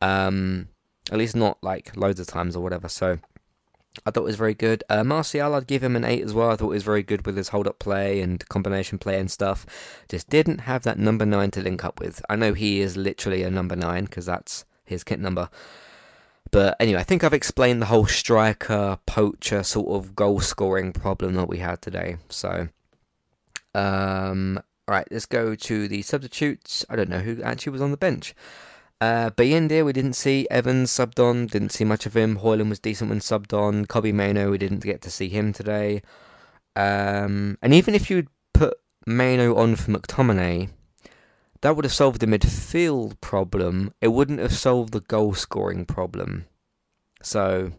Um, 0.00 0.68
at 1.10 1.18
least 1.18 1.36
not 1.36 1.58
like 1.62 1.96
loads 1.96 2.20
of 2.20 2.26
times 2.26 2.56
or 2.56 2.62
whatever. 2.62 2.88
So 2.88 3.18
I 4.06 4.10
thought 4.10 4.22
it 4.22 4.24
was 4.24 4.36
very 4.36 4.54
good. 4.54 4.82
Uh, 4.88 5.04
Martial, 5.04 5.54
I'd 5.54 5.66
give 5.66 5.82
him 5.82 5.96
an 5.96 6.04
8 6.04 6.22
as 6.22 6.32
well. 6.32 6.50
I 6.50 6.56
thought 6.56 6.68
was 6.68 6.82
very 6.82 7.02
good 7.02 7.26
with 7.26 7.36
his 7.36 7.48
hold 7.48 7.66
up 7.66 7.78
play 7.78 8.20
and 8.20 8.46
combination 8.48 8.98
play 8.98 9.18
and 9.18 9.30
stuff. 9.30 9.66
Just 10.08 10.30
didn't 10.30 10.62
have 10.62 10.82
that 10.84 10.98
number 10.98 11.26
9 11.26 11.50
to 11.52 11.60
link 11.60 11.84
up 11.84 12.00
with. 12.00 12.22
I 12.28 12.36
know 12.36 12.54
he 12.54 12.80
is 12.80 12.96
literally 12.96 13.42
a 13.42 13.50
number 13.50 13.76
9 13.76 14.04
because 14.04 14.26
that's 14.26 14.64
his 14.84 15.04
kit 15.04 15.20
number. 15.20 15.50
But 16.50 16.76
anyway, 16.80 17.00
I 17.00 17.04
think 17.04 17.24
I've 17.24 17.32
explained 17.32 17.80
the 17.80 17.86
whole 17.86 18.06
striker, 18.06 18.98
poacher 19.06 19.62
sort 19.62 19.88
of 19.88 20.14
goal 20.14 20.40
scoring 20.40 20.92
problem 20.92 21.34
that 21.34 21.48
we 21.48 21.58
had 21.58 21.80
today. 21.80 22.16
So, 22.28 22.68
um, 23.74 24.60
alright, 24.88 25.08
let's 25.10 25.26
go 25.26 25.54
to 25.54 25.88
the 25.88 26.02
substitutes. 26.02 26.84
I 26.90 26.96
don't 26.96 27.08
know 27.08 27.20
who 27.20 27.42
actually 27.42 27.72
was 27.72 27.82
on 27.82 27.90
the 27.90 27.96
bench. 27.96 28.34
Uh, 29.02 29.30
Bayindir, 29.30 29.84
we 29.84 29.92
didn't 29.92 30.12
see. 30.12 30.46
Evans 30.48 30.88
subbed 30.92 31.18
on, 31.18 31.46
didn't 31.46 31.72
see 31.72 31.82
much 31.82 32.06
of 32.06 32.16
him. 32.16 32.38
Hojlund 32.38 32.68
was 32.68 32.78
decent 32.78 33.10
when 33.10 33.18
subbed 33.18 33.52
on. 33.52 33.84
Kobbie 33.84 34.12
Mainoo, 34.12 34.52
we 34.52 34.58
didn't 34.58 34.84
get 34.84 35.02
to 35.02 35.10
see 35.10 35.28
him 35.28 35.52
today. 35.52 36.02
Um, 36.76 37.58
and 37.60 37.74
even 37.74 37.96
if 37.96 38.08
you'd 38.08 38.28
put 38.54 38.74
Mainoo 39.04 39.56
on 39.56 39.74
for 39.74 39.90
McTominay, 39.90 40.68
that 41.62 41.74
would 41.74 41.84
have 41.84 41.92
solved 41.92 42.20
the 42.20 42.28
midfield 42.28 43.20
problem. 43.20 43.92
It 44.00 44.12
wouldn't 44.12 44.38
have 44.38 44.54
solved 44.54 44.92
the 44.92 45.00
goal 45.00 45.34
scoring 45.34 45.84
problem. 45.84 46.46
So, 47.24 47.72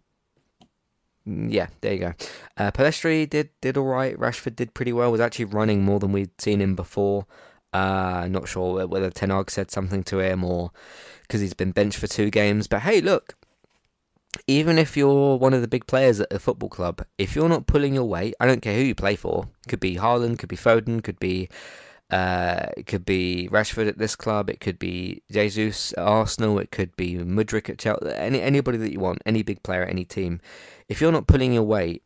yeah, 1.25 1.67
there 1.79 1.93
you 1.93 1.99
go. 1.99 2.13
Uh, 2.57 2.71
did 2.71 3.49
did 3.61 3.77
all 3.77 3.85
right. 3.85 4.19
Rashford 4.19 4.57
did 4.57 4.73
pretty 4.73 4.91
well. 4.91 5.09
Was 5.09 5.21
actually 5.21 5.45
running 5.45 5.85
more 5.85 6.01
than 6.01 6.11
we'd 6.11 6.41
seen 6.41 6.59
him 6.59 6.75
before. 6.75 7.27
Uh, 7.73 8.27
not 8.29 8.47
sure 8.47 8.85
whether 8.87 9.09
Ten 9.09 9.31
Hag 9.31 9.49
said 9.49 9.71
something 9.71 10.03
to 10.03 10.19
him 10.19 10.43
or 10.43 10.71
because 11.23 11.41
he's 11.41 11.53
been 11.53 11.71
benched 11.71 11.97
for 11.97 12.07
two 12.07 12.29
games. 12.29 12.67
But 12.67 12.81
hey, 12.81 13.01
look, 13.01 13.35
even 14.47 14.77
if 14.77 14.95
you're 14.95 15.37
one 15.37 15.53
of 15.53 15.61
the 15.61 15.67
big 15.67 15.87
players 15.87 16.19
at 16.19 16.31
a 16.31 16.39
football 16.39 16.69
club, 16.69 17.03
if 17.17 17.35
you're 17.35 17.49
not 17.49 17.67
pulling 17.67 17.95
your 17.95 18.05
weight, 18.05 18.35
I 18.39 18.45
don't 18.45 18.61
care 18.61 18.75
who 18.75 18.83
you 18.83 18.95
play 18.95 19.15
for. 19.15 19.49
Could 19.67 19.79
be 19.79 19.95
Haaland, 19.95 20.39
could 20.39 20.49
be 20.49 20.57
Foden, 20.57 21.03
could 21.03 21.19
be 21.19 21.49
uh, 22.13 22.67
it 22.77 22.85
could 22.85 23.05
be 23.05 23.49
Rashford 23.51 23.87
at 23.87 23.97
this 23.97 24.15
club. 24.15 24.47
It 24.47 24.59
could 24.59 24.77
be 24.77 25.23
Jesus 25.31 25.93
at 25.93 26.03
Arsenal. 26.03 26.59
It 26.59 26.69
could 26.69 26.95
be 26.95 27.15
Mudryk 27.15 27.71
at 27.71 27.79
Chelsea. 27.79 28.13
Any 28.13 28.39
anybody 28.39 28.77
that 28.77 28.91
you 28.91 28.99
want, 28.99 29.23
any 29.25 29.41
big 29.41 29.63
player, 29.63 29.83
any 29.83 30.05
team. 30.05 30.39
If 30.87 31.01
you're 31.01 31.11
not 31.11 31.25
pulling 31.25 31.53
your 31.53 31.63
weight, 31.63 32.03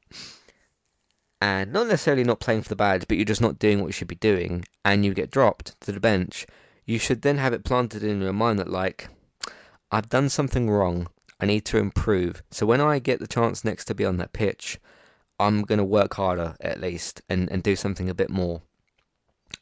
and 1.41 1.71
not 1.71 1.87
necessarily 1.87 2.23
not 2.23 2.39
playing 2.39 2.63
for 2.63 2.69
the 2.69 2.75
badge, 2.75 3.05
but 3.07 3.17
you're 3.17 3.25
just 3.25 3.41
not 3.41 3.59
doing 3.59 3.79
what 3.79 3.87
you 3.87 3.93
should 3.93 4.07
be 4.07 4.15
doing, 4.15 4.65
and 4.83 5.05
you 5.05 5.13
get 5.13 5.31
dropped 5.31 5.79
to 5.81 5.91
the 5.91 5.99
bench, 5.99 6.45
you 6.85 6.97
should 6.97 7.21
then 7.21 7.37
have 7.37 7.53
it 7.53 7.63
planted 7.63 8.03
in 8.03 8.21
your 8.21 8.33
mind 8.33 8.59
that, 8.59 8.69
like, 8.69 9.09
I've 9.91 10.09
done 10.09 10.29
something 10.29 10.69
wrong. 10.69 11.07
I 11.39 11.45
need 11.45 11.65
to 11.65 11.77
improve. 11.77 12.41
So 12.49 12.65
when 12.65 12.81
I 12.81 12.99
get 12.99 13.19
the 13.19 13.27
chance 13.27 13.63
next 13.63 13.85
to 13.85 13.95
be 13.95 14.05
on 14.05 14.17
that 14.17 14.33
pitch, 14.33 14.79
I'm 15.39 15.61
going 15.61 15.77
to 15.77 15.85
work 15.85 16.15
harder 16.15 16.55
at 16.61 16.81
least 16.81 17.21
and, 17.29 17.51
and 17.51 17.61
do 17.61 17.75
something 17.75 18.09
a 18.09 18.15
bit 18.15 18.29
more. 18.29 18.61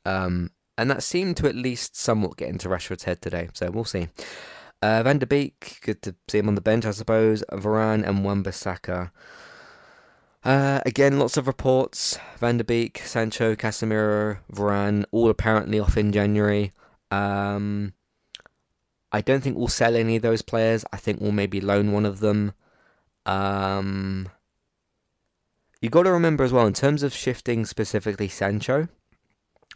Um, 0.06 0.52
and 0.78 0.90
that 0.90 1.04
seemed 1.04 1.36
to 1.38 1.48
at 1.48 1.56
least 1.56 1.98
somewhat 1.98 2.38
get 2.38 2.50
into 2.50 2.70
Rashford's 2.70 3.04
head 3.04 3.22
today. 3.22 3.50
So 3.54 3.70
we'll 3.72 3.84
see. 3.84 4.08
Uh, 4.82 5.04
Van 5.04 5.20
der 5.20 5.26
Beek, 5.26 5.80
good 5.82 6.02
to 6.04 6.16
see 6.30 6.38
him 6.38 6.48
on 6.48 6.56
the 6.56 6.62
bench, 6.62 6.86
I 6.86 6.92
suppose. 6.92 7.44
Varane 7.52 8.08
and 8.08 8.24
Wan-Bissaka. 8.24 9.12
Uh, 10.46 10.80
again, 10.86 11.18
lots 11.18 11.38
of 11.38 11.48
reports. 11.48 12.20
Van 12.38 12.58
der 12.58 12.64
Beek, 12.64 13.00
Sancho, 13.00 13.56
Casemiro, 13.56 14.38
Varane, 14.54 15.04
all 15.12 15.30
apparently 15.30 15.80
off 15.80 15.98
in 15.98 16.12
January. 16.12 16.72
Um, 17.10 17.94
I 19.12 19.22
don't 19.22 19.42
think 19.42 19.58
we'll 19.58 19.68
sell 19.68 19.96
any 19.96 20.18
of 20.18 20.22
those 20.22 20.44
players. 20.44 20.86
I 20.94 20.98
think 20.98 21.20
we'll 21.20 21.32
maybe 21.32 21.60
loan 21.60 21.92
one 21.92 22.06
of 22.06 22.20
them. 22.20 22.54
Um, 23.26 24.30
you 25.82 25.90
got 25.90 26.04
to 26.04 26.12
remember 26.12 26.44
as 26.44 26.54
well, 26.54 26.68
in 26.68 26.74
terms 26.74 27.02
of 27.02 27.12
shifting 27.12 27.66
specifically 27.66 28.28
Sancho, 28.28 28.88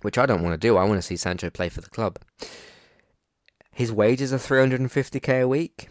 which 0.01 0.19
I 0.19 0.27
don't 0.27 0.43
want 0.43 0.53
to 0.53 0.67
do. 0.67 0.77
I 0.77 0.83
want 0.83 0.99
to 0.99 1.01
see 1.01 1.17
Sancho 1.17 1.49
play 1.49 1.69
for 1.69 1.81
the 1.81 1.89
club. 1.89 2.19
His 3.71 3.91
wages 3.91 4.31
are 4.31 4.37
350k 4.37 5.41
a 5.41 5.47
week. 5.47 5.89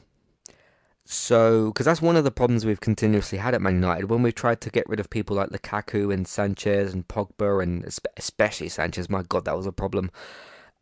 So, 1.11 1.69
because 1.69 1.87
that's 1.87 2.03
one 2.03 2.17
of 2.17 2.25
the 2.25 2.31
problems 2.31 2.67
we've 2.67 2.81
continuously 2.81 3.39
had 3.39 3.55
at 3.55 3.63
Man 3.63 3.77
United 3.77 4.11
when 4.11 4.23
we've 4.23 4.35
tried 4.35 4.61
to 4.61 4.69
get 4.69 4.87
rid 4.91 5.01
of 5.01 5.09
people 5.09 5.37
like 5.37 5.49
Lukaku 5.49 6.13
and 6.13 6.29
Sanchez 6.29 6.93
and 6.93 7.09
Pogba 7.09 7.63
and 7.63 7.83
especially 8.19 8.69
Sanchez. 8.69 9.09
My 9.09 9.23
God, 9.23 9.47
that 9.47 9.57
was 9.57 9.65
a 9.65 9.73
problem. 9.73 10.11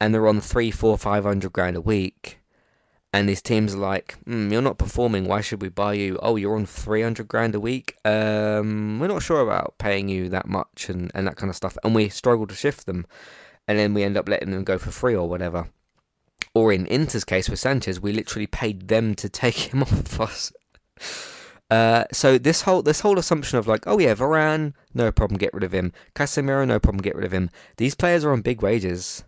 And 0.01 0.13
they're 0.13 0.27
on 0.27 0.41
three, 0.41 0.73
four, 0.73 0.99
five 0.99 1.23
hundred 1.23 1.53
grand 1.53 1.77
a 1.77 1.81
week. 1.81 2.41
And 3.13 3.29
these 3.29 3.41
teams 3.41 3.77
are 3.77 3.79
like, 3.79 4.17
mm, 4.27 4.51
"You're 4.51 4.63
not 4.63 4.79
performing. 4.79 5.29
Why 5.29 5.43
should 5.43 5.63
we 5.63 5.69
buy 5.69 5.93
you? 5.93 6.19
Oh, 6.21 6.35
you're 6.35 6.57
on 6.57 6.67
three 6.67 7.03
hundred 7.03 7.29
grand 7.29 7.55
a 7.55 7.61
week. 7.61 7.97
Um, 8.05 8.99
we're 8.99 9.07
not 9.07 9.23
sure 9.23 9.43
about 9.43 9.79
paying 9.79 10.09
you 10.09 10.29
that 10.31 10.49
much 10.49 10.89
and 10.89 11.09
and 11.15 11.29
that 11.29 11.37
kind 11.37 11.51
of 11.51 11.57
stuff." 11.57 11.79
And 11.85 11.95
we 11.95 12.09
struggle 12.09 12.49
to 12.49 12.55
shift 12.55 12.87
them, 12.87 13.07
and 13.69 13.79
then 13.79 13.95
we 13.95 14.03
end 14.03 14.17
up 14.17 14.29
letting 14.29 14.51
them 14.51 14.65
go 14.65 14.77
for 14.77 14.91
free 14.91 15.15
or 15.15 15.29
whatever 15.29 15.69
or 16.57 16.73
in 16.73 16.87
Inter's 16.87 17.23
case 17.23 17.51
with 17.51 17.59
Sanchez, 17.59 18.01
we 18.01 18.15
literally 18.15 18.47
paid 18.47 18.89
them 18.89 19.15
to 19.17 19.29
take 19.29 19.75
him 19.75 19.83
off 19.83 20.19
us. 20.19 20.55
Uh, 21.71 22.05
so 22.11 22.39
this 22.39 22.63
whole 22.63 22.81
this 22.81 23.01
whole 23.01 23.19
assumption 23.19 23.59
of 23.59 23.67
like, 23.67 23.87
oh 23.87 23.99
yeah, 23.99 24.15
Varane, 24.15 24.73
no 24.95 25.13
problem, 25.13 25.37
get 25.37 25.53
rid 25.53 25.65
of 25.65 25.73
him. 25.73 25.93
Casemiro, 26.15 26.67
no 26.67 26.81
problem, 26.81 27.03
get 27.03 27.15
rid 27.15 27.27
of 27.27 27.33
him. 27.33 27.51
These 27.77 27.95
players 27.95 28.25
are 28.25 28.33
on 28.33 28.41
big 28.41 28.63
wages. 28.63 29.23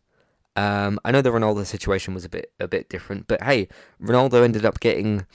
Um, 0.57 0.99
I 1.05 1.11
know 1.11 1.20
the 1.20 1.29
Ronaldo 1.29 1.66
situation 1.66 2.14
was 2.14 2.24
a 2.24 2.31
bit 2.31 2.51
a 2.59 2.66
bit 2.66 2.89
different, 2.89 3.26
but 3.26 3.43
hey, 3.43 3.68
Ronaldo 4.03 4.43
ended 4.43 4.64
up 4.64 4.81
getting 4.81 5.26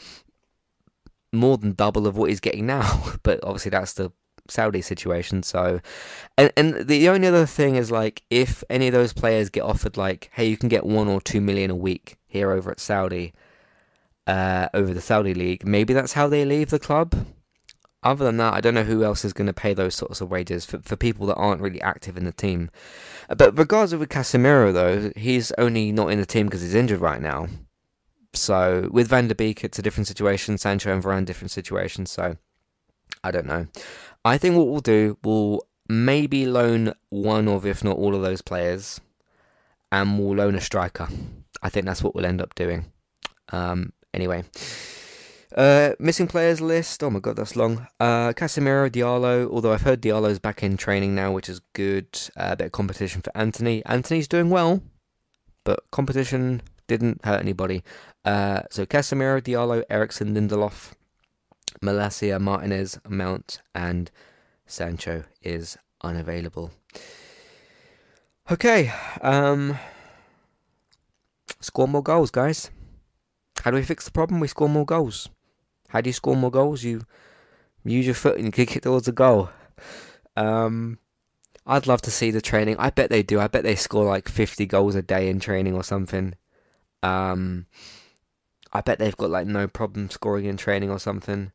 more 1.32 1.60
than 1.60 1.74
double 1.74 2.08
of 2.08 2.18
what 2.18 2.32
he's 2.32 2.40
getting 2.40 2.66
now. 2.66 3.14
but 3.24 3.40
obviously, 3.44 3.70
that's 3.70 3.94
the 3.94 4.12
Saudi 4.48 4.82
situation. 4.82 5.44
So, 5.44 5.80
and 6.38 6.52
and 6.58 6.88
the 6.88 7.10
only 7.10 7.28
other 7.28 7.46
thing 7.46 7.76
is 7.76 7.92
like, 7.92 8.24
if 8.30 8.64
any 8.70 8.88
of 8.88 8.94
those 8.94 9.14
players 9.14 9.50
get 9.50 9.64
offered 9.64 9.98
like, 9.98 10.30
hey, 10.34 10.48
you 10.48 10.58
can 10.58 10.70
get 10.70 10.86
one 10.86 11.08
or 11.08 11.22
two 11.22 11.42
million 11.42 11.72
a 11.72 11.76
week 11.76 12.18
here 12.28 12.52
over 12.52 12.72
at 12.72 12.80
Saudi 12.80 13.34
uh, 14.28 14.70
over 14.74 14.94
the 14.94 15.02
Saudi 15.02 15.34
league. 15.34 15.66
Maybe 15.66 15.94
that's 15.94 16.14
how 16.14 16.28
they 16.28 16.46
leave 16.46 16.70
the 16.70 16.80
club. 16.80 17.26
Other 18.04 18.26
than 18.26 18.38
that, 18.38 18.54
I 18.54 18.60
don't 18.60 18.74
know 18.74 18.84
who 18.84 19.04
else 19.04 19.24
is 19.24 19.32
going 19.32 19.48
to 19.48 19.54
pay 19.54 19.74
those 19.74 19.96
sorts 19.96 20.20
of 20.20 20.30
wages 20.30 20.66
for, 20.66 20.80
for 20.80 20.98
people 20.98 21.26
that 21.28 21.36
aren't 21.36 21.62
really 21.62 21.82
active 21.82 22.18
in 22.18 22.26
the 22.26 22.34
team. 22.34 22.70
But 23.30 23.58
regardless 23.58 23.98
with 23.98 24.10
Casemiro, 24.10 24.74
though, 24.74 25.12
he's 25.16 25.54
only 25.54 25.94
not 25.94 26.08
in 26.12 26.20
the 26.20 26.26
team 26.26 26.48
because 26.48 26.62
he's 26.62 26.76
injured 26.76 27.00
right 27.00 27.22
now. 27.22 27.48
So 28.34 28.90
with 28.92 29.08
Van 29.08 29.30
der 29.30 29.36
Beek, 29.36 29.64
it's 29.64 29.80
a 29.80 29.82
different 29.82 30.08
situation. 30.08 30.58
Sancho 30.58 30.92
and 30.92 31.02
Varane, 31.02 31.26
different 31.26 31.52
situation. 31.52 32.06
So 32.06 32.36
I 33.24 33.32
don't 33.32 33.46
know. 33.46 33.68
I 34.26 34.38
think 34.38 34.56
what 34.56 34.68
we'll 34.68 34.80
do, 34.82 35.18
we'll 35.24 35.68
maybe 35.90 36.46
loan 36.46 36.94
one 37.10 37.48
of, 37.48 37.66
if 37.66 37.84
not 37.84 37.98
all 37.98 38.16
of 38.16 38.22
those 38.22 38.42
players, 38.42 39.02
and 39.92 40.18
we'll 40.18 40.38
loan 40.38 40.56
a 40.56 40.62
striker. 40.62 41.08
I 41.62 41.70
think 41.70 41.86
that's 41.86 42.04
what 42.04 42.16
we'll 42.16 42.26
end 42.26 42.42
up 42.42 42.56
doing. 42.56 42.86
Um, 43.50 43.94
Anyway. 44.14 44.44
Uh, 45.56 45.92
missing 46.00 46.28
players 46.28 46.62
list. 46.62 47.04
Oh 47.04 47.10
my 47.10 47.20
god, 47.20 47.36
that's 47.36 47.56
long. 47.56 47.88
Uh, 48.00 48.34
Casemiro, 48.34 48.90
Diallo. 48.90 49.50
Although 49.52 49.74
I've 49.74 49.82
heard 49.82 50.02
Diallo's 50.02 50.40
back 50.40 50.64
in 50.64 50.78
training 50.78 51.14
now, 51.14 51.32
which 51.32 51.50
is 51.50 51.60
good. 51.74 52.08
Uh, 52.36 52.50
a 52.52 52.56
bit 52.56 52.66
of 52.68 52.72
competition 52.72 53.22
for 53.22 53.36
Antony. 53.36 53.84
Antony's 53.86 54.28
doing 54.28 54.50
well, 54.50 54.82
but 55.64 55.80
competition 55.92 56.62
didn't 56.88 57.24
hurt 57.24 57.40
anybody. 57.40 57.84
Uh, 58.26 58.62
so 58.72 58.86
Casemiro, 58.86 59.42
Diallo, 59.42 59.84
Eriksen, 59.90 60.34
Lindelof, 60.34 60.94
Malacia, 61.84 62.40
Martinez, 62.40 62.98
Mount, 63.08 63.62
and 63.76 64.10
Sancho 64.66 65.26
is 65.42 65.78
unavailable. 66.02 66.72
Okay. 68.50 68.92
Um, 69.22 69.78
score 71.60 71.88
more 71.88 72.02
goals, 72.02 72.32
guys. 72.32 72.72
How 73.62 73.72
do 73.72 73.76
we 73.76 73.84
fix 73.84 74.06
the 74.06 74.12
problem? 74.12 74.40
We 74.40 74.48
score 74.48 74.70
more 74.70 74.86
goals. 74.86 75.30
How 75.90 76.02
do 76.02 76.10
you 76.10 76.14
score 76.14 76.36
more 76.36 76.52
goals? 76.52 76.84
You 76.84 77.02
use 77.84 78.06
your 78.06 78.16
foot 78.16 78.40
and 78.40 78.54
kick 78.54 78.76
it 78.76 78.84
towards 78.84 79.08
a 79.08 79.12
goal. 79.12 79.50
Um, 80.36 81.00
I'd 81.66 81.88
love 81.88 82.02
to 82.04 82.12
see 82.12 82.32
the 82.32 82.42
training. 82.42 82.78
I 82.80 82.90
bet 82.90 83.10
they 83.10 83.24
do. 83.24 83.40
I 83.40 83.48
bet 83.48 83.64
they 83.64 83.76
score 83.76 84.06
like 84.06 84.28
50 84.28 84.66
goals 84.66 84.96
a 84.96 85.02
day 85.02 85.30
in 85.30 85.40
training 85.40 85.76
or 85.76 85.84
something. 85.84 86.36
Um, 87.04 87.68
I 88.72 88.82
bet 88.82 89.00
they've 89.00 89.16
got 89.16 89.30
like 89.30 89.48
no 89.48 89.68
problem 89.68 90.10
scoring 90.10 90.46
in 90.46 90.58
training 90.58 90.90
or 90.90 91.00
something. 91.00 91.52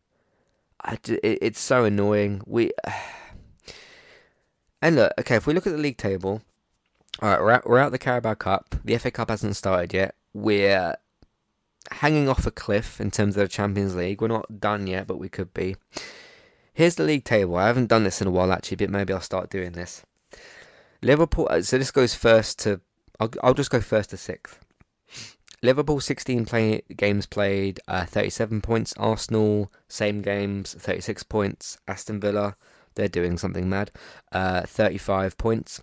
I, 0.82 0.98
it, 1.08 1.38
it's 1.42 1.60
so 1.60 1.84
annoying. 1.84 2.42
We 2.46 2.72
and 4.82 4.96
look, 4.96 5.12
okay, 5.20 5.36
if 5.36 5.46
we 5.46 5.54
look 5.54 5.66
at 5.66 5.72
the 5.72 5.78
league 5.78 5.98
table, 5.98 6.42
all 7.20 7.30
right, 7.30 7.40
we're 7.40 7.50
out, 7.50 7.68
we're 7.68 7.78
out 7.78 7.92
the 7.92 7.98
Carabao 7.98 8.34
Cup. 8.34 8.76
The 8.84 8.96
FA 8.98 9.10
Cup 9.10 9.30
hasn't 9.30 9.56
started 9.56 9.92
yet. 9.92 10.14
We're 10.32 10.96
hanging 11.90 12.28
off 12.28 12.46
a 12.46 12.50
cliff 12.50 13.00
in 13.00 13.10
terms 13.10 13.36
of 13.36 13.42
the 13.42 13.48
Champions 13.48 13.96
League. 13.96 14.20
We're 14.20 14.28
not 14.28 14.60
done 14.60 14.86
yet, 14.86 15.06
but 15.06 15.18
we 15.18 15.28
could 15.28 15.52
be. 15.52 15.76
Here's 16.72 16.94
the 16.94 17.04
league 17.04 17.24
table. 17.24 17.56
I 17.56 17.66
haven't 17.66 17.88
done 17.88 18.04
this 18.04 18.20
in 18.20 18.28
a 18.28 18.30
while 18.30 18.52
actually, 18.52 18.76
but 18.76 18.90
maybe 18.90 19.12
I'll 19.12 19.20
start 19.20 19.50
doing 19.50 19.72
this. 19.72 20.04
Liverpool. 21.02 21.48
Uh, 21.50 21.62
so 21.62 21.78
this 21.78 21.90
goes 21.90 22.14
first 22.14 22.60
to. 22.60 22.80
I'll, 23.18 23.30
I'll 23.42 23.54
just 23.54 23.70
go 23.70 23.80
first 23.80 24.10
to 24.10 24.16
sixth. 24.16 24.64
Liverpool 25.62 25.98
16 26.00 26.44
play, 26.44 26.82
games 26.96 27.26
played, 27.26 27.80
uh, 27.88 28.04
37 28.04 28.60
points. 28.60 28.94
Arsenal 28.96 29.72
same 29.88 30.22
games, 30.22 30.74
36 30.74 31.24
points. 31.24 31.78
Aston 31.88 32.20
Villa, 32.20 32.56
they're 32.94 33.08
doing 33.08 33.36
something 33.38 33.68
mad, 33.68 33.90
uh, 34.30 34.62
35 34.62 35.36
points. 35.36 35.80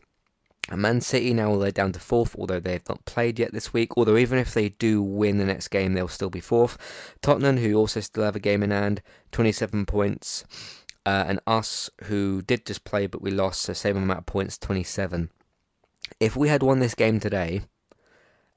And 0.69 0.81
Man 0.81 1.01
City 1.01 1.33
now 1.33 1.57
they're 1.57 1.71
down 1.71 1.91
to 1.91 1.99
fourth, 1.99 2.35
although 2.39 2.59
they 2.59 2.73
have 2.73 2.89
not 2.89 3.05
played 3.05 3.37
yet 3.37 3.53
this 3.53 3.73
week. 3.73 3.97
Although 3.97 4.17
even 4.17 4.39
if 4.39 4.53
they 4.53 4.69
do 4.69 5.01
win 5.01 5.37
the 5.37 5.45
next 5.45 5.67
game, 5.67 5.93
they'll 5.93 6.07
still 6.07 6.29
be 6.29 6.39
fourth. 6.39 6.77
Tottenham, 7.21 7.57
who 7.57 7.75
also 7.75 7.99
still 7.99 8.23
have 8.23 8.35
a 8.35 8.39
game 8.39 8.63
in 8.63 8.71
hand, 8.71 9.01
27 9.31 9.85
points, 9.85 10.43
uh, 11.05 11.25
and 11.27 11.39
us, 11.45 11.89
who 12.05 12.41
did 12.41 12.65
just 12.65 12.83
play 12.83 13.05
but 13.07 13.21
we 13.21 13.29
lost, 13.29 13.61
so 13.61 13.73
same 13.73 13.97
amount 13.97 14.19
of 14.19 14.25
points, 14.25 14.57
27. 14.57 15.29
If 16.19 16.35
we 16.35 16.47
had 16.47 16.63
won 16.63 16.79
this 16.79 16.95
game 16.95 17.19
today, 17.19 17.61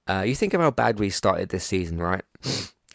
uh, 0.08 0.22
you 0.26 0.34
think 0.34 0.54
of 0.54 0.60
how 0.60 0.70
bad 0.70 0.98
we 0.98 1.10
started 1.10 1.48
this 1.48 1.64
season, 1.64 1.98
right? 1.98 2.22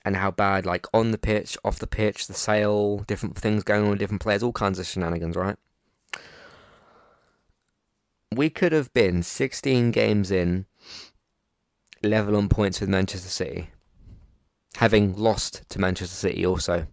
and 0.05 0.17
how 0.17 0.29
bad, 0.29 0.65
like 0.65 0.85
on 0.93 1.11
the 1.11 1.17
pitch, 1.17 1.57
off 1.63 1.79
the 1.79 1.87
pitch, 1.87 2.27
the 2.27 2.33
sale, 2.33 2.97
different 3.07 3.37
things 3.37 3.63
going 3.63 3.87
on 3.87 3.97
different 3.97 4.21
players, 4.21 4.43
all 4.43 4.51
kinds 4.51 4.77
of 4.77 4.85
shenanigans, 4.85 5.37
right? 5.37 5.55
we 8.35 8.49
could 8.49 8.71
have 8.71 8.93
been 8.93 9.23
16 9.23 9.91
games 9.91 10.31
in, 10.31 10.65
level 12.01 12.35
on 12.35 12.49
points 12.49 12.79
with 12.79 12.89
Manchester 12.89 13.29
City, 13.29 13.69
having 14.75 15.15
lost 15.15 15.63
to 15.69 15.79
Manchester 15.79 16.15
City 16.15 16.45
also, 16.45 16.87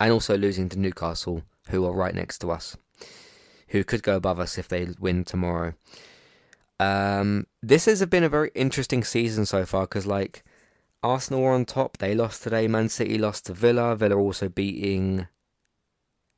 and 0.00 0.12
also 0.12 0.36
losing 0.36 0.68
to 0.70 0.78
Newcastle, 0.78 1.42
who 1.68 1.84
are 1.84 1.92
right 1.92 2.14
next 2.14 2.38
to 2.38 2.50
us, 2.50 2.76
who 3.68 3.84
could 3.84 4.02
go 4.02 4.16
above 4.16 4.38
us 4.38 4.58
if 4.58 4.68
they 4.68 4.88
win 4.98 5.24
tomorrow. 5.24 5.74
Um, 6.80 7.46
this 7.62 7.84
has 7.86 8.04
been 8.06 8.24
a 8.24 8.28
very 8.28 8.50
interesting 8.54 9.04
season 9.04 9.46
so 9.46 9.64
far 9.64 9.82
because, 9.82 10.06
like, 10.06 10.44
Arsenal 11.02 11.42
were 11.42 11.52
on 11.52 11.64
top. 11.64 11.98
They 11.98 12.14
lost 12.14 12.42
today. 12.42 12.66
Man 12.66 12.88
City 12.88 13.18
lost 13.18 13.46
to 13.46 13.52
Villa. 13.52 13.94
Villa 13.94 14.16
also 14.16 14.48
beating. 14.48 15.28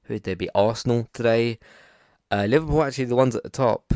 Who 0.05 0.15
did 0.15 0.25
they 0.25 0.35
beat? 0.35 0.51
Arsenal 0.55 1.09
today. 1.13 1.59
Uh, 2.31 2.47
Liverpool 2.49 2.83
actually 2.83 3.05
the 3.05 3.17
ones 3.17 3.37
at 3.37 3.45
the 3.45 3.51
top. 3.51 3.93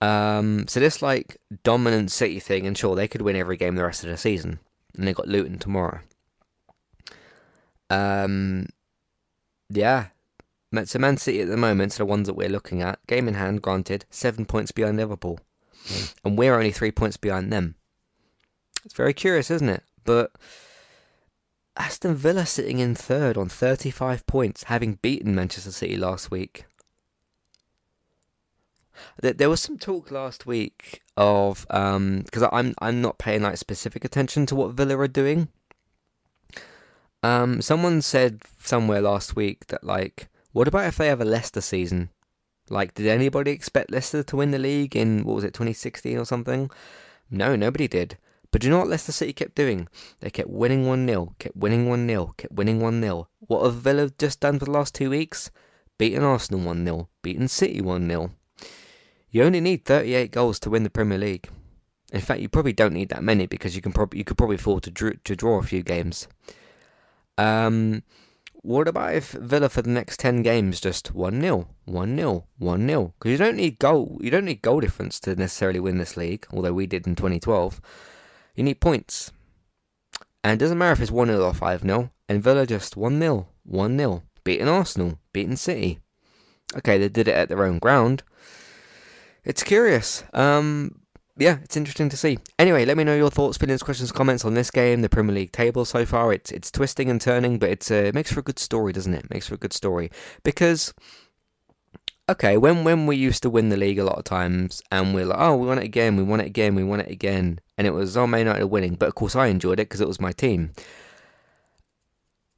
Um, 0.00 0.66
so 0.68 0.80
this 0.80 1.02
like 1.02 1.38
dominant 1.64 2.10
City 2.10 2.40
thing, 2.40 2.66
and 2.66 2.76
sure 2.76 2.94
they 2.94 3.08
could 3.08 3.22
win 3.22 3.36
every 3.36 3.56
game 3.56 3.76
the 3.76 3.84
rest 3.84 4.04
of 4.04 4.10
the 4.10 4.16
season, 4.16 4.60
and 4.96 5.06
they 5.06 5.12
got 5.12 5.28
Luton 5.28 5.58
tomorrow. 5.58 6.00
Um, 7.90 8.66
yeah, 9.70 10.08
so 10.84 10.98
Man 10.98 11.16
City 11.16 11.40
at 11.40 11.48
the 11.48 11.56
moment, 11.56 11.94
are 11.94 11.98
the 11.98 12.06
ones 12.06 12.26
that 12.26 12.34
we're 12.34 12.48
looking 12.48 12.82
at, 12.82 13.04
game 13.06 13.28
in 13.28 13.34
hand, 13.34 13.62
granted, 13.62 14.04
seven 14.10 14.44
points 14.44 14.70
behind 14.70 14.96
Liverpool, 14.96 15.40
mm. 15.84 16.14
and 16.24 16.36
we're 16.36 16.54
only 16.54 16.72
three 16.72 16.90
points 16.90 17.16
behind 17.16 17.52
them. 17.52 17.74
It's 18.84 18.94
very 18.94 19.14
curious, 19.14 19.50
isn't 19.50 19.68
it? 19.68 19.82
But 20.04 20.32
Aston 21.76 22.14
Villa 22.14 22.44
sitting 22.44 22.78
in 22.80 22.94
third 22.94 23.36
on 23.36 23.48
35 23.48 24.26
points, 24.26 24.64
having 24.64 24.94
beaten 24.94 25.34
Manchester 25.34 25.70
City 25.70 25.96
last 25.96 26.30
week. 26.30 26.64
There 29.20 29.48
was 29.48 29.62
some 29.62 29.78
talk 29.78 30.10
last 30.10 30.44
week 30.44 31.02
of 31.16 31.66
because 31.68 32.42
um, 32.42 32.50
I'm 32.52 32.74
I'm 32.80 33.00
not 33.00 33.18
paying 33.18 33.42
like 33.42 33.56
specific 33.56 34.04
attention 34.04 34.44
to 34.46 34.56
what 34.56 34.72
Villa 34.72 34.98
are 34.98 35.06
doing. 35.08 35.48
Um, 37.22 37.60
someone 37.62 38.02
said 38.02 38.42
somewhere 38.62 39.00
last 39.00 39.34
week 39.34 39.66
that 39.68 39.84
like, 39.84 40.28
what 40.58 40.66
about 40.66 40.86
if 40.86 40.96
they 40.96 41.06
have 41.06 41.20
a 41.20 41.24
Leicester 41.24 41.60
season? 41.60 42.10
Like, 42.68 42.92
did 42.94 43.06
anybody 43.06 43.52
expect 43.52 43.92
Leicester 43.92 44.24
to 44.24 44.36
win 44.36 44.50
the 44.50 44.58
league 44.58 44.96
in 44.96 45.22
what 45.22 45.36
was 45.36 45.44
it, 45.44 45.54
2016 45.54 46.18
or 46.18 46.24
something? 46.24 46.68
No, 47.30 47.54
nobody 47.54 47.86
did. 47.86 48.18
But 48.50 48.62
do 48.62 48.66
you 48.66 48.72
know 48.72 48.80
what 48.80 48.88
Leicester 48.88 49.12
City 49.12 49.32
kept 49.32 49.54
doing? 49.54 49.86
They 50.18 50.30
kept 50.30 50.50
winning 50.50 50.84
1 50.84 51.06
0, 51.06 51.36
kept 51.38 51.54
winning 51.54 51.88
1 51.88 52.08
0, 52.08 52.34
kept 52.36 52.52
winning 52.52 52.80
1 52.80 53.00
0. 53.00 53.28
What 53.46 53.64
have 53.64 53.76
Villa 53.76 54.10
just 54.18 54.40
done 54.40 54.58
for 54.58 54.64
the 54.64 54.72
last 54.72 54.96
two 54.96 55.10
weeks? 55.10 55.52
Beaten 55.96 56.24
Arsenal 56.24 56.66
1 56.66 56.84
0, 56.84 57.08
beaten 57.22 57.46
City 57.46 57.80
1 57.80 58.08
0. 58.08 58.32
You 59.30 59.44
only 59.44 59.60
need 59.60 59.84
38 59.84 60.32
goals 60.32 60.58
to 60.58 60.70
win 60.70 60.82
the 60.82 60.90
Premier 60.90 61.18
League. 61.18 61.48
In 62.12 62.20
fact, 62.20 62.40
you 62.40 62.48
probably 62.48 62.72
don't 62.72 62.94
need 62.94 63.10
that 63.10 63.22
many 63.22 63.46
because 63.46 63.76
you 63.76 63.82
can 63.82 63.92
probably 63.92 64.18
you 64.18 64.24
could 64.24 64.36
probably 64.36 64.56
afford 64.56 64.82
to 64.82 64.90
to 65.22 65.36
draw 65.36 65.60
a 65.60 65.62
few 65.62 65.84
games. 65.84 66.26
Um, 67.36 68.02
what 68.68 68.86
about 68.86 69.14
if 69.14 69.30
Villa 69.30 69.70
for 69.70 69.80
the 69.80 69.88
next 69.88 70.20
10 70.20 70.42
games 70.42 70.78
just 70.78 71.14
1-0, 71.14 71.66
1-0, 71.88 72.44
1-0? 72.60 73.12
Because 73.18 73.30
you 73.30 73.38
don't 73.38 73.56
need 73.56 73.78
goal 73.78 74.18
you 74.20 74.30
don't 74.30 74.44
need 74.44 74.60
goal 74.60 74.80
difference 74.80 75.18
to 75.20 75.34
necessarily 75.34 75.80
win 75.80 75.96
this 75.96 76.18
league, 76.18 76.46
although 76.52 76.74
we 76.74 76.86
did 76.86 77.06
in 77.06 77.16
2012. 77.16 77.80
You 78.54 78.64
need 78.64 78.78
points. 78.78 79.32
And 80.44 80.52
it 80.52 80.62
doesn't 80.62 80.76
matter 80.76 80.92
if 80.92 81.00
it's 81.00 81.10
1-0 81.10 81.42
or 81.42 81.52
5-0, 81.52 82.10
and 82.28 82.42
Villa 82.42 82.66
just 82.66 82.94
1-0, 82.94 83.46
1-0, 83.70 84.22
beating 84.44 84.68
Arsenal, 84.68 85.18
beating 85.32 85.56
City. 85.56 86.00
Okay, 86.76 86.98
they 86.98 87.08
did 87.08 87.26
it 87.26 87.34
at 87.34 87.48
their 87.48 87.64
own 87.64 87.78
ground, 87.78 88.22
it's 89.44 89.62
curious. 89.62 90.24
Um, 90.34 90.97
yeah, 91.38 91.58
it's 91.62 91.76
interesting 91.76 92.08
to 92.08 92.16
see. 92.16 92.38
Anyway, 92.58 92.84
let 92.84 92.96
me 92.96 93.04
know 93.04 93.14
your 93.14 93.30
thoughts, 93.30 93.56
feelings, 93.56 93.82
questions, 93.82 94.10
comments 94.10 94.44
on 94.44 94.54
this 94.54 94.70
game, 94.70 95.02
the 95.02 95.08
Premier 95.08 95.34
League 95.34 95.52
table 95.52 95.84
so 95.84 96.04
far. 96.04 96.32
It's 96.32 96.50
it's 96.50 96.70
twisting 96.70 97.08
and 97.08 97.20
turning, 97.20 97.58
but 97.58 97.70
it's 97.70 97.90
uh, 97.90 97.94
it 97.94 98.14
makes 98.14 98.32
for 98.32 98.40
a 98.40 98.42
good 98.42 98.58
story, 98.58 98.92
doesn't 98.92 99.14
it? 99.14 99.24
it? 99.24 99.30
Makes 99.30 99.48
for 99.48 99.54
a 99.54 99.58
good 99.58 99.72
story 99.72 100.10
because 100.42 100.92
okay, 102.28 102.56
when 102.56 102.84
when 102.84 103.06
we 103.06 103.16
used 103.16 103.42
to 103.42 103.50
win 103.50 103.68
the 103.68 103.76
league 103.76 103.98
a 103.98 104.04
lot 104.04 104.18
of 104.18 104.24
times, 104.24 104.82
and 104.90 105.14
we're 105.14 105.26
like, 105.26 105.38
oh, 105.40 105.56
we 105.56 105.66
won 105.66 105.78
it 105.78 105.84
again, 105.84 106.16
we 106.16 106.22
won 106.22 106.40
it 106.40 106.46
again, 106.46 106.74
we 106.74 106.84
won 106.84 107.00
it 107.00 107.10
again, 107.10 107.60
and 107.76 107.86
it 107.86 107.92
was 107.92 108.16
oh, 108.16 108.26
Man 108.26 108.40
United 108.40 108.66
winning, 108.66 108.94
but 108.94 109.08
of 109.08 109.14
course 109.14 109.36
I 109.36 109.46
enjoyed 109.46 109.80
it 109.80 109.88
because 109.88 110.00
it 110.00 110.08
was 110.08 110.20
my 110.20 110.32
team. 110.32 110.72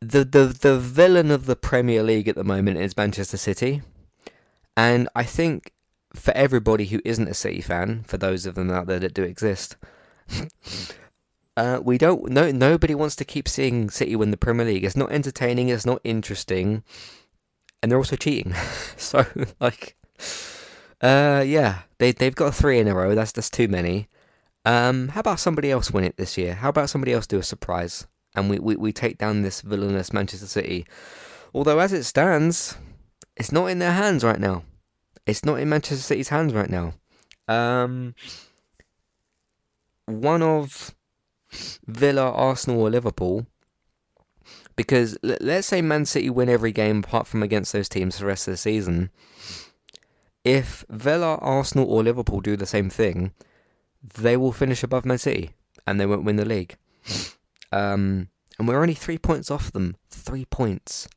The 0.01 0.25
the 0.25 0.47
the 0.47 0.79
villain 0.79 1.31
of 1.31 1.47
the 1.47 1.57
Premier 1.57 2.03
League 2.03 2.29
at 2.29 2.37
the 2.37 2.45
moment 2.45 2.79
is 2.79 2.97
Manchester 2.97 3.37
City, 3.37 3.83
and 4.77 5.09
I 5.15 5.25
think 5.25 5.73
for 6.15 6.33
everybody 6.33 6.87
who 6.87 7.01
isn't 7.05 7.29
a 7.29 7.35
City 7.35 7.61
fan, 7.61 8.05
for 8.07 8.17
those 8.17 8.47
of 8.47 8.55
them 8.55 8.71
out 8.71 8.87
there 8.87 8.99
that 8.99 9.15
do 9.15 9.23
exist. 9.23 9.77
Uh, 11.57 11.79
we 11.83 11.99
don't 11.99 12.31
no 12.31 12.51
nobody 12.51 12.95
wants 12.95 13.17
to 13.17 13.25
keep 13.25 13.47
seeing 13.47 13.91
City 13.91 14.17
win 14.17 14.31
the 14.31 14.37
Premier 14.37 14.65
League. 14.65 14.85
It's 14.85 14.97
not 14.97 15.13
entertaining. 15.13 15.69
It's 15.69 15.85
not 15.85 16.01
interesting 16.05 16.85
and 17.83 17.91
they're 17.91 17.99
also 17.99 18.17
cheating. 18.17 18.55
so 18.97 19.25
like, 19.61 19.97
uh, 21.01 21.45
yeah, 21.47 21.81
they 21.99 22.13
they've 22.13 22.35
got 22.35 22.55
three 22.55 22.79
in 22.79 22.89
a 22.89 22.95
row. 22.95 23.15
That's 23.15 23.33
that's 23.33 23.51
too 23.51 23.69
many. 23.69 24.09
Um, 24.65 25.09
how 25.09 25.21
about 25.21 25.41
somebody 25.41 25.71
else 25.71 25.91
win 25.91 26.05
it 26.05 26.17
this 26.17 26.37
year? 26.37 26.55
How 26.55 26.69
about 26.69 26.91
somebody 26.91 27.13
else 27.13 27.27
do 27.27 27.39
a 27.39 27.43
surprise 27.43 28.07
and 28.35 28.51
we, 28.51 28.59
we, 28.59 28.77
we 28.77 28.93
take 28.93 29.17
down 29.17 29.41
this 29.41 29.63
villainous 29.63 30.13
Manchester 30.13 30.47
City? 30.47 30.87
Although 31.55 31.79
as 31.79 31.95
it 31.95 32.05
stands, 32.05 32.77
it's 33.39 33.53
not 33.53 33.67
in 33.67 33.79
their 33.79 33.93
hands 33.93 34.23
right 34.23 34.39
now. 34.39 34.63
It's 35.31 35.45
not 35.45 35.61
in 35.61 35.69
Manchester 35.69 36.03
City's 36.03 36.29
hands 36.29 36.53
right 36.53 36.71
now. 36.71 36.95
Um, 37.49 38.15
one 40.07 40.43
of 40.43 40.95
Villa, 41.87 42.31
Arsenal, 42.31 42.81
or 42.81 42.91
Liverpool 42.91 43.47
because 44.81 45.19
let's 45.23 45.67
say 45.67 45.83
Man 45.83 46.07
City 46.07 46.31
win 46.31 46.49
every 46.49 46.73
game 46.73 47.01
apart 47.01 47.27
from 47.27 47.43
against 47.43 47.73
those 47.75 47.87
teams 47.87 48.17
for 48.17 48.23
the 48.23 48.29
rest 48.29 48.49
of 48.49 48.53
the 48.53 48.57
season. 48.57 49.11
If 50.43 50.87
Villa, 50.89 51.35
Arsenal, 51.37 51.87
or 51.91 52.03
Liverpool 52.03 52.41
do 52.41 52.57
the 52.57 52.65
same 52.65 52.89
thing, 52.89 53.33
they 54.03 54.39
will 54.39 54.53
finish 54.53 54.83
above 54.83 55.05
Man 55.05 55.19
City 55.19 55.51
and 55.87 56.01
they 56.01 56.07
won't 56.07 56.25
win 56.25 56.37
the 56.37 56.47
league. 56.47 56.77
Um, 57.71 58.29
and 58.59 58.67
we're 58.67 58.81
only 58.81 58.95
three 58.95 59.19
points 59.19 59.51
off 59.51 59.71
them. 59.71 59.97
Three 60.09 60.47
points. 60.47 61.09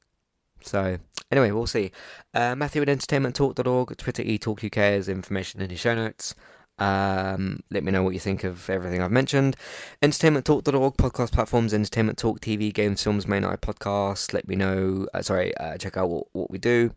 So, 0.61 0.97
anyway, 1.33 1.51
we'll 1.51 1.67
see. 1.67 1.91
Uh, 2.33 2.55
Matthew 2.55 2.83
at 2.83 2.87
entertainmenttalk.org, 2.87 3.97
Twitter 3.97 4.23
eTalkUK 4.23 4.97
is 4.97 5.09
information 5.09 5.61
in 5.61 5.69
the 5.69 5.75
show 5.75 5.95
notes. 5.95 6.35
Um, 6.77 7.61
let 7.71 7.83
me 7.83 7.91
know 7.91 8.03
what 8.03 8.13
you 8.13 8.19
think 8.19 8.43
of 8.43 8.69
everything 8.69 9.01
I've 9.01 9.11
mentioned. 9.11 9.55
EntertainmentTalk.org, 10.03 10.97
podcast 10.97 11.31
platforms, 11.31 11.73
Entertainment 11.73 12.19
Talk, 12.19 12.39
TV, 12.39 12.71
games, 12.71 13.03
films, 13.03 13.27
main 13.27 13.41
night 13.41 13.61
podcast. 13.61 14.33
Let 14.33 14.47
me 14.47 14.55
know, 14.55 15.07
uh, 15.13 15.21
sorry, 15.23 15.55
uh, 15.57 15.77
check 15.77 15.97
out 15.97 16.09
what, 16.09 16.27
what 16.33 16.51
we 16.51 16.59
do, 16.59 16.91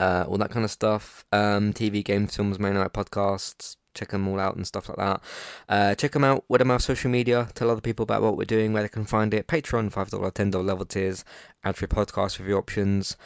uh, 0.00 0.24
all 0.28 0.38
that 0.38 0.50
kind 0.50 0.64
of 0.64 0.70
stuff. 0.70 1.24
Um, 1.32 1.72
TV, 1.72 2.04
games, 2.04 2.36
films, 2.36 2.58
main 2.58 2.74
night 2.74 2.92
podcasts. 2.92 3.76
Check 3.94 4.10
them 4.10 4.28
all 4.28 4.38
out 4.38 4.56
and 4.56 4.66
stuff 4.66 4.90
like 4.90 4.98
that. 4.98 5.22
Uh, 5.70 5.94
check 5.94 6.12
them 6.12 6.22
out. 6.22 6.44
What 6.48 6.60
our 6.60 6.78
social 6.78 7.10
media? 7.10 7.48
Tell 7.54 7.70
other 7.70 7.80
people 7.80 8.02
about 8.02 8.20
what 8.20 8.36
we're 8.36 8.44
doing, 8.44 8.72
where 8.72 8.82
they 8.82 8.90
can 8.90 9.06
find 9.06 9.32
it. 9.32 9.46
Patreon, 9.46 9.90
$5, 9.90 10.32
$10 10.32 10.64
level 10.64 10.84
tiers, 10.84 11.24
ad 11.64 11.76
free 11.76 11.88
podcast 11.88 12.38
review 12.38 12.58
options. 12.58 13.16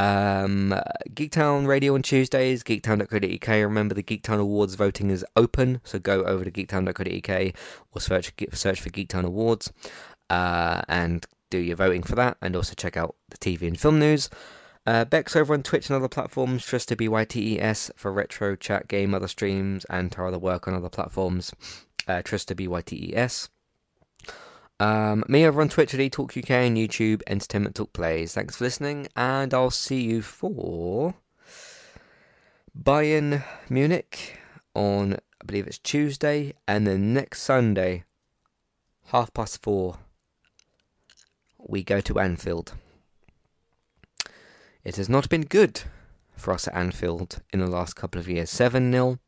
Um, 0.00 0.74
Geektown 1.10 1.66
Radio 1.66 1.94
on 1.94 2.00
Tuesdays, 2.00 2.62
geektown.co.uk. 2.62 3.48
Remember, 3.48 3.94
the 3.94 4.02
Geektown 4.02 4.40
Awards 4.40 4.74
voting 4.74 5.10
is 5.10 5.26
open, 5.36 5.82
so 5.84 5.98
go 5.98 6.24
over 6.24 6.42
to 6.42 6.50
geektown.co.uk 6.50 7.54
or 7.92 8.00
search 8.00 8.32
search 8.54 8.80
for 8.80 8.88
Geektown 8.88 9.24
Awards 9.24 9.70
uh, 10.30 10.80
and 10.88 11.26
do 11.50 11.58
your 11.58 11.76
voting 11.76 12.02
for 12.02 12.14
that. 12.14 12.38
And 12.40 12.56
also 12.56 12.72
check 12.74 12.96
out 12.96 13.14
the 13.28 13.36
TV 13.36 13.68
and 13.68 13.78
film 13.78 13.98
news. 13.98 14.30
Uh, 14.86 15.04
Beck's 15.04 15.36
over 15.36 15.52
on 15.52 15.62
Twitch 15.62 15.90
and 15.90 15.96
other 15.96 16.08
platforms, 16.08 16.64
Trista 16.64 16.96
BYTES 16.96 17.90
for 17.94 18.10
retro 18.10 18.56
chat 18.56 18.88
game, 18.88 19.12
other 19.12 19.28
streams, 19.28 19.84
and 19.90 20.14
her 20.14 20.26
other 20.26 20.38
work 20.38 20.66
on 20.66 20.72
other 20.72 20.88
platforms. 20.88 21.52
Uh, 22.08 22.22
Trista 22.22 22.56
BYTES. 22.56 23.50
Um, 24.80 25.24
me 25.28 25.46
over 25.46 25.60
on 25.60 25.68
Twitch 25.68 25.92
at 25.92 26.00
eTalk 26.00 26.38
UK 26.42 26.50
and 26.52 26.74
YouTube, 26.74 27.20
Entertainment 27.26 27.76
Talk 27.76 27.92
Plays. 27.92 28.32
Thanks 28.32 28.56
for 28.56 28.64
listening, 28.64 29.08
and 29.14 29.52
I'll 29.52 29.70
see 29.70 30.00
you 30.00 30.22
for 30.22 31.14
Bayern 32.82 33.44
Munich 33.68 34.38
on, 34.74 35.16
I 35.16 35.44
believe 35.44 35.66
it's 35.66 35.76
Tuesday, 35.76 36.54
and 36.66 36.86
then 36.86 37.12
next 37.12 37.42
Sunday, 37.42 38.04
half 39.08 39.34
past 39.34 39.62
four, 39.62 39.98
we 41.58 41.82
go 41.82 42.00
to 42.00 42.18
Anfield. 42.18 42.72
It 44.82 44.96
has 44.96 45.10
not 45.10 45.28
been 45.28 45.42
good 45.42 45.82
for 46.34 46.54
us 46.54 46.66
at 46.66 46.74
Anfield 46.74 47.42
in 47.52 47.60
the 47.60 47.66
last 47.66 47.96
couple 47.96 48.18
of 48.18 48.30
years. 48.30 48.48
7 48.48 48.90
0, 48.90 49.18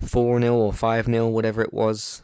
4 0.00 0.40
0, 0.40 0.54
or 0.54 0.72
5 0.72 1.06
0, 1.06 1.26
whatever 1.26 1.60
it 1.60 1.74
was. 1.74 2.22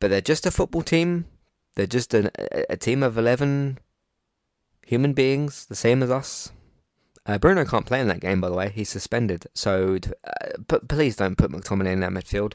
But 0.00 0.10
they're 0.10 0.20
just 0.20 0.46
a 0.46 0.50
football 0.50 0.82
team. 0.82 1.26
They're 1.74 1.86
just 1.86 2.14
an, 2.14 2.30
a, 2.38 2.72
a 2.72 2.76
team 2.76 3.02
of 3.02 3.18
11 3.18 3.78
human 4.86 5.12
beings, 5.12 5.66
the 5.66 5.74
same 5.74 6.02
as 6.02 6.10
us. 6.10 6.50
Uh, 7.26 7.36
Bruno 7.36 7.64
can't 7.64 7.84
play 7.84 8.00
in 8.00 8.08
that 8.08 8.20
game, 8.20 8.40
by 8.40 8.48
the 8.48 8.54
way. 8.54 8.70
He's 8.70 8.88
suspended. 8.88 9.46
So 9.54 9.98
uh, 10.24 10.78
please 10.88 11.16
don't 11.16 11.36
put 11.36 11.52
McTominay 11.52 11.92
in 11.92 12.00
that 12.00 12.10
midfield. 12.10 12.54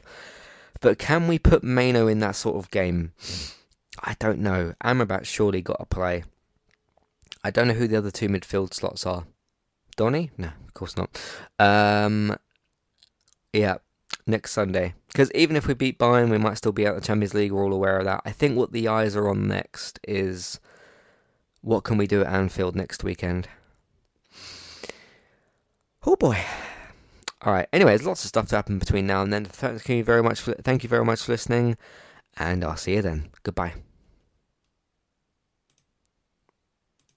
But 0.80 0.98
can 0.98 1.28
we 1.28 1.38
put 1.38 1.62
Mainoo 1.62 2.08
in 2.08 2.18
that 2.18 2.36
sort 2.36 2.56
of 2.56 2.70
game? 2.70 3.12
I 4.02 4.16
don't 4.18 4.40
know. 4.40 4.74
Amrabat 4.82 5.24
surely 5.24 5.62
got 5.62 5.78
to 5.78 5.86
play. 5.86 6.24
I 7.44 7.50
don't 7.50 7.68
know 7.68 7.74
who 7.74 7.86
the 7.86 7.98
other 7.98 8.10
two 8.10 8.28
midfield 8.28 8.74
slots 8.74 9.06
are. 9.06 9.24
Donny? 9.96 10.30
No, 10.36 10.48
of 10.48 10.74
course 10.74 10.96
not. 10.96 11.20
Um, 11.58 12.36
yeah, 13.52 13.76
next 14.26 14.52
Sunday. 14.52 14.94
Because 15.14 15.30
even 15.32 15.54
if 15.54 15.68
we 15.68 15.74
beat 15.74 15.96
Bayern, 15.96 16.28
we 16.28 16.38
might 16.38 16.58
still 16.58 16.72
be 16.72 16.88
out 16.88 16.96
of 16.96 17.00
the 17.00 17.06
Champions 17.06 17.34
League. 17.34 17.52
We're 17.52 17.64
all 17.64 17.72
aware 17.72 17.98
of 17.98 18.04
that. 18.04 18.22
I 18.24 18.32
think 18.32 18.56
what 18.56 18.72
the 18.72 18.88
eyes 18.88 19.14
are 19.14 19.28
on 19.28 19.46
next 19.46 20.00
is 20.02 20.58
what 21.60 21.84
can 21.84 21.96
we 21.96 22.08
do 22.08 22.22
at 22.22 22.32
Anfield 22.32 22.74
next 22.74 23.04
weekend. 23.04 23.46
Oh 26.04 26.16
boy. 26.16 26.44
All 27.42 27.52
right. 27.52 27.68
Anyways, 27.72 28.04
lots 28.04 28.24
of 28.24 28.28
stuff 28.28 28.48
to 28.48 28.56
happen 28.56 28.80
between 28.80 29.06
now 29.06 29.22
and 29.22 29.32
then. 29.32 29.44
Thank 29.44 29.88
you 29.88 30.02
very 30.02 30.22
much. 30.22 30.40
For, 30.40 30.54
thank 30.54 30.82
you 30.82 30.88
very 30.88 31.04
much 31.04 31.22
for 31.22 31.30
listening, 31.30 31.76
and 32.36 32.64
I'll 32.64 32.76
see 32.76 32.94
you 32.94 33.02
then. 33.02 33.30
Goodbye. 33.44 33.74